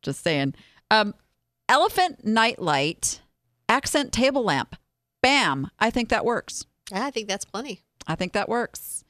just 0.00 0.22
saying. 0.22 0.54
Um, 0.92 1.12
elephant 1.68 2.24
nightlight, 2.24 3.20
accent 3.68 4.12
table 4.12 4.44
lamp. 4.44 4.76
Bam. 5.22 5.72
I 5.80 5.90
think 5.90 6.08
that 6.10 6.24
works. 6.24 6.66
I 6.92 7.10
think 7.10 7.26
that's 7.26 7.44
plenty. 7.44 7.82
I 8.06 8.14
think 8.14 8.32
that 8.34 8.48
works. 8.48 9.02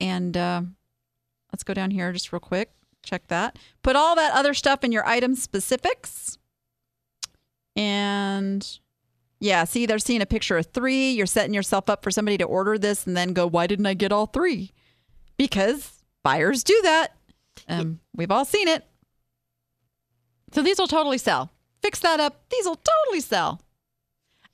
And 0.00 0.36
uh, 0.36 0.62
let's 1.52 1.64
go 1.64 1.74
down 1.74 1.90
here 1.90 2.12
just 2.12 2.32
real 2.32 2.38
quick. 2.38 2.70
Check 3.02 3.26
that. 3.28 3.58
Put 3.82 3.96
all 3.96 4.14
that 4.14 4.34
other 4.34 4.54
stuff 4.54 4.84
in 4.84 4.92
your 4.92 5.06
item 5.06 5.34
specifics. 5.34 6.38
And 7.74 8.78
yeah, 9.38 9.64
see, 9.64 9.86
they're 9.86 9.98
seeing 9.98 10.22
a 10.22 10.26
picture 10.26 10.56
of 10.56 10.66
three. 10.66 11.10
You're 11.10 11.26
setting 11.26 11.54
yourself 11.54 11.90
up 11.90 12.02
for 12.02 12.10
somebody 12.10 12.38
to 12.38 12.44
order 12.44 12.78
this 12.78 13.06
and 13.06 13.16
then 13.16 13.32
go, 13.32 13.46
why 13.46 13.66
didn't 13.66 13.86
I 13.86 13.94
get 13.94 14.12
all 14.12 14.26
three? 14.26 14.72
Because 15.36 16.02
buyers 16.22 16.64
do 16.64 16.78
that. 16.82 17.08
Um, 17.68 18.00
we've 18.14 18.30
all 18.30 18.44
seen 18.44 18.68
it. 18.68 18.84
So 20.52 20.62
these 20.62 20.78
will 20.78 20.88
totally 20.88 21.18
sell. 21.18 21.50
Fix 21.82 22.00
that 22.00 22.20
up. 22.20 22.48
These 22.50 22.64
will 22.64 22.80
totally 23.04 23.20
sell. 23.20 23.60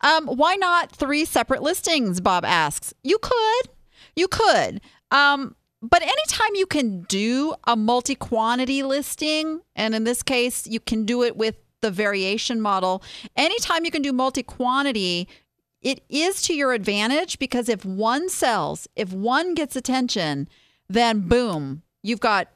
Um, 0.00 0.26
why 0.26 0.56
not 0.56 0.90
three 0.90 1.24
separate 1.24 1.62
listings? 1.62 2.20
Bob 2.20 2.44
asks. 2.44 2.92
You 3.04 3.18
could, 3.18 3.68
you 4.16 4.26
could. 4.26 4.80
Um, 5.12 5.54
but 5.80 6.02
anytime 6.02 6.54
you 6.54 6.66
can 6.66 7.02
do 7.02 7.54
a 7.64 7.76
multi 7.76 8.14
quantity 8.14 8.82
listing, 8.82 9.60
and 9.76 9.94
in 9.94 10.04
this 10.04 10.22
case, 10.22 10.66
you 10.66 10.80
can 10.80 11.04
do 11.04 11.22
it 11.22 11.36
with 11.36 11.56
the 11.82 11.90
variation 11.90 12.60
model, 12.60 13.02
anytime 13.36 13.84
you 13.84 13.90
can 13.90 14.02
do 14.02 14.12
multi 14.12 14.42
quantity, 14.42 15.28
it 15.82 16.02
is 16.08 16.40
to 16.42 16.54
your 16.54 16.72
advantage 16.72 17.38
because 17.38 17.68
if 17.68 17.84
one 17.84 18.28
sells, 18.28 18.88
if 18.96 19.12
one 19.12 19.54
gets 19.54 19.76
attention, 19.76 20.48
then 20.88 21.28
boom, 21.28 21.82
you've 22.02 22.20
got 22.20 22.48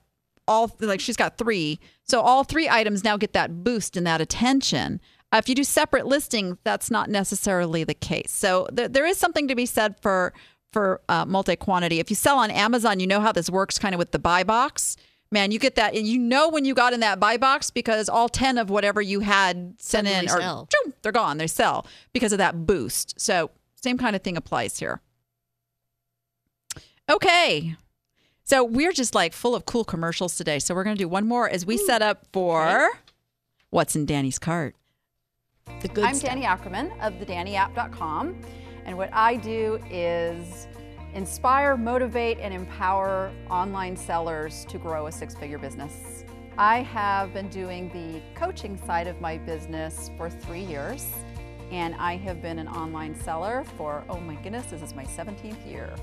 all 0.48 0.74
like 0.80 1.00
she's 1.00 1.16
got 1.16 1.36
three. 1.36 1.78
So 2.04 2.20
all 2.20 2.44
three 2.44 2.68
items 2.68 3.02
now 3.04 3.16
get 3.16 3.32
that 3.32 3.64
boost 3.64 3.96
and 3.96 4.06
that 4.06 4.20
attention. 4.20 5.00
If 5.32 5.48
you 5.48 5.54
do 5.54 5.64
separate 5.64 6.06
listings, 6.06 6.56
that's 6.62 6.90
not 6.90 7.10
necessarily 7.10 7.84
the 7.84 7.94
case. 7.94 8.30
So 8.30 8.68
th- 8.74 8.92
there 8.92 9.04
is 9.04 9.18
something 9.18 9.48
to 9.48 9.54
be 9.54 9.66
said 9.66 10.00
for 10.00 10.32
for 10.72 11.00
uh, 11.08 11.24
multi 11.24 11.56
quantity. 11.56 12.00
If 12.00 12.10
you 12.10 12.16
sell 12.16 12.38
on 12.38 12.50
Amazon, 12.50 13.00
you 13.00 13.06
know 13.06 13.20
how 13.20 13.32
this 13.32 13.50
works, 13.50 13.78
kind 13.78 13.94
of 13.94 13.98
with 13.98 14.12
the 14.12 14.18
buy 14.18 14.44
box. 14.44 14.96
Man, 15.32 15.50
you 15.50 15.58
get 15.58 15.74
that, 15.74 15.94
and 15.94 16.06
you 16.06 16.18
know 16.18 16.48
when 16.48 16.64
you 16.64 16.74
got 16.74 16.92
in 16.92 17.00
that 17.00 17.18
buy 17.18 17.36
box 17.36 17.70
because 17.70 18.08
all 18.08 18.28
10 18.28 18.58
of 18.58 18.70
whatever 18.70 19.02
you 19.02 19.20
had 19.20 19.74
sent 19.78 20.06
in 20.06 20.28
are 20.28 20.40
sell. 20.40 20.68
choom, 20.68 20.92
they're 21.02 21.10
gone. 21.10 21.38
They 21.38 21.48
sell 21.48 21.84
because 22.12 22.32
of 22.32 22.38
that 22.38 22.64
boost. 22.64 23.20
So, 23.20 23.50
same 23.74 23.98
kind 23.98 24.14
of 24.14 24.22
thing 24.22 24.36
applies 24.36 24.78
here. 24.78 25.00
Okay. 27.10 27.74
So, 28.44 28.62
we're 28.62 28.92
just 28.92 29.16
like 29.16 29.32
full 29.32 29.56
of 29.56 29.66
cool 29.66 29.84
commercials 29.84 30.36
today. 30.36 30.60
So, 30.60 30.74
we're 30.76 30.84
going 30.84 30.96
to 30.96 31.02
do 31.02 31.08
one 31.08 31.26
more 31.26 31.50
as 31.50 31.66
we 31.66 31.76
set 31.76 32.02
up 32.02 32.26
for 32.32 32.88
what's 33.70 33.96
in 33.96 34.06
Danny's 34.06 34.38
cart. 34.38 34.76
The 35.80 35.88
good 35.88 36.04
I'm 36.04 36.14
stuff. 36.14 36.30
Danny 36.30 36.44
Ackerman 36.44 36.92
of 37.00 37.14
thedannyapp.com, 37.14 38.40
and 38.84 38.96
what 38.96 39.10
I 39.12 39.34
do 39.34 39.80
is 39.90 40.68
inspire, 41.16 41.78
motivate, 41.78 42.38
and 42.40 42.52
empower 42.52 43.32
online 43.48 43.96
sellers 43.96 44.66
to 44.66 44.76
grow 44.76 45.06
a 45.06 45.12
six 45.12 45.34
figure 45.34 45.56
business. 45.56 46.24
I 46.58 46.82
have 46.82 47.32
been 47.32 47.48
doing 47.48 47.88
the 47.88 48.20
coaching 48.38 48.76
side 48.86 49.06
of 49.06 49.18
my 49.18 49.38
business 49.38 50.10
for 50.18 50.28
three 50.28 50.60
years, 50.60 51.06
and 51.70 51.94
I 51.94 52.16
have 52.18 52.42
been 52.42 52.58
an 52.58 52.68
online 52.68 53.14
seller 53.14 53.64
for, 53.78 54.04
oh 54.10 54.20
my 54.20 54.34
goodness, 54.36 54.66
this 54.66 54.82
is 54.82 54.94
my 54.94 55.04
17th 55.04 55.66
year. 55.66 55.94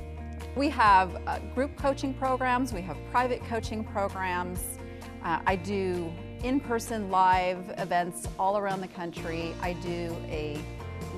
We 0.55 0.68
have 0.70 1.16
uh, 1.28 1.38
group 1.53 1.78
coaching 1.78 2.16
programs, 2.16 2.74
we 2.74 2.82
have 2.82 2.97
private 3.11 3.43
coaching 3.45 3.84
programs. 3.84 4.80
Uh, 5.24 5.39
I 5.45 5.55
do 5.57 6.11
in 6.43 6.59
person 6.59 7.11
live 7.11 7.72
events 7.78 8.28
all 8.39 8.57
around 8.57 8.82
the 8.82 8.88
country. 8.88 9.53
I 9.61 9.74
do 9.74 10.16
a 10.28 10.59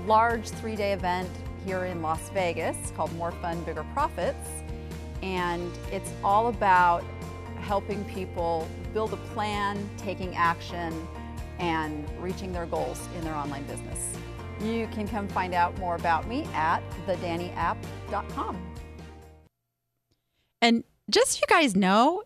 large 0.06 0.50
three 0.50 0.76
day 0.76 0.92
event 0.92 1.30
here 1.66 1.86
in 1.86 2.02
Las 2.02 2.30
Vegas 2.30 2.78
called 2.96 3.14
More 3.16 3.32
Fun, 3.32 3.62
Bigger 3.64 3.84
Profits. 3.94 4.50
And 5.22 5.72
it's 5.92 6.12
all 6.24 6.48
about 6.48 7.04
helping 7.60 8.06
people 8.06 8.68
build 8.94 9.12
a 9.14 9.18
plan, 9.34 9.90
taking 9.98 10.36
action, 10.36 11.08
and 11.58 12.08
reaching 12.22 12.54
their 12.54 12.66
goals 12.66 13.02
in 13.18 13.24
their 13.24 13.34
online 13.34 13.64
business. 13.64 14.14
You 14.62 14.88
can 14.88 15.08
come 15.08 15.28
find 15.28 15.54
out 15.54 15.78
more 15.80 15.96
about 15.96 16.28
me 16.28 16.44
at 16.54 16.82
thedannyapp.com. 17.08 18.74
And 20.62 20.84
just 21.10 21.32
so 21.32 21.40
you 21.42 21.48
guys 21.50 21.76
know, 21.76 22.24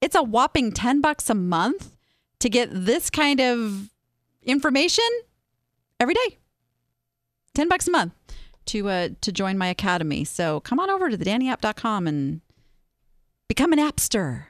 it's 0.00 0.14
a 0.14 0.22
whopping 0.22 0.72
10 0.72 1.00
bucks 1.00 1.28
a 1.30 1.34
month 1.34 1.96
to 2.38 2.48
get 2.48 2.68
this 2.72 3.10
kind 3.10 3.40
of 3.40 3.90
information 4.42 5.08
every 5.98 6.14
day. 6.14 6.38
10 7.54 7.68
bucks 7.68 7.88
a 7.88 7.90
month 7.90 8.12
to 8.70 8.88
uh, 8.88 9.08
to 9.20 9.32
join 9.32 9.58
my 9.58 9.68
academy. 9.68 10.24
So 10.24 10.60
come 10.60 10.78
on 10.78 10.90
over 10.90 11.10
to 11.10 11.16
the 11.16 11.24
dannyapp.com 11.24 12.06
and 12.06 12.40
become 13.48 13.72
an 13.72 13.78
appster. 13.78 14.44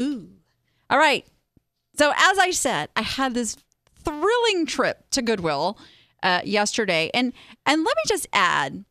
Ooh. 0.00 0.28
All 0.90 0.98
right. 0.98 1.26
So 1.96 2.12
as 2.16 2.38
I 2.38 2.50
said, 2.50 2.90
I 2.94 3.02
had 3.02 3.34
this 3.34 3.56
thrilling 4.04 4.66
trip 4.66 5.10
to 5.10 5.22
Goodwill 5.22 5.78
uh, 6.22 6.42
yesterday, 6.44 7.10
and 7.14 7.32
and 7.66 7.84
let 7.84 7.96
me 7.96 8.02
just 8.06 8.26
add, 8.32 8.84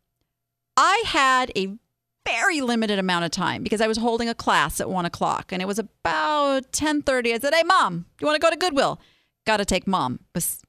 I 0.75 1.03
had 1.05 1.51
a 1.55 1.77
very 2.25 2.59
limited 2.61 2.99
amount 2.99 3.23
of 3.23 3.31
time 3.31 3.63
because 3.63 3.79
I 3.81 3.87
was 3.87 3.97
holding 3.97 4.27
a 4.27 4.35
class 4.35 4.81
at 4.81 4.89
one 4.89 5.05
o'clock, 5.05 5.51
and 5.51 5.61
it 5.61 5.65
was 5.65 5.79
about 5.79 6.71
ten 6.71 7.01
thirty. 7.01 7.33
I 7.33 7.39
said, 7.39 7.53
"Hey, 7.53 7.63
mom, 7.63 8.05
you 8.19 8.27
want 8.27 8.35
to 8.35 8.45
go 8.45 8.49
to 8.49 8.57
Goodwill? 8.57 8.99
Got 9.45 9.57
to 9.57 9.65
take 9.65 9.87
mom." 9.87 10.19
Was 10.35 10.61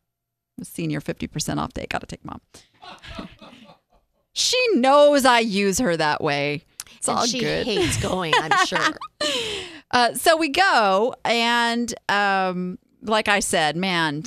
senior 0.64 1.00
fifty 1.00 1.26
percent 1.26 1.61
off 1.61 1.72
day. 1.74 1.86
Got 1.88 2.00
to 2.00 2.06
take 2.06 2.24
mom. 2.24 2.40
she 4.32 4.59
knows 4.74 5.24
I 5.24 5.40
use 5.40 5.78
her 5.78 5.96
that 5.96 6.22
way. 6.22 6.64
It's 6.96 7.09
and 7.09 7.18
all 7.18 7.26
she 7.26 7.40
good. 7.40 7.66
hates 7.66 7.96
going, 8.02 8.32
I'm 8.36 8.66
sure. 8.66 8.78
Uh, 9.90 10.14
so 10.14 10.36
we 10.36 10.48
go, 10.48 11.14
and 11.24 11.94
um, 12.09 12.78
like 13.02 13.28
I 13.28 13.40
said, 13.40 13.76
man, 13.76 14.22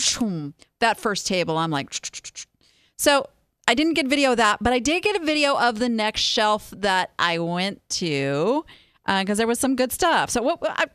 that 0.80 0.98
first 0.98 1.28
table, 1.28 1.58
I'm 1.58 1.72
like, 1.72 1.94
so 2.98 3.28
I 3.68 3.74
didn't 3.74 3.94
get 3.94 4.08
video 4.08 4.32
of 4.32 4.38
that, 4.38 4.60
but 4.62 4.74
I 4.74 4.80
did 4.80 5.04
get 5.04 5.22
a 5.22 5.26
video 5.26 5.58
of 5.58 5.80
the 5.80 5.90
next 5.90 6.22
shelf 6.22 6.74
that 6.78 7.12
I 7.20 7.40
went 7.40 7.88
to 7.90 8.66
because 9.06 9.38
there 9.38 9.48
was 9.48 9.60
some 9.60 9.76
good 9.76 9.92
stuff. 9.92 10.30
So 10.30 10.42
what 10.42 10.60
I, 10.64 10.86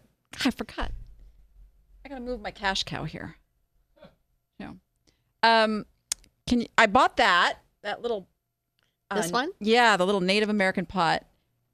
I 0.45 0.51
forgot. 0.51 0.91
I 2.05 2.09
gotta 2.09 2.21
move 2.21 2.41
my 2.41 2.51
cash 2.51 2.85
cow 2.85 3.05
here. 3.05 3.37
Um, 5.43 5.87
can 6.47 6.63
you, 6.63 6.67
I 6.79 6.87
bought 6.87 7.17
that 7.19 7.59
that 7.83 8.03
little 8.03 8.27
This 9.15 9.31
one? 9.31 9.51
Yeah, 9.61 9.97
the 9.97 10.07
little 10.07 10.21
Native 10.21 10.49
American 10.49 10.87
pot, 10.87 11.25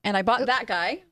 and 0.04 0.16
I 0.16 0.22
bought 0.22 0.46
that 0.46 0.66
guy. 0.66 1.02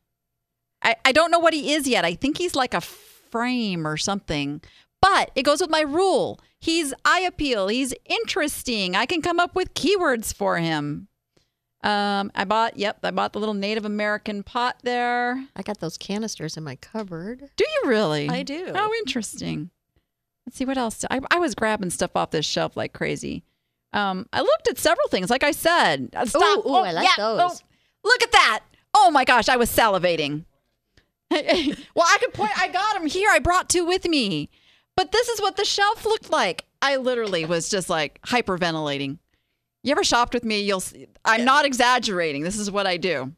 I, 0.82 0.96
I 1.04 1.12
don't 1.12 1.30
know 1.30 1.38
what 1.38 1.52
he 1.52 1.72
is 1.72 1.86
yet. 1.86 2.04
I 2.04 2.14
think 2.14 2.38
he's 2.38 2.54
like 2.54 2.74
a 2.74 2.80
frame 2.80 3.86
or 3.86 3.96
something. 3.96 4.62
But 5.02 5.30
it 5.34 5.44
goes 5.44 5.60
with 5.60 5.70
my 5.70 5.80
rule. 5.80 6.40
He's 6.58 6.92
eye 7.04 7.20
appeal. 7.20 7.68
He's 7.68 7.94
interesting. 8.04 8.94
I 8.94 9.06
can 9.06 9.22
come 9.22 9.40
up 9.40 9.54
with 9.54 9.72
keywords 9.74 10.34
for 10.34 10.58
him. 10.58 11.08
Um, 11.82 12.30
I 12.34 12.44
bought, 12.44 12.76
yep, 12.76 12.98
I 13.02 13.10
bought 13.10 13.32
the 13.32 13.38
little 13.38 13.54
Native 13.54 13.86
American 13.86 14.42
pot 14.42 14.76
there. 14.82 15.42
I 15.56 15.62
got 15.62 15.80
those 15.80 15.96
canisters 15.96 16.58
in 16.58 16.64
my 16.64 16.76
cupboard. 16.76 17.48
Do 17.56 17.64
you 17.64 17.88
really? 17.88 18.28
I 18.28 18.42
do. 18.42 18.72
How 18.74 18.92
interesting. 18.94 19.70
Let's 20.46 20.56
see 20.56 20.64
what 20.64 20.78
else. 20.78 21.04
I, 21.10 21.20
I 21.30 21.38
was 21.38 21.54
grabbing 21.54 21.90
stuff 21.90 22.12
off 22.16 22.30
this 22.30 22.46
shelf 22.46 22.76
like 22.76 22.92
crazy. 22.92 23.44
Um, 23.92 24.26
I 24.32 24.40
looked 24.40 24.68
at 24.68 24.78
several 24.78 25.08
things. 25.08 25.30
Like 25.30 25.42
I 25.44 25.50
said, 25.50 26.10
Uh, 26.14 26.24
stop. 26.26 26.64
ooh, 26.66 26.74
I 26.74 26.92
like 26.92 27.08
those. 27.16 27.40
oh, 27.40 27.56
look 28.04 28.22
at 28.22 28.32
that. 28.32 28.60
Oh 28.94 29.10
my 29.10 29.24
gosh, 29.24 29.48
I 29.48 29.56
was 29.56 29.70
salivating. 29.70 30.44
well, 31.30 32.06
I 32.06 32.16
could 32.20 32.32
point. 32.32 32.50
I 32.58 32.68
got 32.68 32.94
them 32.94 33.06
here. 33.06 33.28
I 33.30 33.38
brought 33.38 33.68
two 33.68 33.84
with 33.84 34.04
me. 34.06 34.48
But 34.96 35.12
this 35.12 35.28
is 35.28 35.40
what 35.40 35.56
the 35.56 35.64
shelf 35.64 36.04
looked 36.04 36.30
like. 36.30 36.64
I 36.82 36.96
literally 36.96 37.44
was 37.44 37.68
just 37.68 37.88
like 37.88 38.20
hyperventilating. 38.22 39.18
You 39.82 39.92
ever 39.92 40.04
shopped 40.04 40.34
with 40.34 40.44
me? 40.44 40.60
You'll. 40.60 40.80
See, 40.80 41.06
I'm 41.24 41.44
not 41.44 41.64
exaggerating. 41.64 42.42
This 42.42 42.58
is 42.58 42.70
what 42.70 42.86
I 42.86 42.96
do. 42.96 43.32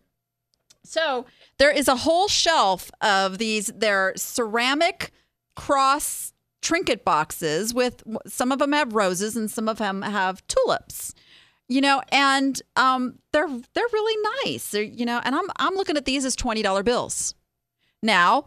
So 0.84 1.26
there 1.58 1.70
is 1.70 1.86
a 1.88 1.96
whole 1.96 2.28
shelf 2.28 2.90
of 3.00 3.38
these. 3.38 3.66
They're 3.74 4.12
ceramic 4.16 5.12
cross 5.54 6.32
trinket 6.62 7.04
boxes 7.04 7.74
with 7.74 8.02
some 8.26 8.50
of 8.52 8.58
them 8.58 8.72
have 8.72 8.94
roses 8.94 9.36
and 9.36 9.50
some 9.50 9.68
of 9.68 9.78
them 9.78 10.02
have 10.02 10.46
tulips. 10.46 11.14
You 11.68 11.80
know, 11.80 12.02
and 12.10 12.60
um, 12.76 13.18
they're 13.32 13.48
they're 13.48 13.84
really 13.92 14.28
nice. 14.44 14.70
They're, 14.70 14.82
you 14.82 15.06
know, 15.06 15.20
and 15.24 15.34
I'm 15.34 15.46
I'm 15.56 15.74
looking 15.74 15.96
at 15.96 16.04
these 16.04 16.24
as 16.24 16.36
twenty 16.36 16.62
dollar 16.62 16.82
bills. 16.82 17.34
Now 18.02 18.46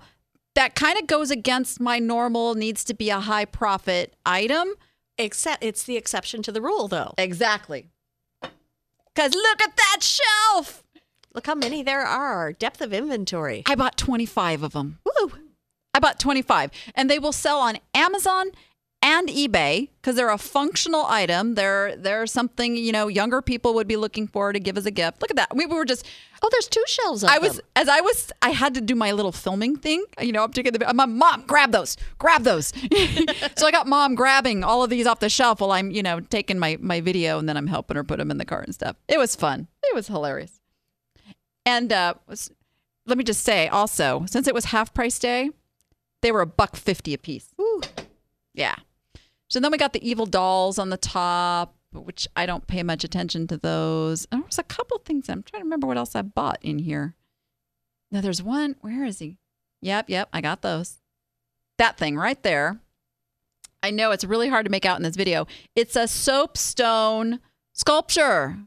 that 0.55 0.74
kind 0.74 0.97
of 0.97 1.05
goes 1.05 1.32
against 1.32 1.80
my 1.80 1.99
normal 1.99 2.55
needs 2.55 2.84
to 2.86 2.93
be 2.93 3.09
a 3.09 3.20
high 3.20 3.45
profit 3.45 4.16
item. 4.26 4.70
Except 5.18 5.63
it's 5.63 5.84
the 5.84 5.95
exception 5.95 6.41
to 6.43 6.51
the 6.51 6.61
rule, 6.61 6.88
though. 6.88 7.13
Exactly. 7.18 7.89
Because 8.41 9.34
look 9.34 9.61
at 9.61 9.78
that 9.78 9.99
shelf. 10.01 10.84
Look 11.34 11.47
how 11.47 11.55
many 11.55 11.84
there 11.84 12.01
are. 12.01 12.51
Depth 12.51 12.82
of 12.82 12.93
inventory. 12.93 13.63
I 13.66 13.76
bought 13.76 13.97
25 13.97 14.63
of 14.63 14.74
them. 14.74 14.99
Woo! 15.05 15.32
I 15.96 16.00
bought 16.00 16.20
25 16.20 16.72
and 16.93 17.10
they 17.10 17.20
will 17.20 17.32
sell 17.32 17.60
on 17.60 17.78
Amazon 17.93 18.52
and 19.02 19.30
eBay 19.30 19.89
because 20.02 20.16
they're 20.16 20.32
a 20.32 20.38
functional 20.38 21.06
item. 21.06 21.54
They're 21.56 21.96
they're 21.96 22.26
something, 22.26 22.76
you 22.76 22.91
know, 22.91 23.08
younger 23.08 23.41
people 23.41 23.76
would 23.76 23.88
be 23.88 23.96
looking 23.96 24.28
for 24.28 24.52
to 24.52 24.60
give 24.60 24.78
as 24.78 24.86
a 24.86 24.91
gift. 24.91 25.22
Look 25.22 25.30
at 25.30 25.38
that. 25.38 25.56
We, 25.56 25.66
we 25.68 25.76
were 25.76 25.86
just 25.86 26.06
Oh, 26.43 26.50
there's 26.52 26.68
two 26.68 26.84
shelves 26.86 27.24
of 27.24 27.30
I 27.30 27.38
was 27.38 27.58
them. 27.58 27.66
as 27.76 27.88
I 27.88 28.02
was 28.02 28.32
I 28.41 28.50
had 28.50 28.74
to 28.74 28.82
do 28.82 28.93
my 28.93 29.12
little 29.12 29.32
filming 29.32 29.78
thing. 29.78 30.04
You 30.20 30.32
know, 30.32 30.43
I'm 30.43 30.52
taking 30.52 30.74
the 30.74 30.93
my 30.93 31.06
mom, 31.06 31.43
grab 31.48 31.72
those, 31.72 31.98
grab 32.18 32.43
those. 32.43 32.68
so 33.56 33.66
I 33.66 33.72
got 33.72 33.88
mom 33.88 34.16
grabbing 34.16 34.64
all 34.64 34.84
of 34.84 34.89
these 34.89 35.08
off 35.08 35.20
the 35.20 35.30
shelf 35.30 35.62
while 35.62 35.72
I'm, 35.72 35.91
you 35.91 36.04
know, 36.04 36.20
taking 36.20 36.60
my 36.60 36.78
my 36.82 37.00
video 37.00 37.39
and 37.39 37.48
then 37.48 37.58
I'm 37.58 37.68
helping 37.68 37.96
her 37.96 38.04
put 38.04 38.18
them 38.18 38.32
in 38.32 38.38
the 38.38 38.46
cart 38.46 38.66
and 38.66 38.74
stuff. 38.74 38.98
It 39.08 39.18
was 39.18 39.36
fun. 39.36 39.68
It 39.84 39.96
was 39.96 40.08
hilarious. 40.08 40.60
And 41.66 41.93
uh 41.93 42.16
was, 42.28 42.52
let 43.06 43.18
me 43.20 43.24
just 43.24 43.43
say 43.43 43.68
also, 43.68 44.26
since 44.28 44.48
it 44.48 44.54
was 44.56 44.66
half 44.66 44.93
price 44.96 45.20
day, 45.20 45.52
they 46.26 46.32
were 46.32 46.41
a 46.41 46.47
buck 46.47 46.76
fifty 46.76 47.13
a 47.13 47.19
piece. 47.19 47.53
Ooh. 47.61 47.82
Yeah. 48.55 48.76
So 49.47 49.59
then 49.59 49.71
we 49.71 49.78
got 49.78 49.93
the 49.93 50.03
evil 50.03 50.26
dolls 50.26 50.80
on 50.80 50.89
the 50.89 50.97
top, 50.97 51.76
which 51.93 52.28
I 52.36 52.47
don't 52.47 52.65
pay 52.65 52.82
much 52.82 53.03
attention 53.03 53.45
to 53.47 53.57
those. 53.57 54.26
And 54.32 54.41
there 54.41 54.47
was 54.47 54.57
a 54.57 54.63
couple 54.63 54.97
things. 54.97 55.30
I'm 55.30 55.43
trying 55.43 55.61
to 55.61 55.65
remember 55.65 55.86
what 55.86 55.97
else 55.97 56.15
I 56.15 56.23
bought 56.23 56.57
in 56.63 56.80
here. 56.80 57.13
Now 58.11 58.21
there's 58.21 58.41
one. 58.41 58.76
Where 58.82 59.05
is 59.05 59.19
he? 59.19 59.38
Yep, 59.84 60.09
yep. 60.09 60.30
I 60.34 60.41
got 60.41 60.63
those. 60.63 60.97
That 61.78 61.95
thing 61.95 62.17
right 62.17 62.41
there. 62.41 62.80
I 63.84 63.91
know 63.91 64.09
it's 64.09 64.23
really 64.23 64.49
hard 64.49 64.65
to 64.65 64.71
make 64.71 64.86
out 64.86 64.97
in 64.97 65.03
this 65.03 65.15
video. 65.15 65.45
It's 65.76 65.95
a 65.95 66.07
soapstone 66.07 67.39
sculpture. 67.73 68.57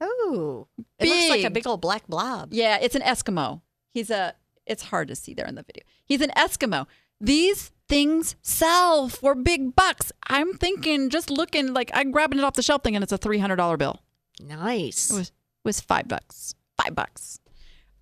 Oh, 0.00 0.66
it 0.98 1.08
looks 1.08 1.28
like 1.28 1.40
a 1.40 1.42
Big. 1.44 1.54
big 1.54 1.66
old 1.68 1.80
black 1.80 2.08
blob. 2.08 2.48
Yeah, 2.52 2.78
it's 2.82 2.96
an 2.96 3.02
Eskimo. 3.02 3.60
He's 3.92 4.10
a. 4.10 4.34
It's 4.66 4.82
hard 4.82 5.08
to 5.08 5.14
see 5.14 5.32
there 5.34 5.46
in 5.46 5.54
the 5.54 5.62
video. 5.62 5.84
He's 6.06 6.22
an 6.22 6.30
Eskimo. 6.36 6.86
These 7.20 7.70
things 7.88 8.36
sell 8.42 9.08
for 9.08 9.34
big 9.34 9.74
bucks. 9.76 10.12
I'm 10.28 10.54
thinking, 10.54 11.10
just 11.10 11.30
looking 11.30 11.72
like 11.72 11.90
I'm 11.94 12.10
grabbing 12.10 12.38
it 12.38 12.44
off 12.44 12.54
the 12.54 12.62
shelf, 12.62 12.82
thing, 12.82 12.94
and 12.96 13.02
it's 13.02 13.12
a 13.12 13.18
three 13.18 13.38
hundred 13.38 13.56
dollar 13.56 13.76
bill. 13.76 14.00
Nice. 14.40 15.10
It 15.10 15.14
was 15.16 15.32
was 15.64 15.80
five 15.80 16.08
bucks. 16.08 16.54
Five 16.82 16.94
bucks. 16.94 17.38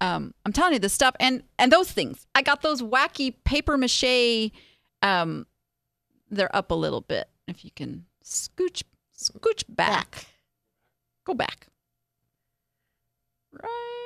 um, 0.00 0.34
I'm 0.46 0.52
telling 0.52 0.72
you 0.72 0.78
this 0.78 0.92
stuff 0.94 1.14
and 1.20 1.42
and 1.58 1.70
those 1.70 1.92
things. 1.92 2.26
I 2.34 2.42
got 2.42 2.62
those 2.62 2.82
wacky 2.82 3.34
paper 3.44 3.76
mache. 3.76 4.50
Um, 5.02 5.46
they're 6.30 6.54
up 6.56 6.70
a 6.70 6.74
little 6.74 7.02
bit. 7.02 7.28
If 7.46 7.64
you 7.64 7.70
can 7.74 8.06
scooch 8.24 8.82
scooch 9.16 9.64
back, 9.68 10.26
go 11.24 11.34
back. 11.34 11.66
Right. 13.52 14.01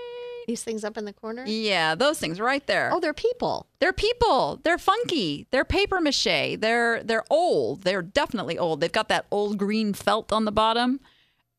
These 0.47 0.63
things 0.63 0.85
up 0.85 0.97
in 0.97 1.05
the 1.05 1.13
corner. 1.13 1.45
Yeah, 1.47 1.95
those 1.97 2.19
things 2.19 2.41
right 2.41 2.65
there. 2.67 2.91
Oh, 2.93 3.01
they're 3.01 3.13
people. 3.13 3.67
They're 3.81 3.93
people. 3.93 4.61
They're 4.63 4.79
funky. 4.79 5.47
They're 5.51 5.65
paper 5.65 6.01
mache. 6.01 6.57
They're 6.59 7.03
they're 7.03 7.25
old. 7.31 7.83
They're 7.83 8.03
definitely 8.03 8.57
old. 8.57 8.81
They've 8.81 8.93
got 8.93 9.09
that 9.09 9.27
old 9.31 9.59
green 9.59 9.93
felt 9.93 10.33
on 10.33 10.45
the 10.45 10.53
bottom. 10.53 11.01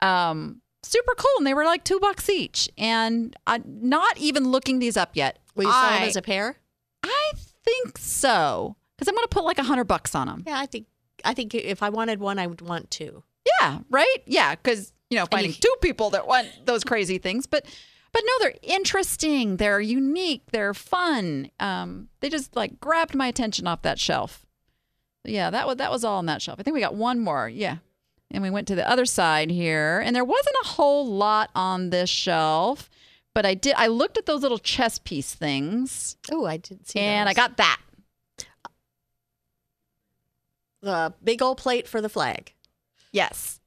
Um, 0.02 0.62
super 0.84 1.14
cool, 1.18 1.38
and 1.38 1.46
they 1.46 1.54
were 1.54 1.66
like 1.66 1.84
two 1.84 2.00
bucks 2.00 2.30
each. 2.30 2.70
And 2.78 3.36
I'm 3.46 3.64
not 3.66 4.18
even 4.18 4.50
looking 4.50 4.80
these 4.80 4.96
up 4.96 5.12
yet. 5.16 5.40
Will 5.56 5.66
you 5.66 5.72
sell 5.72 5.80
I, 5.80 6.00
them 6.00 6.08
as 6.08 6.16
a 6.16 6.22
pair? 6.22 6.58
I 7.04 7.32
think 7.66 7.98
so 7.98 8.76
because 8.96 9.08
I'm 9.08 9.16
going 9.16 9.26
to 9.26 9.34
put 9.34 9.44
like 9.44 9.60
a 9.60 9.64
hundred 9.64 9.86
bucks 9.86 10.16
on 10.16 10.28
them. 10.28 10.44
Yeah, 10.48 10.60
I 10.60 10.66
think. 10.66 10.88
I 11.26 11.34
think 11.34 11.56
if 11.56 11.82
I 11.82 11.90
wanted 11.90 12.20
one, 12.20 12.38
I 12.40 12.48
would 12.48 12.62
want 12.62 12.92
two. 12.92 13.24
Yeah, 13.60 13.80
right. 13.90 14.18
Yeah, 14.26 14.56
because 14.56 14.94
you 15.10 15.18
know 15.18 15.26
finding 15.26 15.52
you- 15.52 15.58
two 15.58 15.76
people 15.82 16.12
that 16.12 16.28
want 16.28 16.48
those 16.66 16.84
crazy 16.84 17.18
things, 17.18 17.48
but 17.48 17.66
but 18.18 18.24
no, 18.26 18.32
they're 18.40 18.56
interesting. 18.64 19.58
They're 19.58 19.80
unique. 19.80 20.42
They're 20.52 20.74
fun. 20.74 21.52
Um, 21.60 22.08
they 22.20 22.30
just 22.30 22.56
like 22.56 22.80
grabbed 22.80 23.14
my 23.14 23.28
attention 23.28 23.68
off 23.68 23.84
that 23.84 24.00
shelf. 24.00 24.44
Yeah, 25.24 25.52
that 25.52 25.68
was 25.68 25.78
that 25.78 25.92
was 25.92 26.04
all 26.04 26.18
on 26.18 26.26
that 26.26 26.42
shelf. 26.42 26.60
I 26.60 26.64
think 26.64 26.74
we 26.74 26.80
got 26.80 26.96
one 26.96 27.20
more. 27.20 27.48
Yeah, 27.48 27.78
and 28.32 28.42
we 28.42 28.50
went 28.50 28.68
to 28.70 28.76
the 28.76 28.90
other 28.90 29.06
side 29.06 29.52
here, 29.52 30.00
and 30.04 30.16
there 30.16 30.26
wasn't 30.26 30.56
a 30.64 30.68
whole 30.70 31.06
lot 31.06 31.52
on 31.54 31.92
this 31.92 32.10
shelf, 32.10 32.90
but 33.36 33.46
I 33.46 33.54
did. 33.54 33.76
I 33.78 33.86
looked 33.88 34.18
at 34.18 34.26
those 34.26 34.42
little 34.42 34.58
chess 34.58 34.98
piece 34.98 35.36
things, 35.36 36.16
Oh, 36.32 36.46
I 36.46 36.58
did 36.58 36.88
see. 36.88 37.00
and 37.00 37.30
I 37.30 37.34
got 37.36 37.58
that. 37.58 37.80
the 40.82 41.14
big 41.24 41.42
old 41.42 41.58
plate 41.58 41.88
for 41.88 42.02
the 42.02 42.10
flag. 42.10 42.54
Yes, 43.12 43.60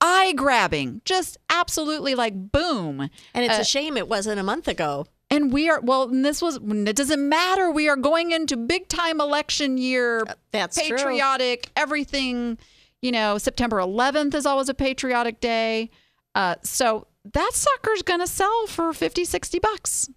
eye 0.00 0.32
grabbing, 0.36 1.00
just 1.04 1.36
absolutely 1.48 2.14
like 2.14 2.52
boom. 2.52 3.00
And 3.34 3.44
it's 3.44 3.58
Uh, 3.58 3.62
a 3.62 3.64
shame 3.64 3.96
it 3.96 4.08
wasn't 4.08 4.38
a 4.40 4.42
month 4.42 4.68
ago. 4.68 5.06
And 5.28 5.52
we 5.52 5.68
are 5.68 5.80
well. 5.80 6.04
And 6.04 6.24
this 6.24 6.40
was. 6.40 6.56
It 6.62 6.94
doesn't 6.96 7.28
matter. 7.28 7.70
We 7.70 7.88
are 7.88 7.96
going 7.96 8.30
into 8.30 8.56
big 8.56 8.86
time 8.88 9.20
election 9.20 9.76
year. 9.76 10.22
That's 10.52 10.76
true. 10.80 10.96
patriotic. 10.96 11.70
Everything. 11.74 12.58
You 13.02 13.12
know, 13.12 13.36
September 13.38 13.78
11th 13.78 14.34
is 14.34 14.46
always 14.46 14.68
a 14.68 14.74
patriotic 14.74 15.40
day. 15.40 15.90
Uh, 16.34 16.54
so 16.62 17.08
that 17.32 17.50
sucker's 17.54 18.02
gonna 18.02 18.26
sell 18.26 18.66
for 18.68 18.92
50, 18.92 19.24
60 19.24 19.58
bucks. 19.58 20.08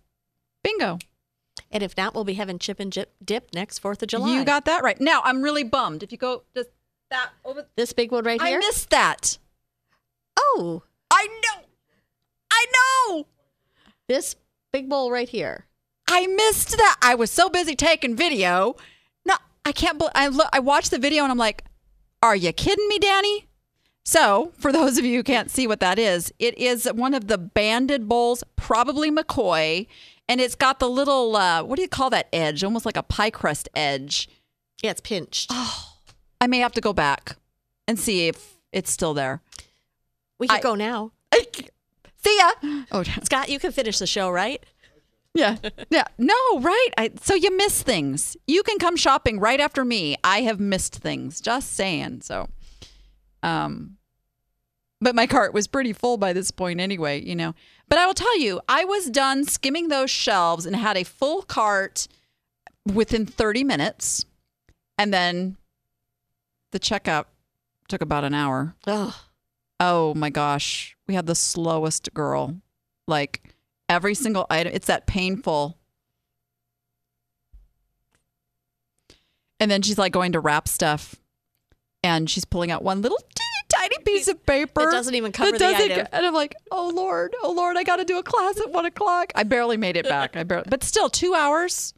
Bingo. 0.63 0.99
And 1.71 1.83
if 1.83 1.95
not, 1.97 2.13
we'll 2.15 2.23
be 2.23 2.33
having 2.35 2.57
chip 2.59 2.79
and 2.79 2.91
dip, 2.91 3.13
dip 3.23 3.49
next 3.53 3.79
Fourth 3.79 4.01
of 4.01 4.09
July. 4.09 4.33
You 4.33 4.45
got 4.45 4.65
that 4.65 4.83
right. 4.83 4.99
Now 4.99 5.21
I'm 5.23 5.41
really 5.41 5.63
bummed. 5.63 6.03
If 6.03 6.11
you 6.11 6.17
go 6.17 6.43
just 6.55 6.69
that 7.09 7.29
over, 7.43 7.67
this 7.75 7.93
big 7.93 8.11
one 8.11 8.23
right 8.23 8.41
here, 8.41 8.57
I 8.57 8.59
missed 8.59 8.89
that. 8.91 9.37
Oh, 10.39 10.83
I 11.11 11.27
know. 11.27 11.63
I 12.51 12.65
know. 12.75 13.27
this 14.07 14.35
big 14.71 14.89
bowl 14.89 15.11
right 15.11 15.29
here. 15.29 15.65
I 16.07 16.25
missed 16.27 16.71
that. 16.71 16.97
I 17.01 17.15
was 17.15 17.29
so 17.29 17.49
busy 17.49 17.75
taking 17.75 18.15
video. 18.15 18.75
No, 19.25 19.35
I 19.65 19.71
can't. 19.71 19.99
bel 19.99 20.11
I 20.15 20.27
look. 20.27 20.49
I 20.51 20.59
watched 20.59 20.91
the 20.91 20.97
video 20.97 21.23
and 21.23 21.31
I'm 21.31 21.37
like, 21.37 21.63
"Are 22.21 22.35
you 22.35 22.51
kidding 22.51 22.87
me, 22.87 22.97
Danny?" 22.99 23.47
So, 24.03 24.51
for 24.57 24.71
those 24.77 24.97
of 24.97 25.05
you 25.05 25.17
who 25.17 25.23
can't 25.23 25.51
see 25.51 25.67
what 25.67 25.79
that 25.81 25.99
is, 25.99 26.33
it 26.39 26.57
is 26.57 26.85
one 26.85 27.13
of 27.13 27.27
the 27.27 27.37
banded 27.37 28.09
bowls, 28.09 28.43
probably 28.55 29.11
McCoy, 29.11 29.85
and 30.27 30.41
it's 30.41 30.55
got 30.55 30.79
the 30.79 30.89
little 30.89 31.35
uh, 31.35 31.63
what 31.63 31.75
do 31.75 31.83
you 31.83 31.89
call 31.89 32.09
that 32.09 32.27
edge? 32.33 32.63
Almost 32.63 32.85
like 32.85 32.97
a 32.97 33.03
pie 33.03 33.29
crust 33.29 33.69
edge. 33.75 34.27
Yeah, 34.81 34.91
it's 34.91 35.01
pinched. 35.01 35.51
Oh, 35.51 35.97
I 36.41 36.47
may 36.47 36.59
have 36.59 36.71
to 36.73 36.81
go 36.81 36.93
back 36.93 37.35
and 37.87 37.99
see 37.99 38.27
if 38.27 38.55
it's 38.71 38.91
still 38.91 39.13
there. 39.13 39.41
We 40.39 40.47
can 40.47 40.57
I- 40.57 40.61
go 40.61 40.75
now. 40.75 41.11
See 42.21 42.37
ya. 42.37 42.83
Oh, 42.91 43.03
Scott, 43.23 43.49
you 43.49 43.59
can 43.59 43.71
finish 43.71 43.99
the 43.99 44.07
show, 44.07 44.29
right? 44.29 44.61
Yeah. 45.33 45.57
Yeah. 45.89 46.03
No, 46.17 46.35
right. 46.59 46.89
I, 46.97 47.11
so 47.21 47.33
you 47.33 47.55
miss 47.55 47.81
things. 47.81 48.35
You 48.47 48.61
can 48.63 48.77
come 48.77 48.97
shopping 48.97 49.39
right 49.39 49.59
after 49.59 49.85
me. 49.85 50.17
I 50.23 50.41
have 50.41 50.59
missed 50.59 50.95
things. 50.95 51.39
Just 51.39 51.73
saying. 51.75 52.21
So, 52.21 52.49
um, 53.41 53.97
but 54.99 55.15
my 55.15 55.27
cart 55.27 55.53
was 55.53 55.67
pretty 55.67 55.93
full 55.93 56.17
by 56.17 56.33
this 56.33 56.51
point 56.51 56.81
anyway, 56.81 57.21
you 57.21 57.35
know. 57.35 57.53
But 57.87 57.99
I 57.99 58.05
will 58.05 58.13
tell 58.13 58.37
you, 58.37 58.59
I 58.67 58.83
was 58.83 59.09
done 59.09 59.45
skimming 59.45 59.87
those 59.87 60.09
shelves 60.11 60.65
and 60.65 60.75
had 60.75 60.97
a 60.97 61.05
full 61.05 61.43
cart 61.43 62.07
within 62.85 63.25
30 63.25 63.63
minutes. 63.63 64.25
And 64.97 65.13
then 65.13 65.55
the 66.71 66.79
checkout 66.79 67.25
took 67.87 68.01
about 68.01 68.25
an 68.25 68.33
hour. 68.33 68.75
Oh, 68.85 69.15
Oh 69.79 70.13
my 70.13 70.29
gosh. 70.29 70.95
We 71.07 71.15
had 71.15 71.25
the 71.25 71.35
slowest 71.35 72.13
girl. 72.13 72.55
Like 73.07 73.53
every 73.87 74.13
single 74.13 74.45
item, 74.49 74.73
it's 74.73 74.87
that 74.87 75.07
painful. 75.07 75.77
And 79.59 79.69
then 79.69 79.81
she's 79.81 79.97
like 79.97 80.13
going 80.13 80.31
to 80.33 80.39
wrap 80.39 80.67
stuff 80.67 81.15
and 82.03 82.29
she's 82.29 82.45
pulling 82.45 82.71
out 82.71 82.83
one 82.83 83.01
little 83.01 83.17
teeny 83.17 83.45
tiny 83.67 83.97
piece 84.03 84.27
of 84.27 84.43
paper. 84.45 84.85
That 84.85 84.91
doesn't 84.91 85.15
even 85.15 85.31
cover 85.31 85.51
that 85.51 85.59
the 85.59 85.65
doesn't- 85.71 85.91
item. 85.91 86.07
And 86.11 86.25
I'm 86.25 86.33
like, 86.33 86.55
oh 86.71 86.91
Lord, 86.93 87.35
oh 87.43 87.51
Lord, 87.51 87.77
I 87.77 87.83
got 87.83 87.97
to 87.97 88.05
do 88.05 88.17
a 88.17 88.23
class 88.23 88.59
at 88.59 88.71
one 88.71 88.85
o'clock. 88.85 89.31
I 89.35 89.43
barely 89.43 89.77
made 89.77 89.97
it 89.97 90.05
back. 90.07 90.35
I 90.37 90.43
barely, 90.43 90.65
but 90.69 90.83
still 90.83 91.09
two 91.09 91.33
hours. 91.35 91.93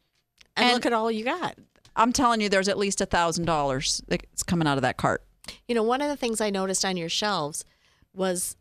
and, 0.56 0.66
And- 0.66 0.74
look 0.74 0.86
at 0.86 0.94
all 0.94 1.12
you 1.12 1.24
got. 1.26 1.56
I'm 1.96 2.14
telling 2.14 2.40
you, 2.40 2.48
there's 2.48 2.70
at 2.70 2.78
least 2.78 3.02
a 3.02 3.06
thousand 3.06 3.46
dollars 3.46 4.02
that's 4.08 4.44
coming 4.44 4.66
out 4.68 4.78
of 4.78 4.82
that 4.84 4.96
cart. 4.98 5.24
You 5.68 5.76
know, 5.76 5.84
one 5.84 6.02
of 6.02 6.08
the 6.08 6.16
things 6.16 6.40
I 6.40 6.50
noticed 6.50 6.86
on 6.86 6.96
your 6.96 7.10
shelves 7.10 7.66
was 8.14 8.56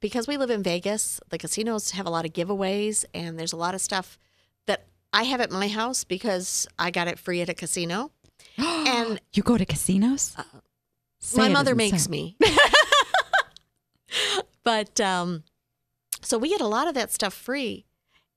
because 0.00 0.26
we 0.28 0.36
live 0.36 0.50
in 0.50 0.62
Vegas, 0.62 1.20
the 1.30 1.38
casinos 1.38 1.92
have 1.92 2.06
a 2.06 2.10
lot 2.10 2.24
of 2.24 2.32
giveaways, 2.32 3.04
and 3.14 3.38
there's 3.38 3.52
a 3.52 3.56
lot 3.56 3.74
of 3.74 3.80
stuff 3.80 4.18
that 4.66 4.86
I 5.12 5.22
have 5.24 5.40
at 5.40 5.50
my 5.50 5.68
house 5.68 6.04
because 6.04 6.66
I 6.78 6.90
got 6.90 7.08
it 7.08 7.18
free 7.18 7.40
at 7.40 7.48
a 7.48 7.54
casino. 7.54 8.10
and 8.58 9.20
You 9.32 9.42
go 9.42 9.56
to 9.56 9.64
casinos? 9.64 10.36
Say 11.18 11.38
my 11.38 11.48
mother 11.48 11.74
makes 11.74 12.08
me. 12.08 12.36
but 14.64 15.00
um, 15.00 15.44
so 16.22 16.38
we 16.38 16.48
get 16.48 16.60
a 16.60 16.66
lot 16.66 16.88
of 16.88 16.94
that 16.94 17.12
stuff 17.12 17.34
free, 17.34 17.84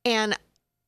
and 0.06 0.38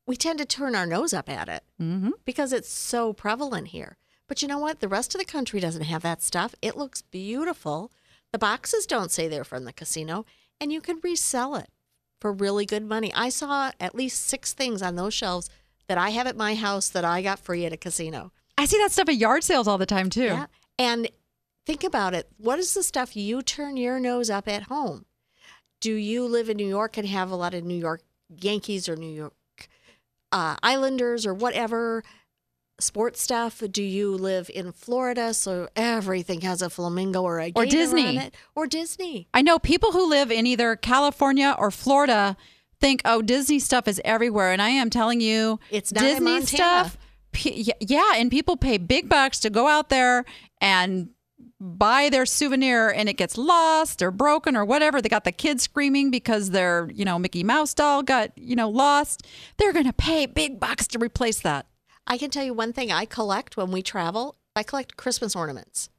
we 0.06 0.16
tend 0.16 0.40
to 0.40 0.46
turn 0.46 0.76
our 0.76 0.86
nose 0.86 1.14
up 1.14 1.30
at 1.30 1.48
it 1.50 1.64
Mm-hmm. 1.82 2.12
because 2.26 2.54
it's 2.54 2.70
so 2.72 3.12
prevalent 3.14 3.70
here. 3.70 3.98
But 4.28 4.42
you 4.42 4.48
know 4.48 4.60
what? 4.60 4.80
The 4.80 4.88
rest 4.88 5.14
of 5.16 5.20
the 5.20 5.26
country 5.26 5.60
doesn't 5.60 5.84
have 5.84 6.04
that 6.04 6.22
stuff. 6.22 6.56
It 6.62 6.78
looks 6.78 7.02
beautiful. 7.02 7.92
The 8.32 8.40
boxes 8.40 8.86
don't 8.86 9.12
say 9.12 9.28
they're 9.28 9.44
from 9.44 9.66
the 9.66 9.74
casino, 9.74 10.26
and 10.60 10.72
you 10.72 10.80
can 10.80 11.00
resell 11.04 11.56
it 11.56 11.70
for 12.20 12.32
really 12.32 12.66
good 12.66 12.84
money. 12.84 13.12
I 13.14 13.30
saw 13.30 13.72
at 13.80 13.96
least 13.96 14.26
six 14.26 14.54
things 14.54 14.82
on 14.82 14.96
those 14.96 15.14
shelves 15.14 15.50
that 15.88 15.98
I 15.98 16.12
have 16.12 16.28
at 16.28 16.38
my 16.38 16.56
house 16.56 16.88
that 16.90 17.04
I 17.04 17.22
got 17.22 17.40
free 17.40 17.66
at 17.66 17.74
a 17.74 17.78
casino. 17.78 18.32
I 18.58 18.66
see 18.66 18.78
that 18.78 18.92
stuff 18.92 19.10
at 19.10 19.18
yard 19.18 19.44
sales 19.44 19.68
all 19.68 19.78
the 19.78 19.86
time 19.86 20.10
too. 20.10 20.26
Yeah. 20.26 20.46
And 20.80 21.10
think 21.66 21.84
about 21.84 22.14
it. 22.14 22.30
What 22.38 22.60
is 22.60 22.74
the 22.74 22.84
stuff 22.84 23.18
you 23.18 23.42
turn 23.42 23.76
your 23.76 24.00
nose 24.00 24.30
up 24.30 24.48
at 24.48 24.64
home? 24.64 25.06
Do 25.82 25.94
you 25.94 26.26
live 26.26 26.48
in 26.48 26.58
New 26.58 26.68
York 26.68 26.98
and 26.98 27.08
have 27.08 27.32
a 27.32 27.36
lot 27.36 27.54
of 27.54 27.64
New 27.64 27.76
York 27.76 28.02
Yankees 28.30 28.88
or 28.88 28.96
New 28.96 29.12
York 29.12 29.34
uh, 30.32 30.56
Islanders 30.64 31.26
or 31.26 31.34
whatever 31.34 32.04
sports 32.82 33.22
stuff? 33.22 33.62
Do 33.72 33.84
you 33.84 34.12
live 34.12 34.50
in 34.54 34.72
Florida 34.72 35.34
so 35.34 35.70
everything 35.76 36.42
has 36.42 36.62
a 36.62 36.70
flamingo 36.70 37.22
or 37.22 37.40
a 37.40 37.52
Or 37.56 37.66
Disney. 37.66 38.08
on 38.08 38.18
it? 38.18 38.34
Or 38.56 38.68
Disney? 38.68 39.28
I 39.34 39.42
know 39.42 39.60
people 39.60 39.92
who 39.92 40.10
live 40.10 40.32
in 40.32 40.46
either 40.48 40.76
California 40.76 41.56
or 41.58 41.72
Florida 41.72 42.36
think, 42.80 43.02
"Oh, 43.06 43.22
Disney 43.22 43.60
stuff 43.60 43.88
is 43.88 44.02
everywhere," 44.04 44.52
and 44.52 44.62
I 44.62 44.70
am 44.70 44.90
telling 44.90 45.22
you, 45.22 45.60
It's 45.70 45.92
not 45.94 46.02
Disney 46.02 46.42
stuff. 46.46 46.98
P- 47.32 47.74
yeah, 47.80 48.14
and 48.16 48.30
people 48.30 48.58
pay 48.58 48.78
big 48.78 49.08
bucks 49.08 49.40
to 49.40 49.50
go 49.50 49.68
out 49.68 49.90
there 49.90 50.26
and 50.60 51.10
buy 51.64 52.10
their 52.10 52.26
souvenir, 52.26 52.90
and 52.90 53.08
it 53.08 53.14
gets 53.18 53.38
lost 53.38 54.02
or 54.02 54.10
broken 54.10 54.56
or 54.58 54.66
whatever. 54.66 55.00
They 55.00 55.10
got 55.10 55.26
the 55.26 55.32
kids 55.32 55.62
screaming 55.64 56.10
because 56.10 56.50
their, 56.50 56.90
you 56.92 57.06
know, 57.06 57.20
Mickey 57.20 57.44
Mouse 57.44 57.74
doll 57.76 58.02
got, 58.02 58.36
you 58.36 58.56
know, 58.56 58.68
lost. 58.68 59.28
They're 59.58 59.72
gonna 59.72 59.94
pay 59.94 60.26
big 60.26 60.60
bucks 60.60 60.88
to 60.88 61.00
replace 61.00 61.40
that. 61.42 61.68
I 62.08 62.18
can 62.18 62.30
tell 62.30 62.44
you 62.44 62.54
one 62.54 62.74
thing 62.74 62.92
I 62.92 63.06
collect 63.06 63.58
when 63.58 63.72
we 63.72 63.82
travel. 63.82 64.36
I 64.56 64.64
collect 64.64 64.98
Christmas 64.98 65.36
ornaments. 65.36 65.90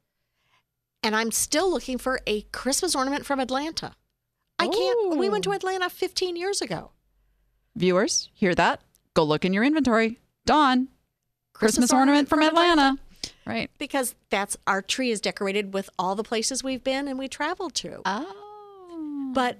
And 1.02 1.16
I'm 1.16 1.32
still 1.32 1.70
looking 1.70 1.98
for 1.98 2.20
a 2.26 2.42
Christmas 2.52 2.94
ornament 2.94 3.26
from 3.26 3.40
Atlanta. 3.40 3.94
I 4.58 4.68
can't. 4.68 5.16
We 5.18 5.28
went 5.28 5.44
to 5.44 5.50
oh. 5.50 5.54
Atlanta 5.54 5.90
15 5.90 6.36
years 6.36 6.60
ago. 6.60 6.92
Viewers, 7.74 8.28
hear 8.34 8.54
that? 8.54 8.80
Go 9.14 9.24
look 9.24 9.44
in 9.44 9.52
your 9.52 9.64
inventory. 9.64 10.18
Dawn, 10.46 10.88
Christmas, 11.52 11.92
ornament 11.92 12.28
from 12.28 12.42
Atlanta. 12.42 12.98
Right. 13.44 13.70
Because 13.78 14.14
that's 14.30 14.56
our 14.66 14.82
tree 14.82 15.10
is 15.10 15.20
decorated 15.20 15.74
with 15.74 15.90
all 15.98 16.14
the 16.14 16.22
places 16.22 16.62
we've 16.62 16.84
been 16.84 17.08
and 17.08 17.18
we 17.18 17.28
traveled 17.28 17.74
to. 17.76 18.02
Oh. 18.04 19.30
But 19.34 19.58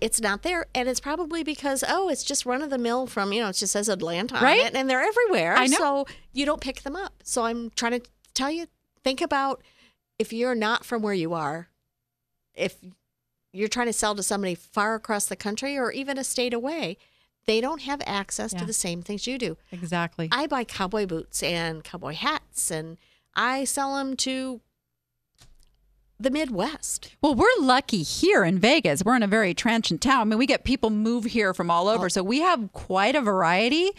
it's 0.00 0.20
not 0.20 0.42
there, 0.42 0.66
and 0.74 0.88
it's 0.88 1.00
probably 1.00 1.42
because 1.44 1.84
oh, 1.86 2.08
it's 2.08 2.24
just 2.24 2.44
run 2.46 2.62
of 2.62 2.70
the 2.70 2.78
mill 2.78 3.06
from 3.06 3.32
you 3.32 3.40
know 3.40 3.48
it 3.48 3.54
just 3.56 3.72
says 3.72 3.88
Atlanta 3.88 4.36
on 4.36 4.42
Right? 4.42 4.66
it, 4.66 4.74
and 4.74 4.88
they're 4.90 5.02
everywhere. 5.02 5.54
I 5.56 5.66
know. 5.66 5.76
So 5.78 6.06
you 6.32 6.44
don't 6.46 6.60
pick 6.60 6.82
them 6.82 6.96
up. 6.96 7.22
So 7.22 7.44
I'm 7.44 7.70
trying 7.70 8.00
to 8.00 8.06
tell 8.34 8.50
you, 8.50 8.66
think 9.02 9.20
about 9.20 9.62
if 10.18 10.32
you're 10.32 10.54
not 10.54 10.84
from 10.84 11.02
where 11.02 11.14
you 11.14 11.32
are, 11.34 11.68
if 12.54 12.76
you're 13.52 13.68
trying 13.68 13.86
to 13.86 13.92
sell 13.92 14.14
to 14.16 14.22
somebody 14.22 14.54
far 14.54 14.94
across 14.94 15.26
the 15.26 15.36
country 15.36 15.78
or 15.78 15.92
even 15.92 16.18
a 16.18 16.24
state 16.24 16.52
away, 16.52 16.96
they 17.46 17.60
don't 17.60 17.82
have 17.82 18.00
access 18.04 18.52
Yeah. 18.52 18.60
to 18.60 18.64
the 18.64 18.72
same 18.72 19.02
things 19.02 19.26
you 19.26 19.38
do. 19.38 19.56
Exactly. 19.70 20.28
I 20.32 20.46
buy 20.46 20.64
cowboy 20.64 21.06
boots 21.06 21.42
and 21.42 21.84
cowboy 21.84 22.14
hats, 22.14 22.70
and 22.70 22.96
I 23.36 23.64
sell 23.64 23.96
them 23.96 24.16
to 24.18 24.60
the 26.18 26.30
Midwest. 26.30 27.14
Well, 27.20 27.34
we're 27.34 27.46
lucky 27.60 28.02
here 28.02 28.44
in 28.44 28.58
Vegas. 28.58 29.04
We're 29.04 29.16
in 29.16 29.22
a 29.22 29.28
very 29.28 29.52
transient 29.54 30.00
town. 30.00 30.20
I 30.20 30.24
mean, 30.24 30.38
we 30.38 30.46
get 30.46 30.64
people 30.64 30.90
move 30.90 31.24
here 31.24 31.52
from 31.52 31.70
all 31.70 31.88
over. 31.88 32.08
So 32.08 32.22
we 32.22 32.40
have 32.40 32.72
quite 32.72 33.16
a 33.16 33.20
variety. 33.20 33.90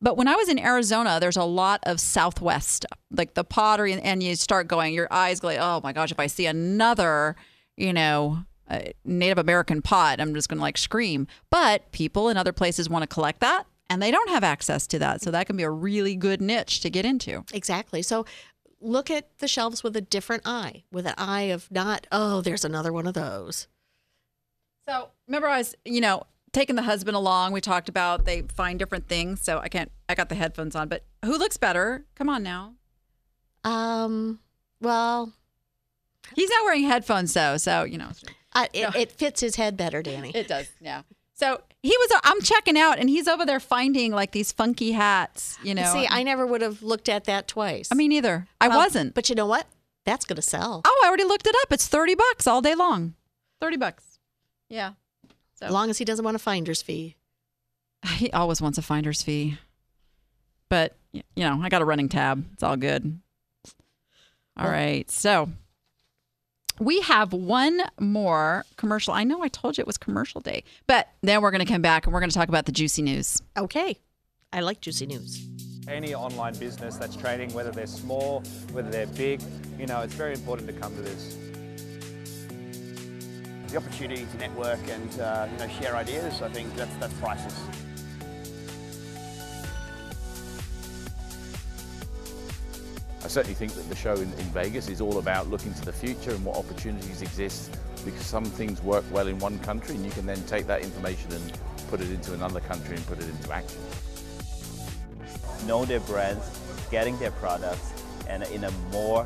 But 0.00 0.16
when 0.16 0.28
I 0.28 0.34
was 0.36 0.48
in 0.48 0.58
Arizona, 0.58 1.18
there's 1.20 1.36
a 1.36 1.44
lot 1.44 1.80
of 1.84 2.00
Southwest 2.00 2.70
stuff, 2.70 2.98
like 3.10 3.34
the 3.34 3.44
pottery, 3.44 3.92
and, 3.92 4.02
and 4.02 4.22
you 4.22 4.36
start 4.36 4.68
going, 4.68 4.94
your 4.94 5.08
eyes 5.10 5.40
go 5.40 5.48
like, 5.48 5.58
oh 5.60 5.80
my 5.82 5.92
gosh, 5.92 6.12
if 6.12 6.20
I 6.20 6.26
see 6.28 6.46
another, 6.46 7.36
you 7.76 7.92
know, 7.92 8.44
uh, 8.68 8.80
Native 9.04 9.38
American 9.38 9.82
pot, 9.82 10.20
I'm 10.20 10.34
just 10.34 10.48
going 10.48 10.58
to 10.58 10.62
like 10.62 10.78
scream. 10.78 11.26
But 11.50 11.90
people 11.92 12.28
in 12.28 12.36
other 12.36 12.52
places 12.52 12.88
want 12.88 13.02
to 13.02 13.06
collect 13.08 13.40
that. 13.40 13.66
And 13.90 14.00
they 14.00 14.10
don't 14.10 14.30
have 14.30 14.42
access 14.42 14.86
to 14.88 14.98
that. 15.00 15.20
So 15.20 15.30
that 15.30 15.46
can 15.46 15.58
be 15.58 15.62
a 15.62 15.70
really 15.70 16.16
good 16.16 16.40
niche 16.40 16.80
to 16.80 16.90
get 16.90 17.04
into. 17.04 17.44
Exactly. 17.52 18.00
So 18.00 18.24
look 18.84 19.10
at 19.10 19.38
the 19.38 19.48
shelves 19.48 19.82
with 19.82 19.96
a 19.96 20.00
different 20.00 20.42
eye, 20.46 20.84
with 20.92 21.06
an 21.06 21.14
eye 21.18 21.42
of 21.42 21.70
not, 21.70 22.06
oh, 22.12 22.40
there's 22.40 22.64
another 22.64 22.92
one 22.92 23.06
of 23.06 23.14
those. 23.14 23.66
So 24.86 25.08
remember, 25.26 25.48
I 25.48 25.58
was, 25.58 25.74
you 25.84 26.00
know, 26.00 26.24
taking 26.52 26.76
the 26.76 26.82
husband 26.82 27.16
along. 27.16 27.52
We 27.52 27.60
talked 27.60 27.88
about 27.88 28.24
they 28.26 28.42
find 28.42 28.78
different 28.78 29.08
things. 29.08 29.40
So 29.40 29.58
I 29.58 29.68
can't. 29.68 29.90
I 30.08 30.14
got 30.14 30.28
the 30.28 30.34
headphones 30.34 30.76
on, 30.76 30.88
but 30.88 31.04
who 31.24 31.38
looks 31.38 31.56
better? 31.56 32.04
Come 32.14 32.28
on 32.28 32.42
now. 32.42 32.74
Um, 33.64 34.40
well, 34.80 35.32
He's 36.34 36.50
not 36.50 36.64
wearing 36.64 36.84
headphones 36.84 37.32
though, 37.32 37.56
so 37.56 37.84
you 37.84 37.98
know 37.98 38.10
I, 38.52 38.68
it, 38.72 38.94
it 38.94 39.12
fits 39.12 39.40
his 39.40 39.56
head 39.56 39.76
better, 39.76 40.02
Danny. 40.02 40.30
it 40.34 40.48
does. 40.48 40.70
Yeah. 40.80 41.02
So 41.34 41.60
he 41.82 41.90
was. 41.90 42.20
I'm 42.24 42.40
checking 42.40 42.78
out, 42.78 42.98
and 42.98 43.10
he's 43.10 43.26
over 43.28 43.44
there 43.44 43.60
finding 43.60 44.12
like 44.12 44.30
these 44.32 44.52
funky 44.52 44.92
hats. 44.92 45.58
You 45.62 45.74
know. 45.74 45.92
See, 45.92 46.06
I 46.08 46.22
never 46.22 46.46
would 46.46 46.62
have 46.62 46.82
looked 46.82 47.08
at 47.08 47.24
that 47.24 47.48
twice. 47.48 47.88
I 47.90 47.94
mean, 47.96 48.12
either 48.12 48.46
I 48.60 48.68
Well, 48.68 48.78
wasn't. 48.78 49.14
But 49.14 49.28
you 49.28 49.34
know 49.34 49.46
what? 49.46 49.66
That's 50.06 50.24
going 50.26 50.36
to 50.36 50.42
sell. 50.42 50.82
oh, 50.84 51.02
I 51.04 51.08
already 51.08 51.24
looked 51.24 51.46
it 51.46 51.54
up. 51.62 51.72
It's 51.72 51.88
thirty 51.88 52.14
bucks 52.14 52.46
all 52.46 52.60
day 52.62 52.74
long. 52.74 53.14
Thirty 53.60 53.76
bucks. 53.76 54.18
Yeah. 54.68 54.92
So. 55.54 55.66
As 55.66 55.72
long 55.72 55.90
as 55.90 55.98
he 55.98 56.04
doesn't 56.04 56.24
want 56.24 56.36
a 56.36 56.40
finder's 56.40 56.82
fee. 56.82 57.16
He 58.16 58.30
always 58.32 58.60
wants 58.60 58.76
a 58.78 58.82
finder's 58.82 59.22
fee. 59.22 59.56
But, 60.68 60.94
you 61.12 61.22
know, 61.36 61.60
I 61.62 61.68
got 61.68 61.80
a 61.82 61.84
running 61.84 62.08
tab. 62.08 62.44
It's 62.52 62.62
all 62.62 62.76
good. 62.76 63.20
All 64.56 64.68
right. 64.68 65.08
So 65.10 65.48
we 66.80 67.00
have 67.02 67.32
one 67.32 67.82
more 68.00 68.64
commercial. 68.76 69.14
I 69.14 69.24
know 69.24 69.42
I 69.42 69.48
told 69.48 69.78
you 69.78 69.82
it 69.82 69.86
was 69.86 69.96
commercial 69.98 70.40
day, 70.40 70.64
but 70.86 71.08
then 71.22 71.40
we're 71.40 71.50
going 71.50 71.64
to 71.64 71.72
come 71.72 71.82
back 71.82 72.06
and 72.06 72.12
we're 72.12 72.20
going 72.20 72.30
to 72.30 72.36
talk 72.36 72.48
about 72.48 72.66
the 72.66 72.72
juicy 72.72 73.02
news. 73.02 73.40
Okay. 73.56 73.98
I 74.52 74.60
like 74.60 74.80
juicy 74.80 75.06
news. 75.06 75.46
any 75.88 76.14
online 76.14 76.56
business 76.58 76.96
that's 76.96 77.16
trading, 77.16 77.52
whether 77.52 77.70
they're 77.70 77.86
small, 77.86 78.42
whether 78.72 78.90
they're 78.90 79.06
big, 79.08 79.42
you 79.78 79.86
know, 79.86 80.00
it's 80.00 80.14
very 80.14 80.32
important 80.32 80.68
to 80.68 80.74
come 80.74 80.94
to 80.96 81.02
this. 81.02 81.36
the 83.68 83.76
opportunity 83.76 84.24
to 84.30 84.36
network 84.38 84.78
and 84.88 85.20
uh, 85.20 85.48
you 85.50 85.58
know 85.58 85.68
share 85.80 85.96
ideas. 85.96 86.40
I 86.42 86.48
think 86.48 86.74
that's 86.76 86.94
that's 86.96 87.12
priceless. 87.14 87.58
I 93.24 93.28
certainly 93.28 93.54
think 93.54 93.72
that 93.72 93.88
the 93.88 93.96
show 93.96 94.14
in, 94.14 94.30
in 94.34 94.46
Vegas 94.52 94.88
is 94.88 95.00
all 95.00 95.18
about 95.18 95.48
looking 95.48 95.72
to 95.74 95.84
the 95.84 95.92
future 95.92 96.32
and 96.32 96.44
what 96.44 96.56
opportunities 96.56 97.22
exist 97.22 97.74
because 98.04 98.26
some 98.26 98.44
things 98.44 98.82
work 98.82 99.04
well 99.10 99.28
in 99.28 99.38
one 99.38 99.58
country 99.60 99.94
and 99.94 100.04
you 100.04 100.10
can 100.10 100.26
then 100.26 100.42
take 100.44 100.66
that 100.66 100.82
information 100.82 101.32
and 101.32 101.58
put 101.88 102.02
it 102.02 102.10
into 102.10 102.34
another 102.34 102.60
country 102.60 102.96
and 102.96 103.06
put 103.06 103.18
it 103.18 103.24
into 103.24 103.50
action. 103.50 103.78
know 105.66 105.86
their 105.86 106.00
brands, 106.00 106.44
getting 106.90 107.18
their 107.18 107.30
products, 107.30 107.94
and 108.28 108.42
in 108.44 108.64
a 108.64 108.70
more 108.92 109.24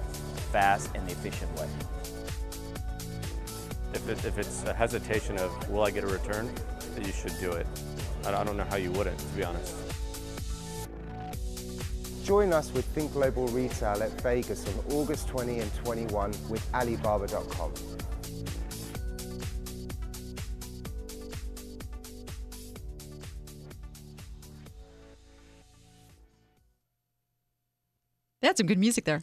fast 0.53 0.91
and 0.95 1.09
efficient 1.11 1.53
way. 1.59 1.69
If, 3.95 4.09
it, 4.09 4.25
if 4.25 4.39
it's 4.39 4.63
a 4.65 4.75
hesitation 4.75 5.39
of 5.39 5.71
will 5.71 5.83
I 5.83 5.91
get 5.91 6.05
a 6.05 6.07
return, 6.07 6.49
you 7.01 7.11
should 7.11 7.37
do 7.41 7.51
it. 7.51 7.67
I 8.25 8.45
don't 8.45 8.57
know 8.57 8.65
how 8.65 8.77
you 8.77 8.93
wouldn't, 8.93 9.19
to 9.19 9.27
be 9.37 9.43
honest. 9.43 9.88
Join 12.29 12.53
us 12.53 12.71
with 12.75 12.85
Think 12.85 13.15
Global 13.15 13.47
Retail 13.49 14.03
at 14.03 14.11
Vegas 14.21 14.67
on 14.69 14.95
August 14.95 15.29
20 15.29 15.61
and 15.61 15.75
21 15.77 16.35
with 16.51 16.63
Alibaba.com. 16.75 17.73
Had 28.43 28.59
some 28.59 28.67
good 28.67 28.77
music 28.77 29.07
there. 29.07 29.23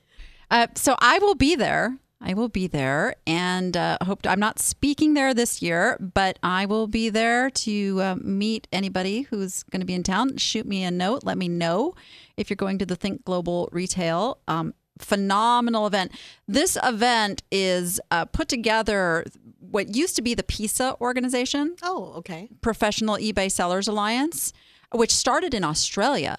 Uh, 0.50 0.66
so 0.74 0.96
I 0.98 1.20
will 1.20 1.36
be 1.36 1.56
there. 1.56 2.00
I 2.28 2.34
will 2.34 2.50
be 2.50 2.66
there, 2.66 3.16
and 3.28 3.78
uh, 3.78 4.00
hope 4.04 4.24
to, 4.24 4.32
I'm 4.32 4.40
not 4.40 4.58
speaking 4.58 5.14
there 5.14 5.36
this 5.36 5.62
year, 5.62 5.96
but 6.00 6.40
I 6.42 6.66
will 6.66 6.88
be 6.88 7.10
there 7.10 7.52
to 7.52 8.02
uh, 8.02 8.16
meet 8.20 8.68
anybody 8.74 9.22
who's 9.22 9.62
going 9.64 9.82
to 9.82 9.86
be 9.86 9.94
in 9.94 10.02
town. 10.02 10.38
Shoot 10.38 10.66
me 10.66 10.84
a 10.84 10.90
note. 10.90 11.24
Let 11.24 11.38
me 11.38 11.48
know 11.48 11.94
if 12.36 12.50
you're 12.50 12.56
going 12.56 12.80
to 12.80 12.86
the 12.86 12.96
Think 12.96 13.24
Global 13.26 13.70
Retail. 13.72 14.40
Um, 14.48 14.74
phenomenal 14.98 15.86
event. 15.86 16.14
This 16.48 16.80
event 16.82 17.44
is 17.52 18.02
uh, 18.10 18.26
put 18.26 18.48
together 18.48 19.26
what 19.60 19.96
used 19.96 20.16
to 20.16 20.24
be 20.24 20.34
the 20.34 20.42
PeSA 20.42 21.00
organization. 21.00 21.76
Oh, 21.84 22.14
okay. 22.18 22.50
Professional 22.62 23.18
eBay 23.18 23.52
Sellers 23.52 23.88
Alliance, 23.88 24.52
which 24.92 25.12
started 25.12 25.54
in 25.54 25.64
Australia. 25.64 26.38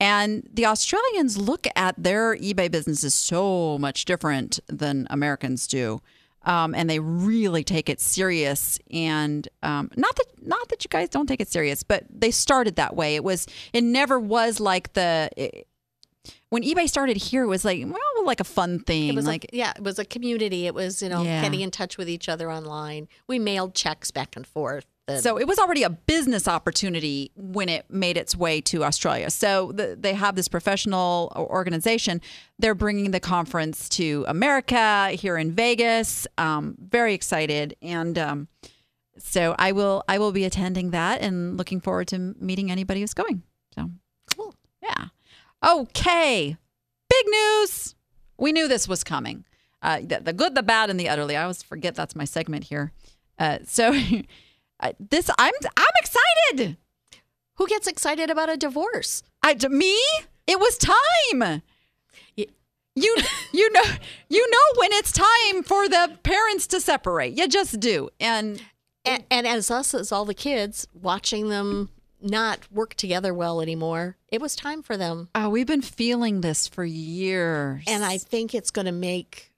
And 0.00 0.48
the 0.52 0.64
Australians 0.66 1.36
look 1.36 1.66
at 1.76 1.94
their 2.02 2.34
eBay 2.36 2.70
businesses 2.70 3.14
so 3.14 3.76
much 3.78 4.06
different 4.06 4.58
than 4.66 5.06
Americans 5.10 5.66
do. 5.66 6.00
Um, 6.44 6.74
and 6.74 6.88
they 6.88 6.98
really 7.00 7.62
take 7.62 7.90
it 7.90 8.00
serious. 8.00 8.78
And 8.90 9.46
um, 9.62 9.90
not 9.96 10.16
that 10.16 10.24
not 10.40 10.70
that 10.70 10.82
you 10.82 10.88
guys 10.88 11.10
don't 11.10 11.26
take 11.26 11.40
it 11.42 11.48
serious, 11.48 11.82
but 11.82 12.04
they 12.08 12.30
started 12.30 12.76
that 12.76 12.96
way. 12.96 13.14
It 13.14 13.22
was 13.22 13.46
it 13.74 13.84
never 13.84 14.18
was 14.18 14.58
like 14.58 14.94
the 14.94 15.28
it- 15.36 15.66
when 16.48 16.62
eBay 16.62 16.88
started 16.88 17.16
here. 17.18 17.42
It 17.44 17.46
was 17.48 17.64
like 17.64 17.84
well, 17.86 18.24
like 18.24 18.40
a 18.40 18.44
fun 18.44 18.80
thing. 18.80 19.08
It 19.10 19.14
was 19.14 19.26
like 19.26 19.42
like 19.44 19.50
yeah, 19.52 19.72
it 19.76 19.82
was 19.82 19.98
a 19.98 20.04
community. 20.04 20.66
It 20.66 20.74
was 20.74 21.02
you 21.02 21.10
know 21.10 21.22
Yeah. 21.22 21.42
getting 21.42 21.60
in 21.60 21.70
touch 21.70 21.98
with 21.98 22.08
each 22.08 22.26
other 22.26 22.50
online. 22.50 23.06
We 23.26 23.38
mailed 23.38 23.74
checks 23.74 24.10
back 24.10 24.34
and 24.34 24.46
forth. 24.46 24.86
And- 25.10 25.22
So 25.22 25.38
it 25.38 25.46
was 25.46 25.58
already 25.58 25.82
a 25.82 25.90
business 25.90 26.46
opportunity 26.48 27.30
when 27.36 27.68
it 27.68 27.84
made 27.90 28.16
its 28.16 28.36
way 28.36 28.60
to 28.62 28.84
Australia. 28.84 29.30
So 29.30 29.72
the, 29.72 29.96
they 29.98 30.14
have 30.14 30.36
this 30.36 30.48
professional 30.48 31.32
organization. 31.36 32.20
They're 32.58 32.74
bringing 32.74 33.10
the 33.10 33.20
conference 33.20 33.88
to 33.90 34.24
America 34.28 35.10
here 35.10 35.36
in 35.36 35.52
Vegas. 35.52 36.26
Um, 36.38 36.76
very 36.78 37.14
excited, 37.14 37.76
and 37.82 38.18
um, 38.18 38.48
so 39.18 39.54
I 39.58 39.72
will 39.72 40.02
I 40.08 40.18
will 40.18 40.32
be 40.32 40.44
attending 40.44 40.90
that 40.90 41.20
and 41.20 41.56
looking 41.56 41.80
forward 41.80 42.08
to 42.08 42.18
meeting 42.40 42.70
anybody 42.70 43.00
who's 43.00 43.14
going. 43.14 43.42
So 43.74 43.90
cool. 44.36 44.54
yeah. 44.82 45.06
Okay. 45.64 46.56
Big 47.08 47.26
news. 47.28 47.94
We 48.38 48.52
knew 48.52 48.68
this 48.68 48.88
was 48.88 49.04
coming. 49.04 49.44
Uh, 49.82 50.00
the, 50.02 50.20
the 50.20 50.32
good, 50.32 50.54
the 50.54 50.62
bad, 50.62 50.90
and 50.90 50.98
the 51.00 51.08
utterly. 51.08 51.36
I 51.36 51.42
always 51.42 51.62
forget 51.62 51.94
that's 51.94 52.14
my 52.16 52.24
segment 52.24 52.64
here. 52.64 52.92
Uh, 53.38 53.58
so 53.64 53.92
this, 54.98 55.30
I'm, 55.38 55.52
I'm 55.76 55.84
excited. 56.02 56.76
Who 57.54 57.66
gets 57.66 57.86
excited 57.86 58.30
about 58.30 58.48
a 58.48 58.56
divorce? 58.56 59.22
I, 59.42 59.54
to 59.54 59.68
me, 59.68 59.98
it 60.46 60.58
was 60.58 60.78
time. 60.78 61.62
You, 62.36 63.16
you 63.52 63.72
know, 63.72 63.82
you 64.28 64.50
know 64.50 64.80
when 64.80 64.92
it's 64.94 65.12
time 65.12 65.62
for 65.62 65.88
the 65.88 66.18
parents 66.22 66.66
to 66.68 66.80
separate. 66.80 67.36
You 67.38 67.48
just 67.48 67.78
do. 67.80 68.10
And 68.18 68.62
And, 69.04 69.24
and 69.30 69.46
as 69.46 69.70
us 69.70 69.94
as 69.94 70.12
all 70.12 70.24
the 70.24 70.34
kids 70.34 70.86
watching 70.92 71.48
them 71.48 71.88
not 72.20 72.70
work 72.70 72.94
together 72.94 73.32
well 73.32 73.62
anymore, 73.62 74.16
it 74.28 74.40
was 74.42 74.54
time 74.54 74.82
for 74.82 74.96
them. 74.96 75.28
oh, 75.34 75.48
we've 75.48 75.66
been 75.66 75.80
feeling 75.80 76.42
this 76.42 76.68
for 76.68 76.84
years. 76.84 77.82
And 77.86 78.04
I 78.04 78.18
think 78.18 78.54
it's 78.54 78.70
going 78.70 78.86
to 78.86 78.92
make 78.92 79.52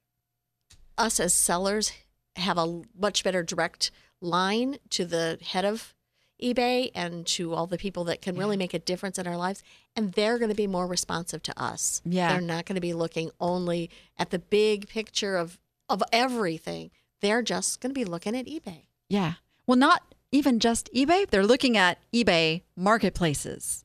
us 0.96 1.18
as 1.18 1.34
sellers 1.34 1.92
have 2.36 2.58
a 2.58 2.82
much 2.96 3.24
better 3.24 3.42
direct 3.42 3.90
line 4.22 4.78
to 4.90 5.04
the 5.04 5.38
head 5.42 5.64
of 5.64 5.94
eBay 6.42 6.90
and 6.94 7.26
to 7.26 7.54
all 7.54 7.66
the 7.66 7.78
people 7.78 8.04
that 8.04 8.20
can 8.20 8.36
really 8.36 8.56
make 8.56 8.74
a 8.74 8.78
difference 8.78 9.18
in 9.18 9.26
our 9.26 9.36
lives. 9.36 9.62
And 9.94 10.12
they're 10.12 10.38
going 10.38 10.48
to 10.48 10.54
be 10.56 10.66
more 10.66 10.86
responsive 10.86 11.42
to 11.44 11.62
us. 11.62 12.02
Yeah. 12.04 12.32
They're 12.32 12.40
not 12.40 12.66
going 12.66 12.74
to 12.74 12.80
be 12.80 12.94
looking 12.94 13.30
only 13.40 13.90
at 14.18 14.30
the 14.30 14.38
big 14.38 14.88
picture 14.88 15.36
of, 15.36 15.58
of 15.88 16.02
everything. 16.12 16.90
They're 17.20 17.42
just 17.42 17.80
going 17.80 17.90
to 17.90 17.98
be 17.98 18.04
looking 18.04 18.36
at 18.36 18.46
eBay. 18.46 18.82
Yeah. 19.08 19.34
Well, 19.66 19.78
not 19.78 20.14
even 20.32 20.58
just 20.58 20.92
eBay, 20.94 21.28
they're 21.28 21.46
looking 21.46 21.76
at 21.76 21.98
eBay 22.12 22.62
marketplaces. 22.76 23.84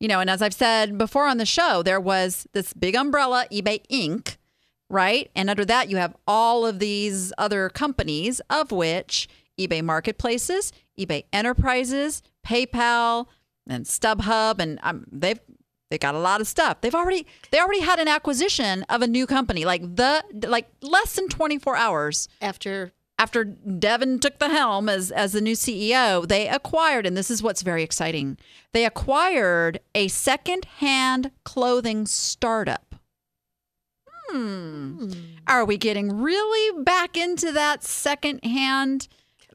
You 0.00 0.08
know, 0.08 0.18
and 0.18 0.28
as 0.28 0.42
I've 0.42 0.54
said 0.54 0.98
before 0.98 1.26
on 1.26 1.38
the 1.38 1.46
show, 1.46 1.82
there 1.82 2.00
was 2.00 2.48
this 2.52 2.72
big 2.72 2.96
umbrella, 2.96 3.46
eBay 3.52 3.86
Inc., 3.88 4.36
right? 4.88 5.30
And 5.36 5.48
under 5.48 5.64
that, 5.64 5.88
you 5.88 5.98
have 5.98 6.16
all 6.26 6.66
of 6.66 6.80
these 6.80 7.32
other 7.38 7.68
companies, 7.68 8.40
of 8.50 8.72
which 8.72 9.28
eBay 9.66 9.82
Marketplaces, 9.82 10.72
eBay 10.98 11.24
Enterprises, 11.32 12.22
PayPal, 12.46 13.26
and 13.66 13.84
StubHub, 13.84 14.58
and 14.58 14.78
um, 14.82 15.04
they've 15.10 15.40
they 15.90 15.98
got 15.98 16.14
a 16.14 16.18
lot 16.18 16.40
of 16.40 16.46
stuff. 16.46 16.80
They've 16.80 16.94
already 16.94 17.26
they 17.50 17.60
already 17.60 17.80
had 17.80 17.98
an 17.98 18.08
acquisition 18.08 18.82
of 18.88 19.02
a 19.02 19.06
new 19.06 19.26
company, 19.26 19.66
like 19.66 19.82
the 19.96 20.24
like 20.48 20.68
less 20.80 21.14
than 21.16 21.28
twenty 21.28 21.58
four 21.58 21.76
hours 21.76 22.28
After 22.40 22.92
after 23.18 23.44
Devin 23.44 24.18
took 24.18 24.38
the 24.38 24.48
helm 24.48 24.88
as 24.88 25.10
as 25.10 25.32
the 25.32 25.42
new 25.42 25.54
CEO, 25.54 26.26
they 26.26 26.48
acquired, 26.48 27.06
and 27.06 27.14
this 27.14 27.30
is 27.30 27.42
what's 27.42 27.60
very 27.60 27.82
exciting. 27.82 28.38
They 28.72 28.86
acquired 28.86 29.80
a 29.94 30.08
second-hand 30.08 31.30
clothing 31.44 32.06
startup. 32.06 32.94
Hmm. 34.28 35.12
Are 35.46 35.66
we 35.66 35.76
getting 35.76 36.22
really 36.22 36.82
back 36.82 37.18
into 37.18 37.52
that 37.52 37.84
second-hand? 37.84 39.08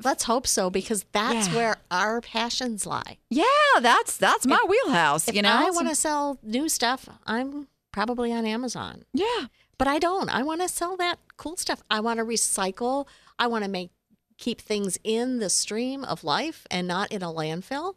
Let's 0.03 0.23
hope 0.25 0.47
so 0.47 0.69
because 0.69 1.05
that's 1.11 1.47
Yeah. 1.49 1.55
where 1.55 1.77
our 1.91 2.21
passions 2.21 2.85
lie. 2.85 3.17
Yeah, 3.29 3.43
that's 3.81 4.17
that's 4.17 4.45
my 4.45 4.63
wheelhouse. 4.67 5.27
If 5.27 5.35
you 5.35 5.41
know, 5.41 5.51
I 5.53 5.69
want 5.71 5.89
to 5.89 5.95
sell 5.95 6.37
new 6.43 6.69
stuff, 6.69 7.07
I'm 7.25 7.67
probably 7.91 8.31
on 8.33 8.45
Amazon. 8.45 9.03
Yeah. 9.13 9.45
But 9.77 9.87
I 9.87 9.99
don't. 9.99 10.29
I 10.29 10.41
want 10.43 10.61
to 10.61 10.67
sell 10.67 10.97
that 10.97 11.19
cool 11.37 11.55
stuff. 11.57 11.83
I 11.91 11.99
want 11.99 12.17
to 12.19 12.25
recycle. 12.25 13.07
I 13.37 13.47
want 13.47 13.63
to 13.63 13.69
make 13.69 13.91
keep 14.37 14.61
things 14.61 14.97
in 15.03 15.39
the 15.39 15.49
stream 15.49 16.03
of 16.03 16.23
life 16.23 16.65
and 16.71 16.87
not 16.87 17.11
in 17.11 17.21
a 17.23 17.27
landfill. 17.31 17.95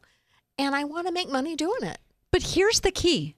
And 0.59 0.75
I 0.75 0.85
want 0.85 1.07
to 1.07 1.13
make 1.13 1.31
money 1.31 1.57
doing 1.57 1.83
it. 1.83 1.99
But 2.31 2.43
here's 2.55 2.81
the 2.81 2.91
key. 2.91 3.35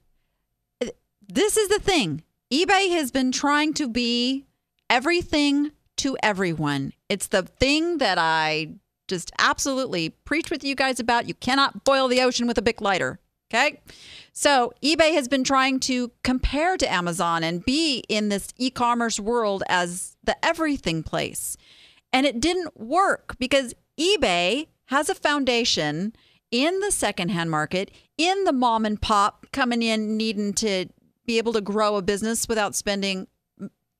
This 1.27 1.55
is 1.57 1.69
the 1.69 1.79
thing. 1.79 2.23
eBay 2.51 2.89
has 2.91 3.11
been 3.11 3.31
trying 3.31 3.73
to 3.75 3.87
be 3.87 4.45
everything 4.89 5.71
to 5.97 6.17
everyone. 6.21 6.91
It's 7.13 7.27
the 7.27 7.43
thing 7.43 7.99
that 7.99 8.17
I 8.17 8.69
just 9.07 9.31
absolutely 9.37 10.09
preach 10.09 10.49
with 10.49 10.63
you 10.63 10.73
guys 10.73 10.99
about. 10.99 11.27
You 11.27 11.35
cannot 11.35 11.83
boil 11.83 12.07
the 12.07 12.21
ocean 12.21 12.47
with 12.47 12.57
a 12.57 12.61
big 12.63 12.81
lighter. 12.81 13.19
Okay. 13.53 13.81
So 14.31 14.73
eBay 14.83 15.13
has 15.13 15.27
been 15.27 15.43
trying 15.43 15.79
to 15.81 16.11
compare 16.23 16.75
to 16.75 16.91
Amazon 16.91 17.43
and 17.43 17.63
be 17.63 18.03
in 18.09 18.29
this 18.29 18.51
e 18.57 18.71
commerce 18.71 19.19
world 19.19 19.61
as 19.69 20.17
the 20.23 20.35
everything 20.43 21.03
place. 21.03 21.55
And 22.11 22.25
it 22.25 22.39
didn't 22.39 22.79
work 22.79 23.35
because 23.37 23.75
eBay 23.99 24.69
has 24.85 25.07
a 25.07 25.13
foundation 25.13 26.15
in 26.49 26.79
the 26.79 26.89
secondhand 26.89 27.51
market, 27.51 27.91
in 28.17 28.43
the 28.45 28.53
mom 28.53 28.85
and 28.85 28.99
pop 28.99 29.45
coming 29.53 29.83
in 29.83 30.17
needing 30.17 30.53
to 30.53 30.87
be 31.27 31.37
able 31.37 31.53
to 31.53 31.61
grow 31.61 31.95
a 31.95 32.01
business 32.01 32.47
without 32.47 32.73
spending 32.73 33.27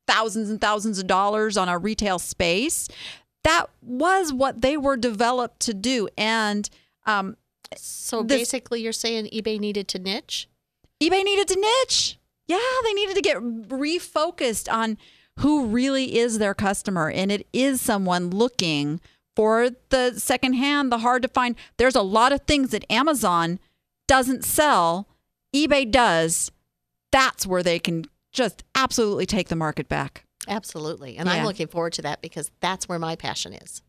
thousands 0.07 0.49
and 0.49 0.59
thousands 0.59 0.99
of 0.99 1.07
dollars 1.07 1.57
on 1.57 1.69
a 1.69 1.77
retail 1.77 2.19
space. 2.19 2.87
That 3.43 3.67
was 3.81 4.31
what 4.33 4.61
they 4.61 4.77
were 4.77 4.97
developed 4.97 5.59
to 5.61 5.73
do. 5.73 6.07
And 6.17 6.69
um, 7.05 7.35
So 7.75 8.23
This- 8.23 8.39
basically, 8.39 8.81
you're 8.81 8.93
saying 8.93 9.25
eBay 9.33 9.59
needed 9.59 9.87
to 9.89 9.99
niche? 9.99 10.47
eBay 11.01 11.23
needed 11.23 11.47
to 11.49 11.59
niche. 11.59 12.17
Yeah, 12.47 12.57
they 12.83 12.93
needed 12.93 13.15
to 13.15 13.21
get 13.21 13.37
refocused 13.37 14.71
on 14.71 14.97
who 15.39 15.65
really 15.65 16.17
is 16.17 16.37
their 16.37 16.53
customer. 16.53 17.09
And 17.09 17.31
it 17.31 17.47
is 17.51 17.81
someone 17.81 18.29
looking 18.29 19.01
for 19.35 19.69
the 19.89 20.13
secondhand, 20.19 20.91
the 20.91 20.99
hard 20.99 21.23
to 21.23 21.27
find. 21.27 21.55
There's 21.77 21.95
a 21.95 22.01
lot 22.01 22.31
of 22.31 22.41
things 22.41 22.69
that 22.69 22.85
Amazon 22.91 23.59
doesn't 24.07 24.43
sell, 24.45 25.07
eBay 25.55 25.89
does. 25.89 26.51
That's 27.11 27.47
where 27.47 27.63
they 27.63 27.79
can 27.79 28.05
just 28.33 28.63
absolutely 28.75 29.25
take 29.25 29.47
the 29.49 29.55
market 29.55 29.87
back. 29.87 30.25
Absolutely. 30.47 31.15
And 31.17 31.27
Yeah. 31.29 31.35
I'm 31.35 31.45
looking 31.45 31.67
forward 31.67 31.93
to 31.93 32.01
that 32.01 32.21
because 32.21 32.51
that's 32.59 32.89
where 32.89 32.99
my 32.99 33.15
passion 33.15 33.53
is. 33.53 33.81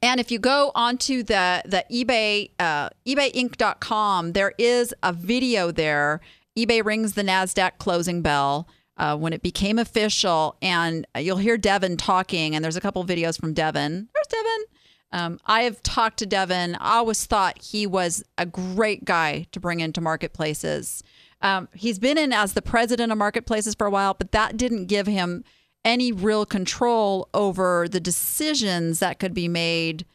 And 0.00 0.20
if 0.20 0.30
you 0.30 0.38
go 0.38 0.72
onto 0.74 1.22
the 1.22 1.62
the 1.64 1.84
eBay 1.90 2.50
uh, 2.58 2.90
eBayInc.com, 3.06 4.32
there 4.32 4.52
is 4.58 4.94
a 5.02 5.12
video 5.12 5.70
there. 5.70 6.20
eBay 6.58 6.84
rings 6.84 7.14
the 7.14 7.22
Nasdaq 7.22 7.78
closing 7.78 8.20
bell 8.22 8.68
uh, 8.96 9.16
when 9.16 9.32
it 9.32 9.42
became 9.42 9.78
official, 9.78 10.56
and 10.60 11.06
you'll 11.18 11.38
hear 11.38 11.56
Devin 11.56 11.96
talking. 11.96 12.54
And 12.54 12.64
there's 12.64 12.76
a 12.76 12.80
couple 12.80 13.04
videos 13.04 13.40
from 13.40 13.54
Devin. 13.54 14.08
There's 14.12 14.26
Devin. 14.28 14.64
Um, 15.12 15.40
I 15.46 15.62
have 15.62 15.82
talked 15.82 16.18
to 16.18 16.26
Devin. 16.26 16.76
I 16.80 16.96
always 16.96 17.24
thought 17.26 17.60
he 17.62 17.86
was 17.86 18.22
a 18.38 18.46
great 18.46 19.04
guy 19.04 19.46
to 19.52 19.60
bring 19.60 19.80
into 19.80 20.00
marketplaces. 20.00 21.02
Um, 21.42 21.68
he's 21.74 21.98
been 21.98 22.16
in 22.16 22.32
as 22.32 22.52
the 22.52 22.62
president 22.62 23.12
of 23.12 23.18
marketplaces 23.18 23.74
for 23.74 23.86
a 23.86 23.90
while, 23.90 24.14
but 24.14 24.32
that 24.32 24.56
didn't 24.56 24.86
give 24.86 25.06
him 25.06 25.44
any 25.84 26.12
real 26.12 26.46
control 26.46 27.28
over 27.34 27.88
the 27.88 28.00
decisions 28.00 29.00
that 29.00 29.18
could 29.18 29.34
be 29.34 29.48
made, 29.48 30.06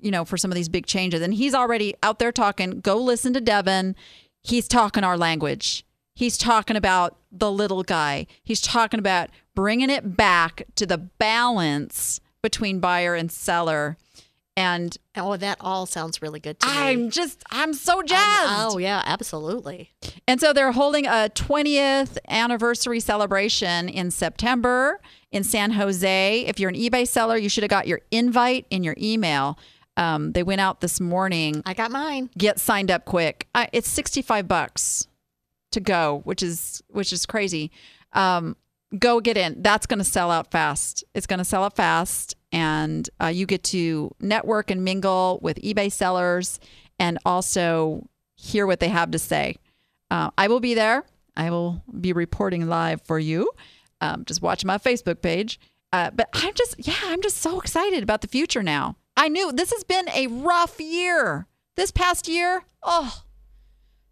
you 0.00 0.10
know, 0.10 0.24
for 0.24 0.36
some 0.36 0.50
of 0.50 0.54
these 0.54 0.68
big 0.68 0.86
changes. 0.86 1.22
And 1.22 1.34
he's 1.34 1.54
already 1.54 1.94
out 2.02 2.18
there 2.18 2.32
talking. 2.32 2.80
Go 2.80 2.96
listen 2.96 3.32
to 3.32 3.40
Devin. 3.40 3.96
He's 4.42 4.68
talking 4.68 5.04
our 5.04 5.16
language. 5.16 5.84
He's 6.14 6.38
talking 6.38 6.76
about 6.76 7.16
the 7.32 7.50
little 7.50 7.82
guy. 7.82 8.26
He's 8.42 8.60
talking 8.60 9.00
about 9.00 9.30
bringing 9.54 9.90
it 9.90 10.16
back 10.16 10.62
to 10.76 10.86
the 10.86 10.98
balance 10.98 12.20
between 12.42 12.80
buyer 12.80 13.14
and 13.14 13.32
seller. 13.32 13.96
And 14.56 14.96
Oh, 15.14 15.36
that 15.36 15.58
all 15.60 15.86
sounds 15.86 16.20
really 16.22 16.40
good 16.40 16.58
to 16.60 16.66
me. 16.66 16.72
I'm 16.74 17.10
just, 17.10 17.42
I'm 17.50 17.72
so 17.74 18.02
jazzed. 18.02 18.20
I'm- 18.50 18.68
oh, 18.72 18.78
yeah, 18.78 19.02
absolutely. 19.04 19.92
And 20.26 20.40
so 20.40 20.52
they're 20.52 20.72
holding 20.72 21.06
a 21.06 21.30
20th 21.34 22.18
anniversary 22.28 23.00
celebration 23.00 23.88
in 23.88 24.10
September 24.10 25.00
in 25.32 25.44
San 25.44 25.72
Jose. 25.72 26.40
If 26.46 26.58
you're 26.58 26.70
an 26.70 26.74
eBay 26.76 27.06
seller, 27.06 27.36
you 27.36 27.48
should 27.48 27.62
have 27.64 27.70
got 27.70 27.86
your 27.86 28.00
invite 28.10 28.66
in 28.70 28.82
your 28.82 28.94
email. 28.98 29.58
Um, 29.98 30.32
they 30.32 30.42
went 30.42 30.60
out 30.60 30.80
this 30.82 31.00
morning. 31.00 31.62
I 31.64 31.72
got 31.74 31.90
mine. 31.90 32.28
Get 32.36 32.60
signed 32.60 32.90
up 32.90 33.04
quick. 33.06 33.48
I, 33.54 33.68
it's 33.72 33.88
65 33.88 34.46
bucks 34.46 35.06
to 35.72 35.80
go, 35.80 36.20
which 36.24 36.42
is 36.42 36.82
which 36.88 37.12
is 37.12 37.24
crazy. 37.26 37.70
Um, 38.12 38.56
go 38.98 39.20
get 39.20 39.36
in. 39.38 39.62
That's 39.62 39.86
going 39.86 39.98
to 39.98 40.04
sell 40.04 40.30
out 40.30 40.50
fast. 40.50 41.02
It's 41.14 41.26
going 41.26 41.38
to 41.38 41.44
sell 41.44 41.64
out 41.64 41.76
fast, 41.76 42.35
and 42.52 43.08
uh, 43.22 43.26
you 43.26 43.46
get 43.46 43.62
to 43.64 44.14
network 44.20 44.70
and 44.70 44.84
mingle 44.84 45.38
with 45.42 45.60
eBay 45.62 45.90
sellers, 45.90 46.60
and 46.98 47.18
also 47.24 48.08
hear 48.34 48.66
what 48.66 48.80
they 48.80 48.88
have 48.88 49.10
to 49.10 49.18
say. 49.18 49.56
Uh, 50.10 50.30
I 50.38 50.48
will 50.48 50.60
be 50.60 50.74
there. 50.74 51.04
I 51.36 51.50
will 51.50 51.82
be 52.00 52.12
reporting 52.12 52.68
live 52.68 53.02
for 53.02 53.18
you. 53.18 53.50
Um, 54.00 54.24
just 54.24 54.42
watch 54.42 54.64
my 54.64 54.78
Facebook 54.78 55.22
page. 55.22 55.58
Uh, 55.92 56.10
but 56.10 56.28
I'm 56.32 56.54
just, 56.54 56.74
yeah, 56.78 56.94
I'm 57.04 57.22
just 57.22 57.38
so 57.38 57.60
excited 57.60 58.02
about 58.02 58.20
the 58.20 58.28
future 58.28 58.62
now. 58.62 58.96
I 59.16 59.28
knew 59.28 59.52
this 59.52 59.72
has 59.72 59.84
been 59.84 60.08
a 60.10 60.26
rough 60.26 60.80
year. 60.80 61.46
This 61.76 61.90
past 61.90 62.28
year, 62.28 62.64
oh, 62.82 63.22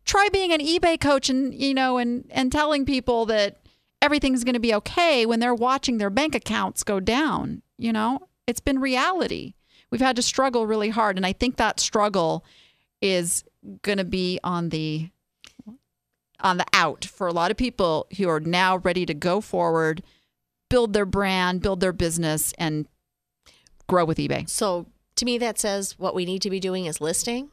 try 0.04 0.28
being 0.32 0.52
an 0.52 0.60
eBay 0.60 1.00
coach 1.00 1.30
and 1.30 1.54
you 1.54 1.74
know 1.74 1.96
and 1.98 2.26
and 2.30 2.52
telling 2.52 2.84
people 2.84 3.26
that 3.26 3.58
everything's 4.02 4.44
going 4.44 4.54
to 4.54 4.60
be 4.60 4.74
okay 4.74 5.24
when 5.24 5.40
they're 5.40 5.54
watching 5.54 5.98
their 5.98 6.10
bank 6.10 6.34
accounts 6.34 6.82
go 6.82 7.00
down. 7.00 7.62
You 7.84 7.92
know, 7.92 8.28
it's 8.46 8.60
been 8.60 8.78
reality. 8.78 9.52
We've 9.90 10.00
had 10.00 10.16
to 10.16 10.22
struggle 10.22 10.66
really 10.66 10.88
hard, 10.88 11.18
and 11.18 11.26
I 11.26 11.34
think 11.34 11.56
that 11.56 11.78
struggle 11.78 12.42
is 13.02 13.44
going 13.82 13.98
to 13.98 14.04
be 14.04 14.40
on 14.42 14.70
the 14.70 15.10
on 16.40 16.56
the 16.56 16.64
out 16.72 17.04
for 17.04 17.26
a 17.26 17.32
lot 17.32 17.50
of 17.50 17.58
people 17.58 18.06
who 18.16 18.26
are 18.26 18.40
now 18.40 18.78
ready 18.78 19.04
to 19.04 19.12
go 19.12 19.42
forward, 19.42 20.02
build 20.70 20.94
their 20.94 21.04
brand, 21.04 21.60
build 21.60 21.80
their 21.80 21.92
business, 21.92 22.54
and 22.56 22.88
grow 23.86 24.06
with 24.06 24.16
eBay. 24.16 24.48
So 24.48 24.86
to 25.16 25.26
me, 25.26 25.36
that 25.36 25.58
says 25.58 25.98
what 25.98 26.14
we 26.14 26.24
need 26.24 26.40
to 26.40 26.50
be 26.50 26.60
doing 26.60 26.86
is 26.86 27.02
listing 27.02 27.50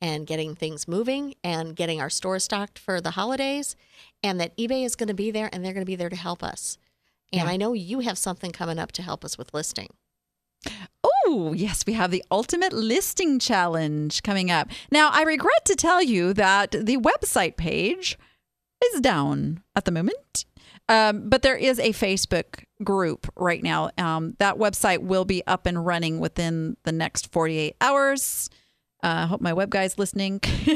and 0.00 0.26
getting 0.26 0.54
things 0.54 0.88
moving 0.88 1.34
and 1.44 1.76
getting 1.76 2.00
our 2.00 2.08
store 2.08 2.38
stocked 2.38 2.78
for 2.78 3.02
the 3.02 3.10
holidays, 3.10 3.76
and 4.22 4.40
that 4.40 4.56
eBay 4.56 4.86
is 4.86 4.96
going 4.96 5.08
to 5.08 5.14
be 5.14 5.30
there 5.30 5.50
and 5.52 5.62
they're 5.62 5.74
going 5.74 5.84
to 5.84 5.92
be 5.92 5.94
there 5.94 6.08
to 6.08 6.16
help 6.16 6.42
us. 6.42 6.78
And 7.32 7.42
Yeah. 7.42 7.46
I 7.46 7.56
know 7.56 7.72
you 7.72 8.00
have 8.00 8.18
something 8.18 8.52
coming 8.52 8.78
up 8.78 8.92
to 8.92 9.02
help 9.02 9.24
us 9.24 9.36
with 9.36 9.52
listing. 9.52 9.88
Oh, 11.04 11.52
yes, 11.54 11.84
we 11.86 11.92
have 11.92 12.10
the 12.10 12.24
Ultimate 12.30 12.72
Listing 12.72 13.38
Challenge 13.38 14.22
coming 14.22 14.50
up. 14.50 14.68
Now, 14.90 15.10
I 15.12 15.22
regret 15.22 15.64
to 15.66 15.76
tell 15.76 16.02
you 16.02 16.32
that 16.34 16.72
the 16.72 16.96
website 16.96 17.56
page 17.56 18.18
is 18.92 19.00
down 19.00 19.62
at 19.76 19.84
the 19.84 19.92
moment. 19.92 20.44
Um, 20.88 21.28
but 21.28 21.42
there 21.42 21.56
is 21.56 21.78
a 21.78 21.90
Facebook 21.90 22.64
group 22.82 23.30
right 23.36 23.62
now. 23.62 23.90
Um, 23.98 24.36
that 24.38 24.56
website 24.56 25.02
will 25.02 25.26
be 25.26 25.42
up 25.46 25.66
and 25.66 25.84
running 25.84 26.18
within 26.18 26.76
the 26.84 26.92
next 26.92 27.30
48 27.30 27.76
hours. 27.80 28.48
Uh, 29.02 29.22
I 29.22 29.26
hope 29.26 29.40
my 29.40 29.52
web 29.52 29.70
guy's 29.70 29.98
listening. 29.98 30.40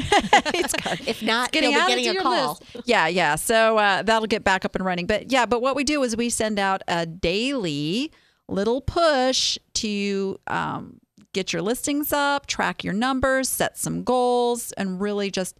If 1.05 1.21
not, 1.21 1.51
getting 1.51 1.71
he'll 1.71 1.85
be 1.87 2.03
getting 2.03 2.17
a 2.17 2.21
call. 2.21 2.59
list. 2.73 2.87
Yeah, 2.87 3.07
yeah. 3.07 3.35
So 3.35 3.77
uh, 3.77 4.03
that'll 4.03 4.27
get 4.27 4.43
back 4.43 4.63
up 4.65 4.75
and 4.75 4.85
running. 4.85 5.05
But 5.05 5.31
yeah, 5.31 5.45
but 5.45 5.61
what 5.61 5.75
we 5.75 5.83
do 5.83 6.01
is 6.03 6.15
we 6.15 6.29
send 6.29 6.59
out 6.59 6.81
a 6.87 7.05
daily 7.05 8.11
little 8.47 8.81
push 8.81 9.57
to 9.75 10.39
um, 10.47 10.99
get 11.33 11.51
your 11.51 11.61
listings 11.61 12.13
up, 12.13 12.45
track 12.47 12.83
your 12.83 12.93
numbers, 12.93 13.49
set 13.49 13.77
some 13.77 14.03
goals, 14.03 14.71
and 14.73 15.01
really 15.01 15.29
just 15.29 15.57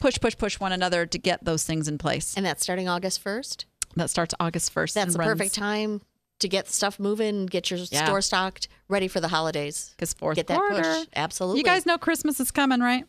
push, 0.00 0.18
push, 0.20 0.36
push 0.36 0.58
one 0.58 0.72
another 0.72 1.06
to 1.06 1.18
get 1.18 1.44
those 1.44 1.64
things 1.64 1.88
in 1.88 1.98
place. 1.98 2.34
And 2.36 2.46
that's 2.46 2.62
starting 2.62 2.88
August 2.88 3.22
1st. 3.22 3.64
That 3.96 4.08
starts 4.10 4.34
August 4.40 4.74
1st. 4.74 4.94
That's 4.94 5.12
the 5.14 5.18
runs- 5.18 5.32
perfect 5.32 5.54
time 5.54 6.00
to 6.40 6.48
get 6.48 6.68
stuff 6.68 6.98
moving, 6.98 7.46
get 7.46 7.70
your 7.70 7.78
Yeah. 7.90 8.04
store 8.04 8.20
stocked, 8.22 8.68
ready 8.88 9.08
for 9.08 9.20
the 9.20 9.28
holidays. 9.28 9.90
Because 9.96 10.12
fourth 10.12 10.36
Get 10.36 10.46
that 10.48 10.58
quarter. 10.58 10.82
push. 10.82 11.06
Absolutely. 11.14 11.58
You 11.60 11.64
guys 11.64 11.86
know 11.86 11.96
Christmas 11.98 12.40
is 12.40 12.50
coming, 12.50 12.80
right? 12.80 13.04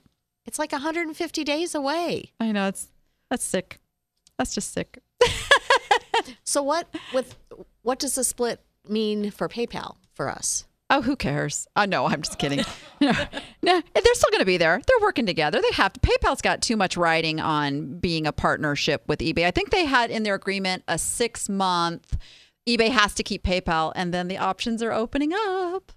it's 0.48 0.58
like 0.58 0.72
150 0.72 1.44
days 1.44 1.76
away. 1.76 2.32
I 2.40 2.52
know 2.52 2.68
it's 2.68 2.88
that's 3.30 3.44
sick. 3.44 3.80
That's 4.38 4.54
just 4.56 4.74
sick. 4.74 5.00
So 6.44 6.62
what 6.62 6.88
with 7.14 7.36
what 7.82 7.98
does 8.00 8.16
the 8.16 8.24
split 8.24 8.60
mean 8.88 9.32
for 9.32 9.48
PayPal 9.48 9.96
for 10.14 10.30
us? 10.30 10.66
Oh, 10.90 11.02
who 11.02 11.16
cares? 11.16 11.68
Oh, 11.78 11.86
no, 11.86 12.06
I'm 12.06 12.22
just 12.22 12.38
kidding. 12.38 12.60
no, 13.02 13.12
no, 13.64 13.82
they're 13.94 14.14
still 14.14 14.30
going 14.30 14.42
to 14.42 14.46
be 14.46 14.58
there. 14.58 14.82
They're 14.86 15.00
working 15.02 15.26
together. 15.26 15.62
They 15.62 15.74
have 15.76 15.94
to. 15.94 16.00
PayPal's 16.02 16.42
got 16.42 16.62
too 16.62 16.76
much 16.76 16.98
writing 16.98 17.40
on 17.40 17.98
being 18.00 18.28
a 18.28 18.34
partnership 18.34 19.04
with 19.08 19.20
eBay. 19.20 19.46
I 19.46 19.52
think 19.52 19.70
they 19.70 19.86
had 19.86 20.12
in 20.12 20.24
their 20.24 20.36
agreement 20.36 20.84
a 20.90 20.98
six 20.98 21.48
month. 21.48 22.18
eBay 22.68 22.90
has 22.90 23.14
to 23.16 23.24
keep 23.24 23.44
PayPal, 23.44 23.92
and 23.96 24.14
then 24.14 24.28
the 24.28 24.38
options 24.38 24.84
are 24.84 24.92
opening 24.92 25.34
up. 25.34 25.92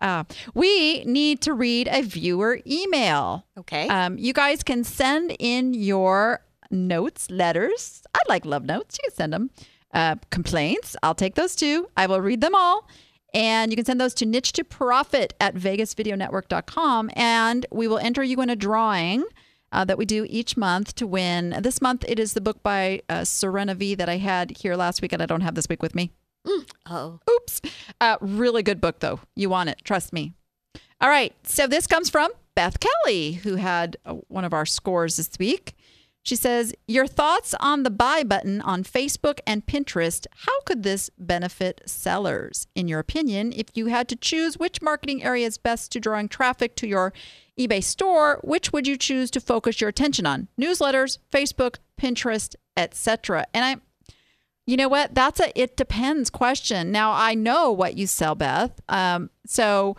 Uh, 0.00 0.24
we 0.54 1.04
need 1.04 1.40
to 1.40 1.54
read 1.54 1.88
a 1.90 2.02
viewer 2.02 2.60
email. 2.66 3.46
Okay. 3.58 3.88
Um, 3.88 4.18
you 4.18 4.32
guys 4.32 4.62
can 4.62 4.84
send 4.84 5.34
in 5.38 5.72
your 5.74 6.40
notes, 6.70 7.30
letters. 7.30 8.02
I 8.14 8.20
like 8.28 8.44
love 8.44 8.64
notes. 8.64 8.98
You 8.98 9.08
can 9.08 9.16
send 9.16 9.32
them. 9.32 9.50
Uh, 9.94 10.16
complaints. 10.30 10.96
I'll 11.02 11.14
take 11.14 11.36
those 11.36 11.56
too. 11.56 11.88
I 11.96 12.06
will 12.06 12.20
read 12.20 12.42
them 12.42 12.54
all. 12.54 12.86
And 13.32 13.70
you 13.70 13.76
can 13.76 13.84
send 13.84 14.00
those 14.00 14.14
to 14.14 14.26
niche 14.26 14.52
to 14.52 14.64
profit 14.64 15.34
at 15.40 15.54
vegasvideonetwork.com. 15.54 17.10
And 17.14 17.66
we 17.70 17.88
will 17.88 17.98
enter 17.98 18.22
you 18.22 18.40
in 18.42 18.50
a 18.50 18.56
drawing 18.56 19.24
uh, 19.72 19.84
that 19.84 19.98
we 19.98 20.04
do 20.04 20.26
each 20.28 20.56
month 20.56 20.94
to 20.96 21.06
win. 21.06 21.56
This 21.60 21.80
month, 21.82 22.04
it 22.08 22.18
is 22.18 22.32
the 22.32 22.40
book 22.40 22.62
by 22.62 23.02
uh, 23.08 23.24
Serena 23.24 23.74
V 23.74 23.94
that 23.94 24.08
I 24.08 24.16
had 24.16 24.58
here 24.58 24.76
last 24.76 25.02
week, 25.02 25.12
and 25.12 25.22
I 25.22 25.26
don't 25.26 25.40
have 25.40 25.54
this 25.54 25.68
week 25.68 25.82
with 25.82 25.94
me. 25.94 26.12
Oh. 26.88 27.18
Oops. 27.28 27.60
Uh, 28.00 28.16
really 28.20 28.62
good 28.62 28.80
book, 28.80 29.00
though. 29.00 29.20
You 29.34 29.50
want 29.50 29.68
it. 29.68 29.80
Trust 29.84 30.12
me. 30.12 30.34
All 31.00 31.08
right. 31.08 31.34
So 31.42 31.66
this 31.66 31.86
comes 31.86 32.08
from 32.08 32.30
Beth 32.54 32.78
Kelly, 32.80 33.32
who 33.32 33.56
had 33.56 33.96
uh, 34.06 34.14
one 34.28 34.44
of 34.44 34.54
our 34.54 34.66
scores 34.66 35.16
this 35.16 35.30
week. 35.38 35.74
She 36.22 36.34
says, 36.34 36.74
Your 36.88 37.06
thoughts 37.06 37.54
on 37.60 37.84
the 37.84 37.90
buy 37.90 38.24
button 38.24 38.60
on 38.60 38.82
Facebook 38.82 39.38
and 39.46 39.64
Pinterest. 39.64 40.26
How 40.44 40.60
could 40.62 40.82
this 40.82 41.10
benefit 41.18 41.82
sellers? 41.86 42.66
In 42.74 42.88
your 42.88 42.98
opinion, 42.98 43.52
if 43.54 43.66
you 43.74 43.86
had 43.86 44.08
to 44.08 44.16
choose 44.16 44.58
which 44.58 44.82
marketing 44.82 45.22
area 45.22 45.46
is 45.46 45.58
best 45.58 45.92
to 45.92 46.00
drawing 46.00 46.28
traffic 46.28 46.74
to 46.76 46.88
your 46.88 47.12
eBay 47.58 47.82
store, 47.82 48.40
which 48.44 48.72
would 48.72 48.86
you 48.86 48.96
choose 48.96 49.30
to 49.30 49.40
focus 49.40 49.80
your 49.80 49.88
attention 49.88 50.26
on? 50.26 50.48
Newsletters, 50.60 51.18
Facebook, 51.32 51.76
Pinterest, 52.00 52.54
etc. 52.76 53.46
And 53.54 53.64
I 53.64 53.76
you 54.66 54.76
know 54.76 54.88
what? 54.88 55.14
That's 55.14 55.40
a 55.40 55.58
it 55.58 55.76
depends 55.76 56.28
question. 56.28 56.90
Now 56.90 57.12
I 57.12 57.34
know 57.34 57.70
what 57.70 57.96
you 57.96 58.06
sell, 58.06 58.34
Beth. 58.34 58.80
Um, 58.88 59.30
so 59.46 59.96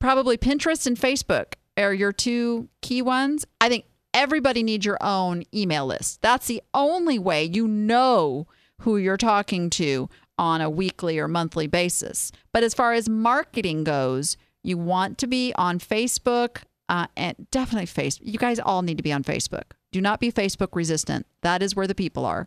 probably 0.00 0.36
Pinterest 0.36 0.86
and 0.86 0.98
Facebook 0.98 1.54
are 1.78 1.94
your 1.94 2.12
two 2.12 2.68
key 2.82 3.00
ones. 3.00 3.46
I 3.60 3.68
think 3.70 3.86
everybody 4.12 4.62
needs 4.62 4.84
your 4.84 4.98
own 5.00 5.44
email 5.54 5.86
list. 5.86 6.20
That's 6.20 6.46
the 6.46 6.62
only 6.74 7.18
way 7.18 7.44
you 7.44 7.66
know 7.66 8.46
who 8.80 8.98
you're 8.98 9.16
talking 9.16 9.70
to 9.70 10.10
on 10.38 10.60
a 10.60 10.68
weekly 10.68 11.18
or 11.18 11.28
monthly 11.28 11.66
basis. 11.66 12.32
But 12.52 12.64
as 12.64 12.74
far 12.74 12.92
as 12.92 13.08
marketing 13.08 13.84
goes, 13.84 14.36
you 14.62 14.76
want 14.76 15.18
to 15.18 15.26
be 15.26 15.54
on 15.56 15.78
Facebook 15.78 16.58
uh, 16.92 17.08
and 17.16 17.48
definitely 17.50 17.86
Facebook. 17.86 18.20
You 18.22 18.38
guys 18.38 18.60
all 18.60 18.82
need 18.82 18.98
to 18.98 19.02
be 19.02 19.12
on 19.12 19.24
Facebook. 19.24 19.72
Do 19.90 20.00
not 20.00 20.20
be 20.20 20.30
Facebook 20.30 20.68
resistant. 20.74 21.26
That 21.40 21.60
is 21.62 21.74
where 21.74 21.88
the 21.88 21.94
people 21.94 22.24
are 22.24 22.46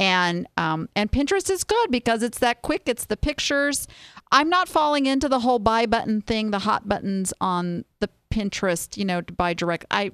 and 0.00 0.46
um, 0.56 0.88
and 0.96 1.12
Pinterest 1.12 1.50
is 1.50 1.62
good 1.62 1.90
because 1.90 2.22
it's 2.22 2.38
that 2.38 2.62
quick. 2.62 2.82
It's 2.86 3.04
the 3.04 3.18
pictures. 3.18 3.86
I'm 4.32 4.48
not 4.48 4.68
falling 4.68 5.04
into 5.04 5.28
the 5.28 5.40
whole 5.40 5.58
buy 5.58 5.84
button 5.84 6.22
thing, 6.22 6.50
the 6.50 6.60
hot 6.60 6.88
buttons 6.88 7.34
on 7.40 7.84
the 8.00 8.08
Pinterest. 8.32 8.96
You 8.96 9.04
know, 9.04 9.20
to 9.20 9.32
buy 9.32 9.52
direct. 9.52 9.84
I 9.90 10.12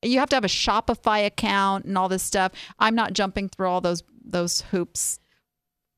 you 0.00 0.18
have 0.18 0.30
to 0.30 0.36
have 0.36 0.44
a 0.44 0.48
Shopify 0.48 1.26
account 1.26 1.84
and 1.84 1.98
all 1.98 2.08
this 2.08 2.22
stuff. 2.22 2.52
I'm 2.78 2.94
not 2.94 3.12
jumping 3.12 3.50
through 3.50 3.68
all 3.68 3.82
those 3.82 4.02
those 4.24 4.62
hoops. 4.62 5.20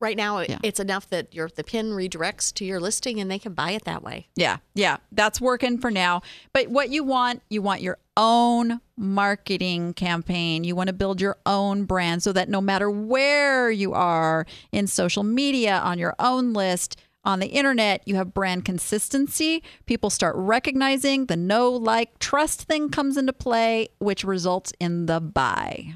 Right 0.04 0.18
now, 0.18 0.40
Yeah. 0.40 0.58
it's 0.62 0.78
enough 0.78 1.08
that 1.08 1.34
your 1.34 1.48
the 1.48 1.64
pin 1.64 1.90
redirects 1.92 2.52
to 2.54 2.64
your 2.66 2.78
listing 2.78 3.18
and 3.20 3.30
they 3.30 3.38
can 3.38 3.54
buy 3.54 3.70
it 3.70 3.84
that 3.84 4.02
way. 4.02 4.28
Yeah, 4.36 4.58
yeah, 4.74 4.98
that's 5.12 5.40
working 5.40 5.78
for 5.78 5.90
now. 5.90 6.20
But 6.52 6.68
what 6.68 6.90
you 6.90 7.02
want, 7.02 7.40
you 7.48 7.62
want 7.62 7.80
your 7.80 7.96
own 8.16 8.82
marketing 8.98 9.94
campaign. 9.94 10.62
You 10.62 10.76
want 10.76 10.88
to 10.88 10.92
build 10.92 11.22
your 11.22 11.38
own 11.46 11.84
brand 11.84 12.22
so 12.22 12.32
that 12.34 12.50
no 12.50 12.60
matter 12.60 12.90
where 12.90 13.70
you 13.70 13.94
are 13.94 14.44
in 14.72 14.86
social 14.86 15.22
media, 15.22 15.78
on 15.78 15.98
your 15.98 16.14
own 16.18 16.52
list, 16.52 17.00
on 17.24 17.38
the 17.40 17.46
internet, 17.48 18.02
you 18.06 18.16
have 18.16 18.34
brand 18.34 18.66
consistency. 18.66 19.62
People 19.86 20.10
start 20.10 20.36
recognizing 20.36 21.24
the 21.26 21.36
no, 21.36 21.70
like, 21.70 22.18
trust 22.18 22.64
thing 22.64 22.90
comes 22.90 23.16
into 23.16 23.32
play, 23.32 23.88
which 23.98 24.22
results 24.22 24.74
in 24.78 25.06
the 25.06 25.18
buy. 25.20 25.94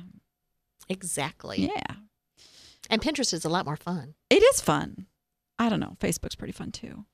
Exactly. 0.89 1.67
Yeah, 1.67 1.97
And 2.91 3.03
Pinterest 3.03 3.33
is 3.35 3.45
a 3.45 3.49
lot 3.49 3.65
more 3.67 3.77
fun. 3.77 4.15
it 4.31 4.43
is 4.43 4.61
fun. 4.61 5.07
I 5.59 5.69
don't 5.69 5.81
know. 5.81 5.97
Facebook's 6.01 6.37
pretty 6.37 6.53
fun 6.53 6.71
too. 6.73 7.05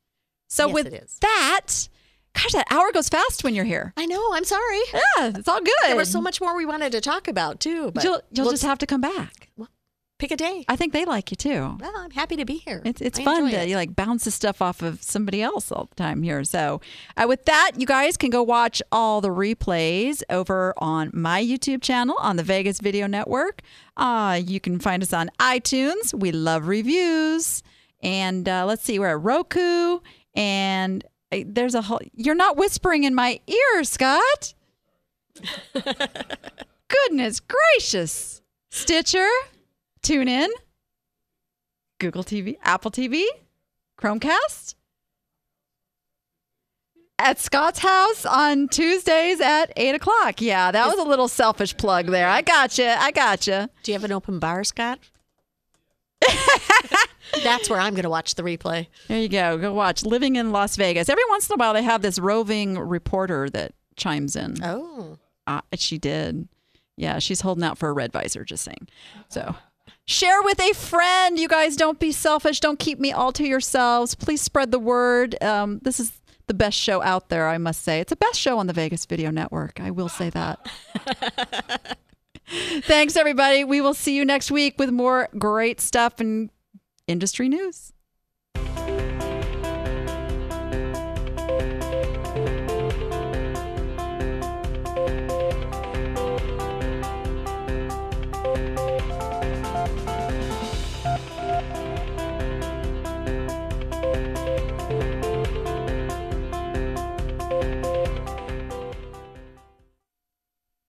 So 0.49 0.67
Yes, 0.67 0.75
with 0.75 1.21
that, 1.21 1.89
gosh, 2.35 2.53
that 2.53 2.67
hour 2.71 2.93
goes 2.93 3.09
fast 3.09 3.43
when 3.43 3.55
you're 3.55 3.65
here. 3.65 3.93
I 3.97 4.07
know. 4.07 4.33
I'm 4.35 4.45
sorry. 4.45 4.81
Yeah, 4.93 5.33
it's 5.35 5.49
all 5.49 5.61
good. 5.61 5.73
There 5.85 5.97
was 5.97 6.11
so 6.11 6.21
much 6.21 6.41
more 6.41 6.55
we 6.57 6.67
wanted 6.67 6.93
to 6.93 7.01
talk 7.01 7.27
about 7.27 7.59
too. 7.61 7.91
But 7.93 8.05
you'll 8.05 8.21
you'll 8.31 8.45
we'll 8.47 8.53
just 8.53 8.65
have 8.65 8.79
to 8.79 8.87
come 8.87 9.01
back. 9.01 9.51
Pick 10.19 10.31
a 10.31 10.37
day. 10.37 10.65
I 10.69 10.77
think 10.77 10.93
they 10.93 11.05
like 11.05 11.31
you 11.31 11.37
too. 11.37 11.77
Well, 11.81 11.93
I'm 11.97 12.11
happy 12.11 12.37
to 12.37 12.45
be 12.45 12.55
here. 12.59 12.81
It's 12.85 13.01
it's 13.01 13.19
I 13.19 13.25
fun 13.25 13.51
to 13.51 13.63
it. 13.63 13.69
you 13.69 13.77
like 13.77 13.95
bounce 13.97 14.25
the 14.25 14.31
stuff 14.31 14.63
off 14.63 14.83
of 14.83 15.03
somebody 15.03 15.43
else 15.43 15.71
all 15.73 15.87
the 15.87 15.95
time 15.97 16.23
here. 16.23 16.45
So, 16.45 16.81
uh, 17.17 17.27
with 17.29 17.45
that, 17.47 17.73
you 17.77 17.87
guys 17.87 18.17
can 18.17 18.31
go 18.31 18.43
watch 18.43 18.81
all 18.93 19.21
the 19.21 19.29
replays 19.29 20.23
over 20.31 20.75
on 20.79 21.11
my 21.13 21.43
YouTube 21.43 21.83
channel 21.83 22.17
on 22.21 22.37
the 22.37 22.43
Vegas 22.43 22.81
Video 22.81 23.07
Network. 23.07 23.63
Uh, 23.97 24.41
you 24.45 24.61
can 24.61 24.79
find 24.79 25.03
us 25.03 25.13
on 25.13 25.31
iTunes. 25.41 26.15
We 26.15 26.33
love 26.33 26.69
reviews, 26.69 27.63
and 28.03 28.49
uh, 28.49 28.65
let's 28.67 28.85
see, 28.85 28.99
we're 28.99 29.09
at 29.17 29.23
Roku, 29.23 30.01
and 30.35 31.05
uh, 31.33 31.39
there's 31.47 31.75
a 31.75 31.83
whole. 31.83 32.01
You're 32.15 32.35
not 32.35 32.57
whispering 32.57 33.05
in 33.05 33.15
my 33.15 33.41
ear, 33.47 33.85
Scott. 33.85 34.55
Goodness 36.89 37.41
gracious, 37.41 38.41
Stitcher. 38.71 39.29
Tune 40.05 40.29
in. 40.29 40.51
Google 41.99 42.23
TV, 42.23 42.59
Apple 42.63 42.91
TV, 42.91 43.25
Chromecast. 43.99 44.75
At 47.19 47.39
Scott's 47.39 47.79
house 47.79 48.27
on 48.27 48.69
Tuesdays 48.69 49.41
at 49.41 49.73
8 49.77 49.95
o'clock. 49.95 50.43
Yeah, 50.43 50.71
that 50.71 50.87
was 50.87 50.99
a 50.99 51.09
little 51.09 51.29
selfish 51.29 51.75
plug 51.75 52.07
there. 52.09 52.29
I 52.29 52.43
gotcha. 52.43 53.01
I 53.01 53.13
gotcha. 53.13 53.71
Do 53.83 53.93
you 53.93 53.95
have 53.95 54.05
an 54.05 54.13
open 54.13 54.39
bar, 54.39 54.63
Scott? 54.63 54.99
That's 57.43 57.71
where 57.71 57.81
I'm 57.81 57.95
going 57.95 58.03
to 58.03 58.11
watch 58.11 58.35
the 58.35 58.43
replay. 58.43 58.89
There 59.09 59.19
you 59.19 59.31
go. 59.31 59.57
Go 59.57 59.73
watch 59.73 60.05
Living 60.05 60.37
in 60.37 60.53
Las 60.53 60.77
Vegas. 60.77 61.09
Every 61.09 61.25
once 61.31 61.49
in 61.49 61.55
a 61.55 61.57
while, 61.57 61.73
they 61.73 61.83
have 61.83 62.03
this 62.03 62.19
roving 62.19 62.79
reporter 62.79 63.49
that 63.51 63.73
chimes 63.97 64.37
in. 64.37 64.63
Oh. 64.63 65.17
Uh, 65.47 65.63
she 65.77 65.97
did. 65.97 66.47
Yeah, 66.97 67.21
she's 67.21 67.41
holding 67.41 67.65
out 67.65 67.79
for 67.79 67.89
a 67.89 67.93
red 67.93 68.13
visor, 68.13 68.45
just 68.45 68.65
saying. 68.65 68.89
So 69.29 69.55
share 70.07 70.43
with 70.43 70.61
a 70.61 70.73
friend. 70.75 71.39
You 71.39 71.49
guys 71.49 71.77
don't 71.77 71.99
be 71.99 72.13
selfish. 72.13 72.61
Don't 72.61 72.79
keep 72.79 72.99
me 72.99 73.13
all 73.13 73.33
to 73.33 73.47
yourselves. 73.47 74.15
Please 74.15 74.43
spread 74.43 74.71
the 74.71 74.79
word. 74.79 75.43
Um, 75.43 75.81
this 75.83 75.99
is 75.99 76.13
the 76.47 76.55
best 76.55 76.77
show 76.77 77.03
out 77.03 77.31
there, 77.31 77.49
I 77.49 77.59
must 77.59 77.83
say. 77.83 78.01
It's 78.01 78.11
the 78.11 78.17
best 78.17 78.39
show 78.39 78.59
on 78.59 78.67
the 78.67 78.73
Vegas 78.73 79.07
Video 79.07 79.31
Network. 79.31 79.81
I 79.81 79.91
will 79.91 80.09
say 80.11 80.31
that. 80.31 80.69
Thanks, 82.47 83.17
everybody. 83.17 83.65
We 83.65 83.81
will 83.81 83.95
see 83.95 84.15
you 84.15 84.25
next 84.25 84.51
week 84.51 84.75
with 84.79 84.91
more 84.91 85.29
great 85.39 85.81
stuff 85.81 86.21
and 86.21 86.51
industry 87.07 87.49
news. 87.49 87.94